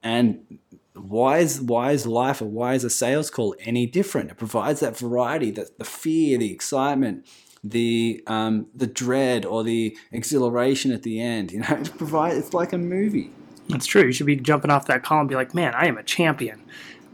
And 0.01 0.59
why 0.93 1.39
is 1.39 1.61
why 1.61 1.91
is 1.91 2.05
life 2.07 2.41
or 2.41 2.45
why 2.45 2.73
is 2.73 2.83
a 2.83 2.89
sales 2.89 3.29
call 3.29 3.55
any 3.59 3.85
different? 3.85 4.31
It 4.31 4.37
provides 4.37 4.79
that 4.79 4.97
variety, 4.97 5.51
that 5.51 5.77
the 5.77 5.85
fear, 5.85 6.37
the 6.37 6.51
excitement, 6.51 7.25
the 7.63 8.23
um, 8.27 8.67
the 8.75 8.87
dread 8.87 9.45
or 9.45 9.63
the 9.63 9.97
exhilaration 10.11 10.91
at 10.91 11.03
the 11.03 11.19
end. 11.19 11.51
You 11.51 11.59
know, 11.59 11.67
it 11.69 11.97
provide 11.97 12.37
it's 12.37 12.53
like 12.53 12.73
a 12.73 12.77
movie. 12.77 13.31
That's 13.67 13.85
true. 13.85 14.03
You 14.03 14.11
should 14.11 14.25
be 14.25 14.35
jumping 14.35 14.71
off 14.71 14.87
that 14.87 15.03
call 15.03 15.19
and 15.19 15.29
be 15.29 15.35
like, 15.35 15.53
"Man, 15.53 15.73
I 15.75 15.87
am 15.87 15.97
a 15.97 16.03
champion." 16.03 16.61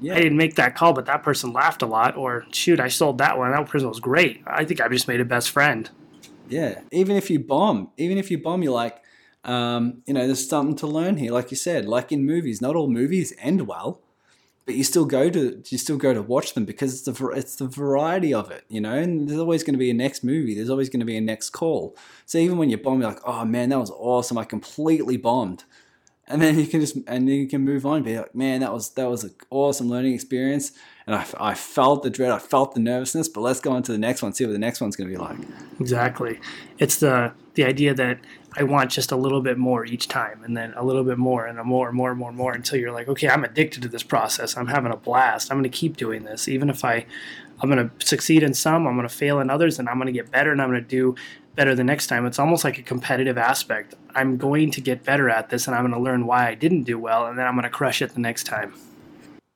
Yeah. 0.02 0.16
I 0.16 0.18
didn't 0.18 0.38
make 0.38 0.56
that 0.56 0.76
call, 0.76 0.93
but 0.93 1.06
that 1.06 1.24
person 1.24 1.54
laughed 1.54 1.82
a 1.82 1.86
lot. 1.86 2.18
Or 2.18 2.46
shoot, 2.52 2.80
I 2.80 2.89
sold 2.89 3.18
that 3.20 3.38
one. 3.38 3.52
That 3.52 3.68
person 3.68 3.88
was 3.88 4.00
great. 4.00 4.43
I 4.46 4.66
think 4.66 4.82
I 4.82 4.88
just 4.89 5.08
made 5.08 5.22
a 5.22 5.26
best 5.26 5.50
friend. 5.50 5.89
Yeah. 6.50 6.82
Even 6.91 7.16
if 7.16 7.30
you 7.30 7.39
bomb, 7.39 7.91
even 7.98 8.18
if 8.18 8.30
you 8.30 8.38
bomb, 8.38 8.62
you're 8.62 8.74
like, 8.74 9.02
um, 9.46 10.02
you 10.06 10.14
know, 10.14 10.26
there's 10.26 10.48
something 10.48 10.76
to 10.78 10.88
learn 10.88 11.18
here. 11.18 11.32
Like 11.32 11.50
you 11.50 11.58
said, 11.58 11.86
like 11.86 12.12
in 12.12 12.26
movies, 12.26 12.62
not 12.62 12.76
all 12.76 12.89
movies 12.89 13.34
end 13.39 13.68
well 13.68 14.02
but 14.66 14.76
you 14.76 14.84
still 14.84 15.05
go 15.05 15.30
to 15.30 15.61
you 15.68 15.78
still 15.78 15.97
go 15.97 16.13
to 16.13 16.22
watch 16.22 16.53
them 16.53 16.66
because 16.66 16.93
it's 16.93 17.20
the 17.20 17.28
it's 17.30 17.55
the 17.55 17.68
variety 17.68 18.34
of 18.34 18.49
it, 18.49 18.66
you 18.68 18.82
know. 18.82 18.93
And 18.93 19.30
there's 19.30 19.39
always 19.39 19.63
going 19.63 19.76
to 19.76 19.80
be 19.80 19.91
a 19.91 19.93
next 19.93 20.24
movie. 20.24 20.55
There's 20.55 20.70
always 20.70 20.89
going 20.89 21.01
to 21.01 21.05
be 21.05 21.18
a 21.18 21.22
next 21.22 21.51
call. 21.51 21.95
So 22.26 22.39
even 22.39 22.57
when 22.57 22.70
you 22.70 22.78
bomb, 22.78 23.01
you're 23.01 23.09
like, 23.09 23.22
oh 23.26 23.45
man, 23.45 23.70
that 23.70 23.80
was 23.80 23.91
awesome. 23.91 24.38
I 24.38 24.43
completely 24.43 25.18
bombed, 25.18 25.66
and 26.28 26.41
then 26.41 26.57
you 26.57 26.66
can 26.66 26.82
just 26.82 26.97
and 27.07 27.30
you 27.30 27.47
can 27.47 27.61
move 27.61 27.86
on. 27.86 28.01
Be 28.01 28.18
like, 28.18 28.34
man, 28.34 28.61
that 28.61 28.74
was 28.74 28.89
that 28.91 29.09
was 29.09 29.24
an 29.24 29.36
awesome 29.51 29.88
learning 29.88 30.13
experience. 30.13 30.72
And 31.07 31.16
I, 31.16 31.26
I 31.39 31.53
felt 31.53 32.01
the 32.01 32.09
dread, 32.09 32.32
I 32.32 32.39
felt 32.39 32.74
the 32.74 32.80
nervousness. 32.80 33.30
But 33.30 33.41
let's 33.41 33.59
go 33.59 33.72
on 33.72 33.84
to 33.84 33.91
the 33.91 33.99
next 33.99 34.24
one. 34.24 34.34
See 34.34 34.45
what 34.45 34.53
the 34.53 34.57
next 34.57 34.82
one's 34.82 34.95
going 34.95 35.11
to 35.11 35.16
be 35.16 35.22
like. 35.22 35.38
Exactly. 35.80 36.39
It's 36.80 36.97
the 36.97 37.34
the 37.53 37.63
idea 37.63 37.93
that 37.93 38.20
I 38.58 38.64
want 38.64 38.91
just 38.91 39.12
a 39.12 39.16
little 39.16 39.41
bit 39.41 39.58
more 39.58 39.86
each 39.86 40.08
time, 40.08 40.43
and 40.43 40.56
then 40.56 40.74
a 40.76 40.84
little 40.84 41.03
bit 41.03 41.18
more, 41.18 41.45
and 41.45 41.60
a 41.60 41.64
more, 41.64 41.89
and 41.89 41.97
more, 41.97 42.12
and 42.12 42.20
more, 42.20 42.30
and 42.30 42.38
more, 42.38 42.53
until 42.53 42.80
you're 42.80 42.91
like, 42.91 43.08
okay, 43.10 43.28
I'm 43.28 43.43
addicted 43.43 43.84
to 43.84 43.89
this 43.89 44.03
process. 44.03 44.56
I'm 44.56 44.68
having 44.68 44.91
a 44.91 44.97
blast. 44.97 45.51
I'm 45.51 45.58
going 45.58 45.70
to 45.70 45.78
keep 45.78 45.97
doing 45.97 46.24
this, 46.24 46.47
even 46.47 46.70
if 46.70 46.86
I, 46.86 47.06
I'm 47.60 47.70
going 47.70 47.89
to 47.89 48.06
succeed 48.06 48.43
in 48.43 48.53
some, 48.53 48.88
I'm 48.88 48.95
going 48.95 49.08
to 49.08 49.14
fail 49.14 49.39
in 49.39 49.49
others, 49.49 49.78
and 49.78 49.89
I'm 49.89 49.97
going 49.97 50.08
to 50.08 50.14
get 50.14 50.32
better, 50.32 50.51
and 50.51 50.62
I'm 50.62 50.70
going 50.70 50.82
to 50.82 50.88
do 50.88 51.16
better 51.56 51.76
the 51.76 51.84
next 51.84 52.08
time. 52.08 52.26
It's 52.26 52.39
almost 52.39 52.64
like 52.64 52.78
a 52.78 52.82
competitive 52.82 53.38
aspect. 53.38 53.93
I'm 54.14 54.38
going 54.38 54.72
to 54.72 54.82
get 54.82 55.03
better 55.03 55.30
at 55.30 55.49
this, 55.49 55.68
and 55.68 55.76
I'm 55.76 55.84
going 55.84 55.93
to 55.93 55.99
learn 55.99 56.26
why 56.26 56.47
I 56.47 56.56
didn't 56.56 56.84
do 56.84 56.97
well, 56.97 57.28
and 57.28 57.38
then 57.38 57.45
I'm 57.45 57.56
going 57.56 57.64
to 57.64 57.70
crush 57.70 58.01
it 58.01 58.14
the 58.14 58.22
next 58.22 58.45
time. 58.45 58.74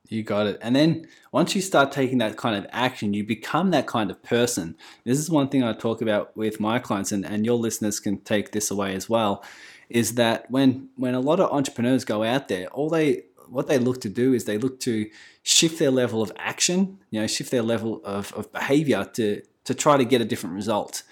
You 0.10 0.24
got 0.24 0.48
it. 0.48 0.58
And 0.62 0.76
then 0.76 1.08
once 1.32 1.56
you 1.56 1.62
start 1.62 1.92
taking 1.92 2.18
that 2.18 2.36
kind 2.36 2.56
of 2.56 2.66
action, 2.72 3.14
you 3.14 3.24
become 3.24 3.70
that 3.72 3.86
kind 3.86 4.10
of 4.10 4.22
person. 4.24 4.76
This 5.06 5.20
is 5.20 5.30
one 5.30 5.50
thing 5.50 5.64
I 5.64 5.74
talk 5.74 6.02
about 6.02 6.36
with 6.36 6.60
my 6.60 6.80
clients, 6.80 7.12
and, 7.12 7.24
and 7.24 7.46
your 7.46 7.58
listeners 7.58 8.00
can 8.00 8.20
take 8.22 8.52
this 8.52 8.72
away 8.72 8.96
as 8.96 9.08
well. 9.08 9.44
Is 9.88 10.16
that 10.16 10.50
when 10.50 10.90
when 10.96 11.14
a 11.14 11.20
lot 11.20 11.40
of 11.40 11.52
entrepreneurs 11.52 12.06
go 12.06 12.24
out 12.24 12.48
there, 12.48 12.68
all 12.68 12.90
they 12.90 13.24
what 13.48 13.68
they 13.68 13.78
look 13.78 14.02
to 14.02 14.10
do 14.10 14.34
is 14.34 14.46
they 14.46 14.58
look 14.58 14.80
to 14.82 15.10
shift 15.44 15.80
their 15.80 15.92
level 15.92 16.22
of 16.22 16.32
action, 16.38 17.00
you 17.12 17.22
know, 17.22 17.28
shift 17.28 17.52
their 17.52 17.64
level 17.64 18.02
of, 18.04 18.34
of 18.34 18.52
behavior 18.52 19.08
to 19.14 19.44
to 19.66 19.74
try 19.76 19.96
to 19.98 20.06
get 20.06 20.22
a 20.22 20.26
different 20.26 20.56
result. 20.56 21.04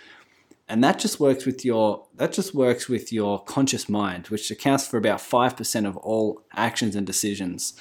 And 0.68 0.84
that 0.84 1.00
just 1.00 1.20
works 1.20 1.46
with 1.46 1.64
your 1.64 2.08
that 2.16 2.34
just 2.34 2.56
works 2.56 2.90
with 2.90 3.14
your 3.14 3.44
conscious 3.44 3.88
mind, 3.88 4.28
which 4.28 4.50
accounts 4.50 4.88
for 4.88 4.98
about 4.98 5.22
five 5.22 5.56
percent 5.56 5.86
of 5.86 5.98
all 5.98 6.44
actions 6.56 6.96
and 6.96 7.06
decisions. 7.06 7.74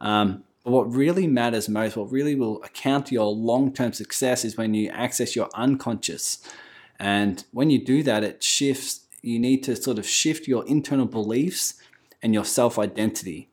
Um, 0.00 0.44
but 0.64 0.72
what 0.72 0.92
really 0.92 1.26
matters 1.26 1.68
most, 1.68 1.96
what 1.96 2.12
really 2.12 2.34
will 2.34 2.62
account 2.62 3.10
your 3.10 3.32
long 3.32 3.72
term 3.72 3.92
success, 3.92 4.44
is 4.44 4.56
when 4.56 4.74
you 4.74 4.90
access 4.90 5.34
your 5.34 5.48
unconscious. 5.54 6.38
And 6.98 7.42
when 7.52 7.70
you 7.70 7.82
do 7.82 8.02
that, 8.02 8.22
it 8.22 8.42
shifts, 8.42 9.06
you 9.22 9.38
need 9.38 9.62
to 9.64 9.76
sort 9.76 9.98
of 9.98 10.06
shift 10.06 10.46
your 10.46 10.66
internal 10.66 11.06
beliefs 11.06 11.74
and 12.22 12.34
your 12.34 12.44
self 12.44 12.78
identity. 12.78 13.48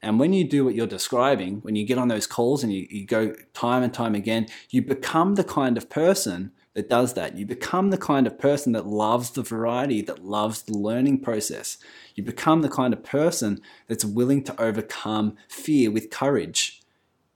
And 0.00 0.20
when 0.20 0.32
you 0.32 0.44
do 0.44 0.64
what 0.64 0.76
you're 0.76 0.86
describing, 0.86 1.56
when 1.62 1.74
you 1.74 1.84
get 1.84 1.98
on 1.98 2.06
those 2.06 2.26
calls 2.26 2.62
and 2.62 2.72
you, 2.72 2.86
you 2.88 3.04
go 3.04 3.34
time 3.52 3.82
and 3.82 3.92
time 3.92 4.14
again, 4.14 4.46
you 4.70 4.80
become 4.80 5.34
the 5.34 5.42
kind 5.42 5.76
of 5.76 5.90
person 5.90 6.52
that 6.78 6.88
does 6.88 7.14
that. 7.14 7.36
You 7.36 7.44
become 7.44 7.90
the 7.90 7.98
kind 7.98 8.24
of 8.24 8.38
person 8.38 8.70
that 8.70 8.86
loves 8.86 9.30
the 9.30 9.42
variety, 9.42 10.00
that 10.02 10.24
loves 10.24 10.62
the 10.62 10.78
learning 10.78 11.18
process. 11.18 11.76
You 12.14 12.22
become 12.22 12.62
the 12.62 12.68
kind 12.68 12.94
of 12.94 13.02
person 13.02 13.60
that's 13.88 14.04
willing 14.04 14.44
to 14.44 14.62
overcome 14.62 15.34
fear 15.48 15.90
with 15.90 16.10
courage, 16.10 16.80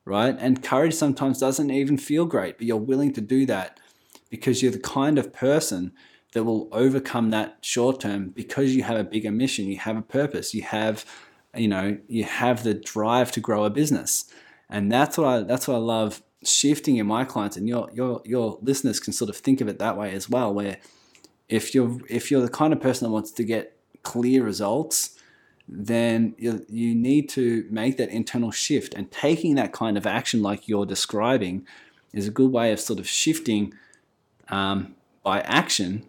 right? 0.05 0.36
And 0.38 0.62
courage 0.62 0.95
sometimes 0.95 1.40
doesn't 1.40 1.72
even 1.72 1.99
feel 1.99 2.24
great, 2.24 2.57
but 2.57 2.68
you're 2.68 2.76
willing 2.76 3.12
to 3.14 3.20
do 3.20 3.45
that 3.47 3.80
because 4.30 4.62
you're 4.62 4.70
the 4.70 4.78
kind 4.78 5.18
of 5.18 5.32
person 5.32 5.90
that 6.34 6.45
will 6.45 6.68
overcome 6.70 7.30
that 7.30 7.59
short 7.62 7.99
term 7.99 8.28
because 8.28 8.76
you 8.76 8.84
have 8.84 8.97
a 8.97 9.03
bigger 9.03 9.32
mission, 9.32 9.66
you 9.66 9.78
have 9.78 9.97
a 9.97 10.03
purpose, 10.03 10.55
you 10.55 10.62
have, 10.62 11.05
you 11.57 11.66
know, 11.66 11.99
you 12.07 12.22
have 12.22 12.62
the 12.62 12.74
drive 12.74 13.32
to 13.32 13.40
grow 13.40 13.64
a 13.64 13.70
business. 13.70 14.32
And 14.70 14.93
that's 14.93 15.18
what 15.18 15.26
I 15.26 15.40
that's 15.43 15.66
what 15.66 15.74
I 15.74 15.78
love 15.78 16.22
shifting 16.45 16.97
in 16.97 17.07
my 17.07 17.24
clients 17.24 17.57
and 17.57 17.68
your 17.68 17.88
your 17.93 18.22
your 18.24 18.59
listeners 18.62 19.01
can 19.01 19.12
sort 19.12 19.30
of 19.30 19.36
think 19.36 19.61
of 19.61 19.68
it 19.68 19.78
that 19.78 19.97
way 19.97 20.12
as 20.12 20.28
well, 20.28 20.53
where 20.53 20.78
if 21.49 21.74
you're 21.74 21.99
if 22.09 22.30
you're 22.30 22.43
the 22.43 22.49
kind 22.49 22.72
of 22.72 22.80
person 22.80 23.07
that 23.07 23.12
wants 23.12 23.30
to 23.32 23.45
get 23.45 23.76
clear 24.03 24.43
results, 24.43 25.18
then 25.68 26.34
you, 26.38 26.64
you 26.68 26.95
need 26.95 27.28
to 27.30 27.66
make 27.70 27.97
that 27.97 28.09
internal 28.09 28.51
shift 28.51 28.95
and 28.95 29.11
taking 29.11 29.55
that 29.55 29.72
kind 29.72 29.97
of 29.97 30.07
action 30.07 30.43
like 30.43 30.68
you're 30.68 30.86
describing 30.86 31.66
is 32.12 32.26
a 32.26 32.30
good 32.30 32.51
way 32.51 32.72
of 32.72 32.80
sort 32.80 32.99
of 32.99 33.09
shifting 33.09 33.72
um, 34.49 34.95
by 35.22 35.40
action, 35.40 36.05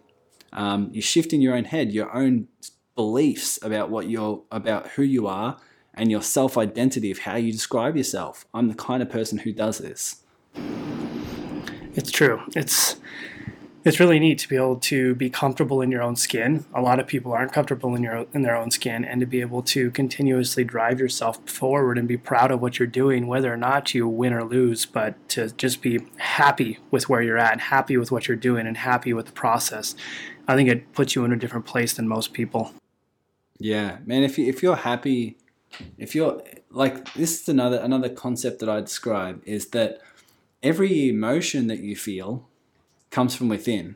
um, 0.52 0.90
you 0.92 1.00
shift 1.00 1.32
in 1.32 1.40
your 1.40 1.54
own 1.54 1.64
head 1.64 1.92
your 1.92 2.14
own 2.14 2.48
beliefs 2.94 3.58
about 3.62 3.90
what 3.90 4.08
you're 4.08 4.42
about 4.50 4.88
who 4.90 5.02
you 5.02 5.26
are 5.26 5.56
and 5.94 6.10
your 6.10 6.22
self 6.22 6.58
identity 6.58 7.10
of 7.10 7.20
how 7.20 7.36
you 7.36 7.52
describe 7.52 7.96
yourself. 7.96 8.44
I'm 8.52 8.68
the 8.68 8.74
kind 8.74 9.02
of 9.02 9.10
person 9.10 9.38
who 9.38 9.52
does 9.52 9.78
this. 9.78 10.23
It's 11.96 12.10
true. 12.10 12.42
It's 12.56 12.96
it's 13.84 14.00
really 14.00 14.18
neat 14.18 14.38
to 14.38 14.48
be 14.48 14.56
able 14.56 14.76
to 14.76 15.14
be 15.14 15.28
comfortable 15.28 15.82
in 15.82 15.90
your 15.90 16.02
own 16.02 16.16
skin. 16.16 16.64
A 16.72 16.80
lot 16.80 16.98
of 16.98 17.06
people 17.06 17.32
aren't 17.32 17.52
comfortable 17.52 17.94
in 17.94 18.02
your 18.02 18.26
in 18.32 18.42
their 18.42 18.56
own 18.56 18.70
skin, 18.70 19.04
and 19.04 19.20
to 19.20 19.26
be 19.26 19.42
able 19.42 19.62
to 19.62 19.90
continuously 19.90 20.64
drive 20.64 20.98
yourself 20.98 21.38
forward 21.48 21.98
and 21.98 22.08
be 22.08 22.16
proud 22.16 22.50
of 22.50 22.62
what 22.62 22.78
you're 22.78 22.88
doing, 22.88 23.26
whether 23.26 23.52
or 23.52 23.58
not 23.58 23.94
you 23.94 24.08
win 24.08 24.32
or 24.32 24.42
lose, 24.42 24.86
but 24.86 25.28
to 25.30 25.50
just 25.50 25.82
be 25.82 26.00
happy 26.16 26.78
with 26.90 27.08
where 27.08 27.20
you're 27.20 27.38
at, 27.38 27.60
happy 27.60 27.96
with 27.96 28.10
what 28.10 28.26
you're 28.26 28.36
doing, 28.36 28.66
and 28.66 28.78
happy 28.78 29.12
with 29.12 29.26
the 29.26 29.32
process. 29.32 29.94
I 30.48 30.56
think 30.56 30.70
it 30.70 30.92
puts 30.94 31.14
you 31.14 31.24
in 31.24 31.32
a 31.32 31.36
different 31.36 31.66
place 31.66 31.92
than 31.92 32.08
most 32.08 32.32
people. 32.32 32.72
Yeah, 33.58 33.98
man. 34.06 34.22
If 34.22 34.38
you 34.38 34.46
if 34.46 34.62
you're 34.62 34.76
happy, 34.76 35.36
if 35.98 36.14
you're 36.14 36.42
like 36.70 37.12
this 37.12 37.42
is 37.42 37.48
another 37.50 37.78
another 37.78 38.08
concept 38.08 38.60
that 38.60 38.68
I 38.70 38.80
describe 38.80 39.42
is 39.44 39.68
that 39.68 40.00
every 40.64 41.08
emotion 41.08 41.68
that 41.68 41.78
you 41.78 41.94
feel 41.94 42.48
comes 43.10 43.36
from 43.36 43.48
within 43.48 43.94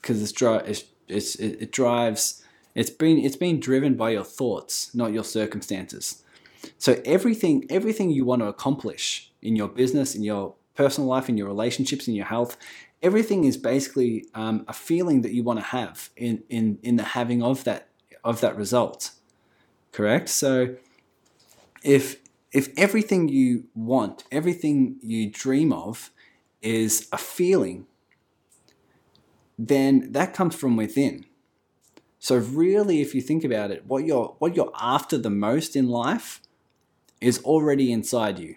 because 0.00 0.22
it's, 0.22 0.32
dri- 0.32 0.62
it's, 0.64 0.84
it's, 1.08 1.36
it 1.36 1.70
drives 1.70 2.42
it's 2.74 2.90
been 2.90 3.18
it's 3.18 3.36
been 3.36 3.60
driven 3.60 3.94
by 3.94 4.10
your 4.10 4.24
thoughts 4.24 4.92
not 4.94 5.12
your 5.12 5.24
circumstances. 5.24 6.22
So 6.78 7.00
everything 7.04 7.66
everything 7.68 8.10
you 8.10 8.24
want 8.24 8.40
to 8.40 8.46
accomplish 8.46 9.30
in 9.42 9.54
your 9.54 9.68
business 9.68 10.14
in 10.14 10.22
your 10.22 10.54
personal 10.74 11.08
life 11.08 11.28
in 11.28 11.36
your 11.36 11.46
relationships 11.46 12.08
in 12.08 12.14
your 12.14 12.24
health 12.24 12.56
everything 13.04 13.44
is 13.44 13.56
basically 13.58 14.26
um, 14.34 14.64
a 14.66 14.72
feeling 14.72 15.20
that 15.20 15.32
you 15.32 15.42
want 15.44 15.58
to 15.58 15.64
have 15.64 16.08
in, 16.16 16.42
in 16.48 16.78
in 16.82 16.96
the 16.96 17.02
having 17.02 17.42
of 17.42 17.62
that 17.64 17.88
of 18.24 18.40
that 18.40 18.56
result. 18.56 19.10
Correct? 19.92 20.28
So 20.30 20.74
if 21.82 22.16
if 22.54 22.70
everything 22.78 23.28
you 23.28 23.64
want 23.74 24.24
everything 24.32 24.96
you 25.02 25.30
dream 25.30 25.72
of 25.72 26.10
is 26.62 27.08
a 27.12 27.18
feeling 27.18 27.86
then 29.58 30.12
that 30.12 30.34
comes 30.34 30.54
from 30.54 30.76
within. 30.76 31.26
So 32.18 32.36
really, 32.36 33.00
if 33.00 33.14
you 33.14 33.20
think 33.20 33.44
about 33.44 33.70
it, 33.70 33.86
what 33.86 34.04
you're 34.04 34.34
what 34.38 34.56
you're 34.56 34.72
after 34.78 35.18
the 35.18 35.30
most 35.30 35.76
in 35.76 35.88
life 35.88 36.40
is 37.20 37.38
already 37.42 37.92
inside 37.92 38.38
you. 38.38 38.56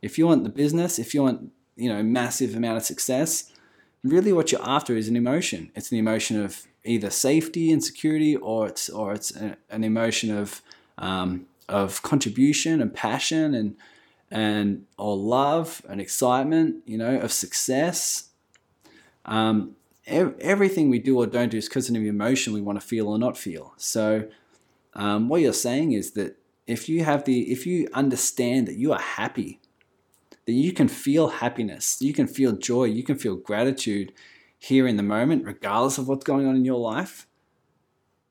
If 0.00 0.18
you 0.18 0.26
want 0.26 0.44
the 0.44 0.50
business, 0.50 0.98
if 0.98 1.14
you 1.14 1.22
want 1.22 1.50
you 1.76 1.88
know 1.88 2.02
massive 2.02 2.54
amount 2.54 2.76
of 2.76 2.84
success, 2.84 3.52
really 4.04 4.32
what 4.32 4.52
you're 4.52 4.66
after 4.66 4.96
is 4.96 5.08
an 5.08 5.16
emotion. 5.16 5.70
It's 5.74 5.90
an 5.90 5.98
emotion 5.98 6.42
of 6.42 6.66
either 6.84 7.10
safety 7.10 7.72
and 7.72 7.82
security, 7.82 8.36
or 8.36 8.68
it's 8.68 8.88
or 8.88 9.12
it's 9.12 9.32
an 9.32 9.84
emotion 9.84 10.36
of 10.36 10.62
um, 10.98 11.46
of 11.68 12.02
contribution 12.02 12.80
and 12.80 12.94
passion 12.94 13.54
and 13.54 13.76
and 14.30 14.86
or 14.98 15.16
love 15.16 15.82
and 15.88 16.00
excitement. 16.00 16.82
You 16.86 16.98
know, 16.98 17.18
of 17.18 17.32
success 17.32 18.26
um, 19.26 19.76
ev- 20.06 20.36
everything 20.40 20.88
we 20.88 20.98
do 20.98 21.18
or 21.18 21.26
don't 21.26 21.50
do 21.50 21.58
is 21.58 21.68
because 21.68 21.90
of 21.90 21.96
an 21.96 22.06
emotion 22.06 22.52
we 22.52 22.62
want 22.62 22.80
to 22.80 22.86
feel 22.86 23.08
or 23.08 23.18
not 23.18 23.36
feel. 23.36 23.74
So, 23.76 24.28
um, 24.94 25.28
what 25.28 25.42
you're 25.42 25.52
saying 25.52 25.92
is 25.92 26.12
that 26.12 26.38
if 26.66 26.88
you 26.88 27.04
have 27.04 27.24
the, 27.24 27.52
if 27.52 27.66
you 27.66 27.88
understand 27.92 28.66
that 28.68 28.76
you 28.76 28.92
are 28.92 29.00
happy, 29.00 29.60
that 30.46 30.52
you 30.52 30.72
can 30.72 30.88
feel 30.88 31.28
happiness, 31.28 32.00
you 32.00 32.14
can 32.14 32.26
feel 32.26 32.52
joy, 32.52 32.84
you 32.84 33.02
can 33.02 33.18
feel 33.18 33.36
gratitude 33.36 34.12
here 34.58 34.86
in 34.86 34.96
the 34.96 35.02
moment, 35.02 35.44
regardless 35.44 35.98
of 35.98 36.08
what's 36.08 36.24
going 36.24 36.46
on 36.46 36.56
in 36.56 36.64
your 36.64 36.78
life, 36.78 37.26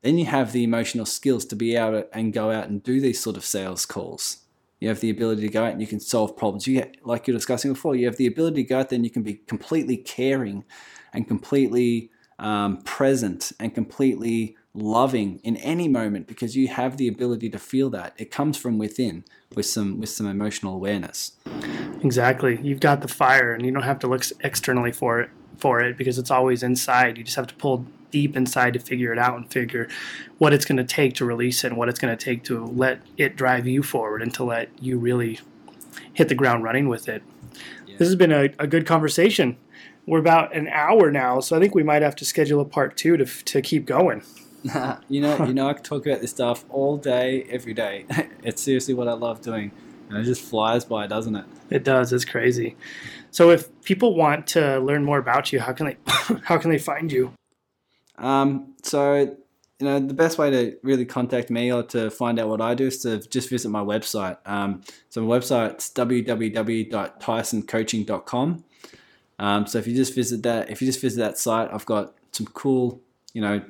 then 0.02 0.18
you 0.18 0.26
have 0.26 0.52
the 0.52 0.64
emotional 0.64 1.06
skills 1.06 1.44
to 1.46 1.56
be 1.56 1.76
able 1.76 2.02
to 2.02 2.16
and 2.16 2.32
go 2.32 2.50
out 2.50 2.68
and 2.68 2.82
do 2.82 3.00
these 3.00 3.20
sort 3.20 3.36
of 3.36 3.44
sales 3.44 3.86
calls. 3.86 4.38
You 4.80 4.88
have 4.88 5.00
the 5.00 5.10
ability 5.10 5.42
to 5.42 5.48
go 5.48 5.64
out 5.64 5.72
and 5.72 5.80
you 5.80 5.86
can 5.86 6.00
solve 6.00 6.36
problems. 6.36 6.66
You 6.66 6.80
get, 6.80 6.96
like 7.04 7.26
you're 7.26 7.36
discussing 7.36 7.72
before, 7.72 7.96
you 7.96 8.06
have 8.06 8.16
the 8.16 8.26
ability 8.26 8.62
to 8.62 8.68
go 8.68 8.78
out 8.80 8.90
there 8.90 8.96
and 8.96 9.04
you 9.04 9.10
can 9.10 9.22
be 9.22 9.34
completely 9.34 9.96
caring 9.96 10.64
and 11.12 11.26
completely 11.26 12.10
um, 12.38 12.82
present 12.82 13.52
and 13.58 13.74
completely 13.74 14.56
loving 14.74 15.40
in 15.42 15.56
any 15.56 15.88
moment 15.88 16.26
because 16.26 16.54
you 16.54 16.68
have 16.68 16.98
the 16.98 17.08
ability 17.08 17.48
to 17.50 17.58
feel 17.58 17.88
that. 17.90 18.14
It 18.18 18.30
comes 18.30 18.58
from 18.58 18.78
within 18.78 19.24
with 19.54 19.66
some 19.66 19.98
with 19.98 20.10
some 20.10 20.26
emotional 20.26 20.74
awareness. 20.74 21.32
Exactly. 22.02 22.60
You've 22.62 22.80
got 22.80 23.00
the 23.00 23.08
fire 23.08 23.52
and 23.52 23.64
you 23.64 23.72
don't 23.72 23.82
have 23.82 23.98
to 24.00 24.06
look 24.06 24.24
externally 24.40 24.92
for 24.92 25.20
it 25.20 25.30
for 25.56 25.80
it 25.80 25.96
because 25.96 26.18
it's 26.18 26.30
always 26.30 26.62
inside. 26.62 27.16
You 27.16 27.24
just 27.24 27.36
have 27.36 27.46
to 27.46 27.54
pull 27.54 27.86
deep 28.10 28.36
inside 28.36 28.72
to 28.74 28.78
figure 28.78 29.12
it 29.12 29.18
out 29.18 29.36
and 29.36 29.50
figure 29.50 29.88
what 30.38 30.52
it's 30.52 30.64
going 30.64 30.76
to 30.76 30.84
take 30.84 31.14
to 31.14 31.24
release 31.24 31.64
it 31.64 31.68
and 31.68 31.76
what 31.76 31.88
it's 31.88 31.98
going 31.98 32.16
to 32.16 32.24
take 32.24 32.44
to 32.44 32.64
let 32.64 33.00
it 33.16 33.36
drive 33.36 33.66
you 33.66 33.82
forward 33.82 34.22
and 34.22 34.32
to 34.34 34.44
let 34.44 34.70
you 34.82 34.98
really 34.98 35.40
hit 36.12 36.28
the 36.28 36.34
ground 36.34 36.64
running 36.64 36.88
with 36.88 37.08
it. 37.08 37.22
Yeah. 37.86 37.96
This 37.98 38.08
has 38.08 38.16
been 38.16 38.32
a, 38.32 38.50
a 38.58 38.66
good 38.66 38.86
conversation. 38.86 39.56
We're 40.06 40.20
about 40.20 40.54
an 40.54 40.68
hour 40.68 41.10
now, 41.10 41.40
so 41.40 41.56
I 41.56 41.60
think 41.60 41.74
we 41.74 41.82
might 41.82 42.02
have 42.02 42.14
to 42.16 42.24
schedule 42.24 42.60
a 42.60 42.64
part 42.64 42.96
two 42.96 43.16
to, 43.16 43.24
to 43.24 43.60
keep 43.60 43.86
going. 43.86 44.22
you 45.08 45.20
know, 45.20 45.44
you 45.44 45.54
know, 45.54 45.68
I 45.68 45.74
can 45.74 45.82
talk 45.82 46.06
about 46.06 46.20
this 46.20 46.30
stuff 46.30 46.64
all 46.70 46.96
day, 46.96 47.46
every 47.50 47.74
day. 47.74 48.06
it's 48.42 48.62
seriously 48.62 48.94
what 48.94 49.08
I 49.08 49.12
love 49.12 49.40
doing, 49.40 49.70
and 50.08 50.18
it 50.18 50.24
just 50.24 50.42
flies 50.42 50.84
by, 50.84 51.06
doesn't 51.06 51.36
it? 51.36 51.44
It 51.70 51.84
does. 51.84 52.12
It's 52.12 52.24
crazy. 52.24 52.76
So, 53.30 53.50
if 53.50 53.68
people 53.82 54.14
want 54.14 54.46
to 54.48 54.78
learn 54.80 55.04
more 55.04 55.18
about 55.18 55.52
you, 55.52 55.60
how 55.60 55.72
can 55.72 55.86
they 55.86 55.96
how 56.44 56.58
can 56.58 56.70
they 56.70 56.78
find 56.78 57.12
you? 57.12 57.32
Um, 58.18 58.74
so, 58.82 59.14
you 59.14 59.86
know, 59.86 60.00
the 60.00 60.14
best 60.14 60.38
way 60.38 60.50
to 60.50 60.76
really 60.82 61.04
contact 61.04 61.50
me 61.50 61.72
or 61.72 61.82
to 61.84 62.10
find 62.10 62.38
out 62.38 62.48
what 62.48 62.60
I 62.60 62.74
do 62.74 62.86
is 62.86 62.98
to 63.02 63.18
just 63.18 63.50
visit 63.50 63.68
my 63.68 63.82
website. 63.82 64.38
Um, 64.46 64.82
so 65.08 65.22
my 65.22 65.38
website's 65.38 65.90
www.tysoncoaching.com. 65.90 68.64
Um, 69.38 69.66
so 69.66 69.78
if 69.78 69.86
you 69.86 69.94
just 69.94 70.14
visit 70.14 70.42
that, 70.44 70.70
if 70.70 70.80
you 70.80 70.86
just 70.86 71.00
visit 71.00 71.20
that 71.20 71.38
site, 71.38 71.68
I've 71.72 71.84
got 71.84 72.14
some 72.32 72.46
cool, 72.46 73.00
you 73.34 73.42
know, 73.42 73.62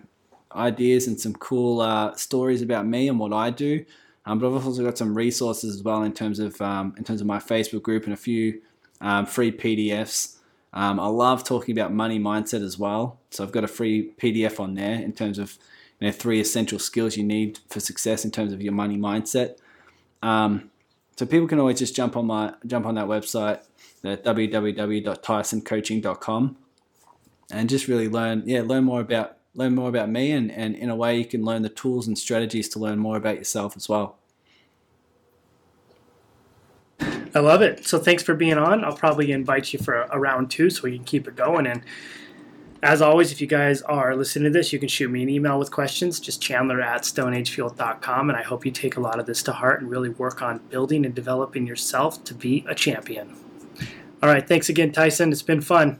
ideas 0.54 1.06
and 1.06 1.20
some 1.20 1.34
cool 1.34 1.80
uh, 1.80 2.14
stories 2.14 2.62
about 2.62 2.86
me 2.86 3.08
and 3.08 3.18
what 3.18 3.32
I 3.32 3.50
do. 3.50 3.84
Um, 4.24 4.38
but 4.38 4.48
I've 4.48 4.66
also 4.66 4.84
got 4.84 4.98
some 4.98 5.14
resources 5.14 5.76
as 5.76 5.82
well 5.82 6.02
in 6.02 6.12
terms 6.12 6.40
of 6.40 6.60
um, 6.60 6.94
in 6.96 7.04
terms 7.04 7.20
of 7.20 7.26
my 7.26 7.38
Facebook 7.38 7.82
group 7.82 8.04
and 8.04 8.12
a 8.12 8.16
few 8.16 8.60
um, 9.00 9.24
free 9.24 9.52
PDFs 9.52 10.35
um, 10.76 11.00
I 11.00 11.06
love 11.06 11.42
talking 11.42 11.76
about 11.76 11.92
money 11.94 12.20
mindset 12.20 12.62
as 12.62 12.78
well. 12.78 13.18
So 13.30 13.42
I've 13.42 13.50
got 13.50 13.64
a 13.64 13.68
free 13.68 14.12
PDF 14.20 14.60
on 14.60 14.74
there 14.74 14.94
in 14.94 15.14
terms 15.14 15.38
of 15.38 15.56
you 15.98 16.06
know 16.06 16.12
three 16.12 16.38
essential 16.38 16.78
skills 16.78 17.16
you 17.16 17.24
need 17.24 17.60
for 17.70 17.80
success 17.80 18.26
in 18.26 18.30
terms 18.30 18.52
of 18.52 18.60
your 18.60 18.74
money 18.74 18.98
mindset. 18.98 19.56
Um, 20.22 20.70
so 21.16 21.24
people 21.24 21.48
can 21.48 21.58
always 21.58 21.78
just 21.78 21.96
jump 21.96 22.14
on 22.14 22.26
my 22.26 22.52
jump 22.66 22.84
on 22.84 22.96
that 22.96 23.06
website 23.06 23.60
the 24.02 24.18
www.tysoncoaching.com 24.18 26.56
and 27.50 27.70
just 27.70 27.88
really 27.88 28.08
learn 28.08 28.42
yeah 28.44 28.60
learn 28.60 28.84
more 28.84 29.00
about 29.00 29.38
learn 29.54 29.74
more 29.74 29.88
about 29.88 30.10
me 30.10 30.30
and, 30.30 30.52
and 30.52 30.76
in 30.76 30.90
a 30.90 30.96
way 30.96 31.16
you 31.16 31.24
can 31.24 31.42
learn 31.42 31.62
the 31.62 31.70
tools 31.70 32.06
and 32.06 32.18
strategies 32.18 32.68
to 32.68 32.78
learn 32.78 32.98
more 32.98 33.16
about 33.16 33.36
yourself 33.36 33.74
as 33.76 33.88
well. 33.88 34.18
I 37.36 37.40
love 37.40 37.60
it. 37.60 37.86
So 37.86 37.98
thanks 37.98 38.22
for 38.22 38.34
being 38.34 38.56
on. 38.56 38.82
I'll 38.82 38.96
probably 38.96 39.30
invite 39.30 39.70
you 39.74 39.78
for 39.78 40.00
a, 40.00 40.08
a 40.12 40.18
round 40.18 40.50
two 40.50 40.70
so 40.70 40.84
we 40.84 40.96
can 40.96 41.04
keep 41.04 41.28
it 41.28 41.36
going. 41.36 41.66
And 41.66 41.82
as 42.82 43.02
always, 43.02 43.30
if 43.30 43.42
you 43.42 43.46
guys 43.46 43.82
are 43.82 44.16
listening 44.16 44.50
to 44.50 44.58
this, 44.58 44.72
you 44.72 44.78
can 44.78 44.88
shoot 44.88 45.10
me 45.10 45.22
an 45.22 45.28
email 45.28 45.58
with 45.58 45.70
questions, 45.70 46.18
just 46.18 46.40
chandler 46.40 46.80
at 46.80 47.02
stoneagefuel.com. 47.02 48.30
And 48.30 48.38
I 48.38 48.42
hope 48.42 48.64
you 48.64 48.72
take 48.72 48.96
a 48.96 49.00
lot 49.00 49.18
of 49.18 49.26
this 49.26 49.42
to 49.42 49.52
heart 49.52 49.82
and 49.82 49.90
really 49.90 50.08
work 50.08 50.40
on 50.40 50.60
building 50.70 51.04
and 51.04 51.14
developing 51.14 51.66
yourself 51.66 52.24
to 52.24 52.32
be 52.32 52.64
a 52.66 52.74
champion. 52.74 53.36
All 54.22 54.30
right. 54.30 54.48
Thanks 54.48 54.70
again, 54.70 54.92
Tyson. 54.92 55.30
It's 55.30 55.42
been 55.42 55.60
fun. 55.60 55.98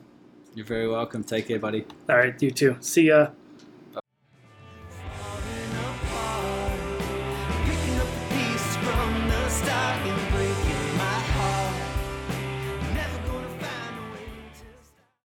You're 0.55 0.65
very 0.65 0.89
welcome. 0.89 1.23
Take 1.23 1.49
care, 1.49 1.59
buddy. 1.59 1.85
All 2.09 2.17
right. 2.17 2.41
You 2.41 2.51
too. 2.51 2.79
See 2.81 3.09
ya. 3.09 3.29